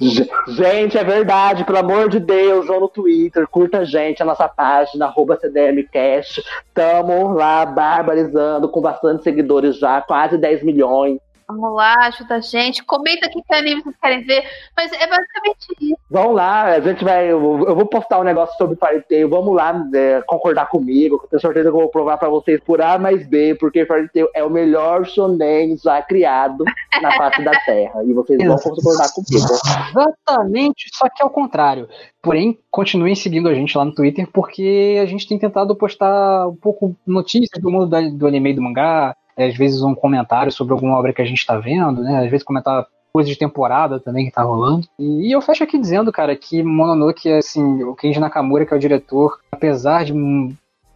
Ge- 0.00 0.28
Gente, 0.48 0.98
é 0.98 1.04
verdade, 1.04 1.64
pelo 1.64 1.78
amor 1.78 2.08
de 2.08 2.18
Deus, 2.18 2.66
vão 2.66 2.80
no 2.80 2.88
Twitter, 2.88 3.46
curta 3.46 3.78
a 3.78 3.84
gente, 3.84 4.22
a 4.22 4.26
nossa 4.26 4.48
página, 4.48 5.06
arroba 5.06 5.36
CDMcast. 5.38 6.42
Tamo 6.74 7.32
lá 7.32 7.64
barbarizando, 7.64 8.68
com 8.68 8.80
bastante 8.80 9.22
seguidores 9.22 9.78
já, 9.78 10.00
quase 10.02 10.36
10 10.36 10.62
milhões. 10.62 11.18
Vamos 11.50 11.74
lá, 11.74 11.94
ajuda 12.02 12.36
a 12.36 12.40
gente. 12.40 12.84
Comenta 12.84 13.26
aqui 13.26 13.42
que 13.42 13.54
anime 13.54 13.82
vocês 13.82 13.96
querem 14.00 14.22
ver. 14.24 14.42
Mas 14.76 14.92
é 14.92 15.06
basicamente 15.06 15.66
isso. 15.80 15.96
Vamos 16.10 16.34
lá, 16.36 16.64
a 16.64 16.80
gente 16.80 17.04
vai. 17.04 17.30
Eu 17.30 17.40
eu 17.68 17.74
vou 17.74 17.86
postar 17.86 18.20
um 18.20 18.24
negócio 18.24 18.56
sobre 18.56 18.76
Fairy 18.76 19.02
Tail. 19.08 19.28
Vamos 19.28 19.54
lá 19.54 19.74
é, 19.94 20.22
concordar 20.26 20.66
comigo. 20.68 21.26
Tenho 21.30 21.40
certeza 21.40 21.70
que 21.70 21.76
eu 21.76 21.80
vou 21.80 21.88
provar 21.88 22.16
pra 22.18 22.28
vocês 22.28 22.60
por 22.60 22.80
A 22.80 22.98
mais 22.98 23.26
B, 23.26 23.54
porque 23.58 23.84
Fairy 23.86 24.08
Tail 24.12 24.28
é 24.34 24.44
o 24.44 24.50
melhor 24.50 25.04
shonen 25.06 25.76
já 25.76 26.00
criado 26.02 26.64
na 27.02 27.12
face 27.16 27.42
da 27.44 27.52
Terra. 27.64 28.02
E 28.04 28.12
vocês 28.12 28.38
vão 28.44 28.56
concordar 28.56 29.08
comigo. 29.12 29.46
Exatamente, 29.90 30.88
só 30.94 31.08
que 31.08 31.22
ao 31.22 31.30
contrário. 31.30 31.88
Porém, 32.22 32.58
continuem 32.70 33.14
seguindo 33.14 33.48
a 33.48 33.54
gente 33.54 33.76
lá 33.76 33.84
no 33.84 33.94
Twitter, 33.94 34.28
porque 34.32 34.98
a 35.02 35.06
gente 35.06 35.26
tem 35.26 35.38
tentado 35.38 35.74
postar 35.74 36.48
um 36.48 36.54
pouco 36.56 36.94
notícias 37.06 37.60
do 37.62 37.70
mundo 37.70 37.86
da- 37.86 38.00
do 38.10 38.26
anime 38.26 38.50
e 38.50 38.54
do 38.54 38.62
mangá, 38.62 39.16
às 39.36 39.56
vezes 39.56 39.82
um 39.82 39.94
comentário 39.94 40.52
sobre 40.52 40.72
alguma 40.72 40.98
obra 40.98 41.12
que 41.12 41.22
a 41.22 41.24
gente 41.24 41.44
tá 41.46 41.58
vendo, 41.58 42.02
né? 42.02 42.24
Às 42.24 42.30
vezes 42.30 42.44
comentar 42.44 42.86
coisas 43.12 43.30
de 43.30 43.38
temporada 43.38 43.98
também 43.98 44.26
que 44.26 44.32
tá 44.32 44.42
rolando. 44.42 44.86
E 44.98 45.34
eu 45.34 45.40
fecho 45.40 45.64
aqui 45.64 45.78
dizendo, 45.78 46.12
cara, 46.12 46.36
que 46.36 46.62
Mononoke, 46.62 47.30
assim, 47.32 47.82
o 47.82 47.94
Kenji 47.94 48.20
Nakamura, 48.20 48.64
que 48.64 48.72
é 48.72 48.76
o 48.76 48.80
diretor, 48.80 49.38
apesar 49.50 50.04
de 50.04 50.14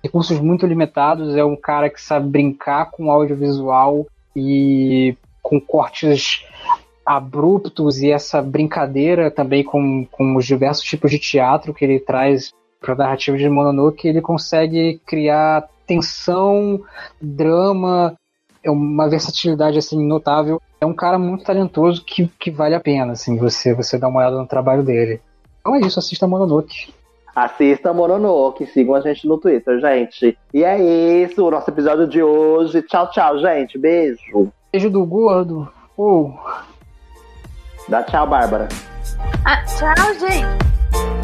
recursos 0.03 0.39
muito 0.39 0.67
limitados, 0.67 1.35
é 1.35 1.45
um 1.45 1.57
cara 1.57 1.89
que 1.91 2.01
sabe 2.01 2.29
brincar 2.29 2.91
com 2.91 3.11
audiovisual 3.11 4.07
e 4.37 5.17
com 5.43 5.61
cortes 5.61 6.45
abruptos 7.05 8.01
e 8.01 8.11
essa 8.11 8.41
brincadeira 8.41 9.31
também 9.31 9.63
com, 9.63 10.07
com 10.11 10.37
os 10.37 10.47
diversos 10.47 10.85
tipos 10.85 11.11
de 11.11 11.19
teatro 11.19 11.75
que 11.75 11.85
ele 11.85 12.01
traz 12.01 12.53
para 12.81 12.95
a 12.95 12.97
narrativa 12.97 13.37
de 13.37 13.49
Mononoke, 13.49 14.07
ele 14.07 14.21
consegue 14.21 15.01
criar 15.07 15.69
tensão, 15.87 16.83
drama, 17.21 18.15
é 18.65 18.71
uma 18.71 19.09
versatilidade 19.09 19.79
assim 19.79 20.05
notável. 20.05 20.61
É 20.81 20.87
um 20.87 20.95
cara 20.95 21.19
muito 21.19 21.45
talentoso 21.45 22.03
que, 22.05 22.27
que 22.39 22.51
vale 22.51 22.75
a 22.75 22.81
pena 22.81 23.13
assim 23.13 23.37
você 23.37 23.75
você 23.75 23.99
dar 23.99 24.09
uma 24.09 24.21
olhada 24.21 24.39
no 24.39 24.47
trabalho 24.47 24.83
dele. 24.83 25.21
Então 25.61 25.77
é 25.77 25.81
isso, 25.81 25.99
assista 25.99 26.27
Mononoke. 26.27 26.93
Assista 27.35 27.93
Mononoke, 27.93 28.67
sigam 28.67 28.95
a 28.95 29.01
gente 29.01 29.27
no 29.27 29.39
Twitter, 29.39 29.81
gente. 29.81 30.39
E 30.53 30.65
é 30.65 31.23
isso, 31.25 31.45
o 31.45 31.51
nosso 31.51 31.69
episódio 31.69 32.07
de 32.07 32.23
hoje. 32.23 32.83
Tchau, 32.83 33.11
tchau, 33.11 33.39
gente. 33.39 33.77
Beijo. 33.79 34.53
Beijo 34.73 34.91
do 34.91 35.05
gordo. 35.05 35.69
Oh. 35.97 36.33
Dá 37.89 38.03
tchau, 38.03 38.27
Bárbara. 38.27 38.69
Ah, 39.45 39.63
tchau, 39.65 40.15
gente. 40.15 41.24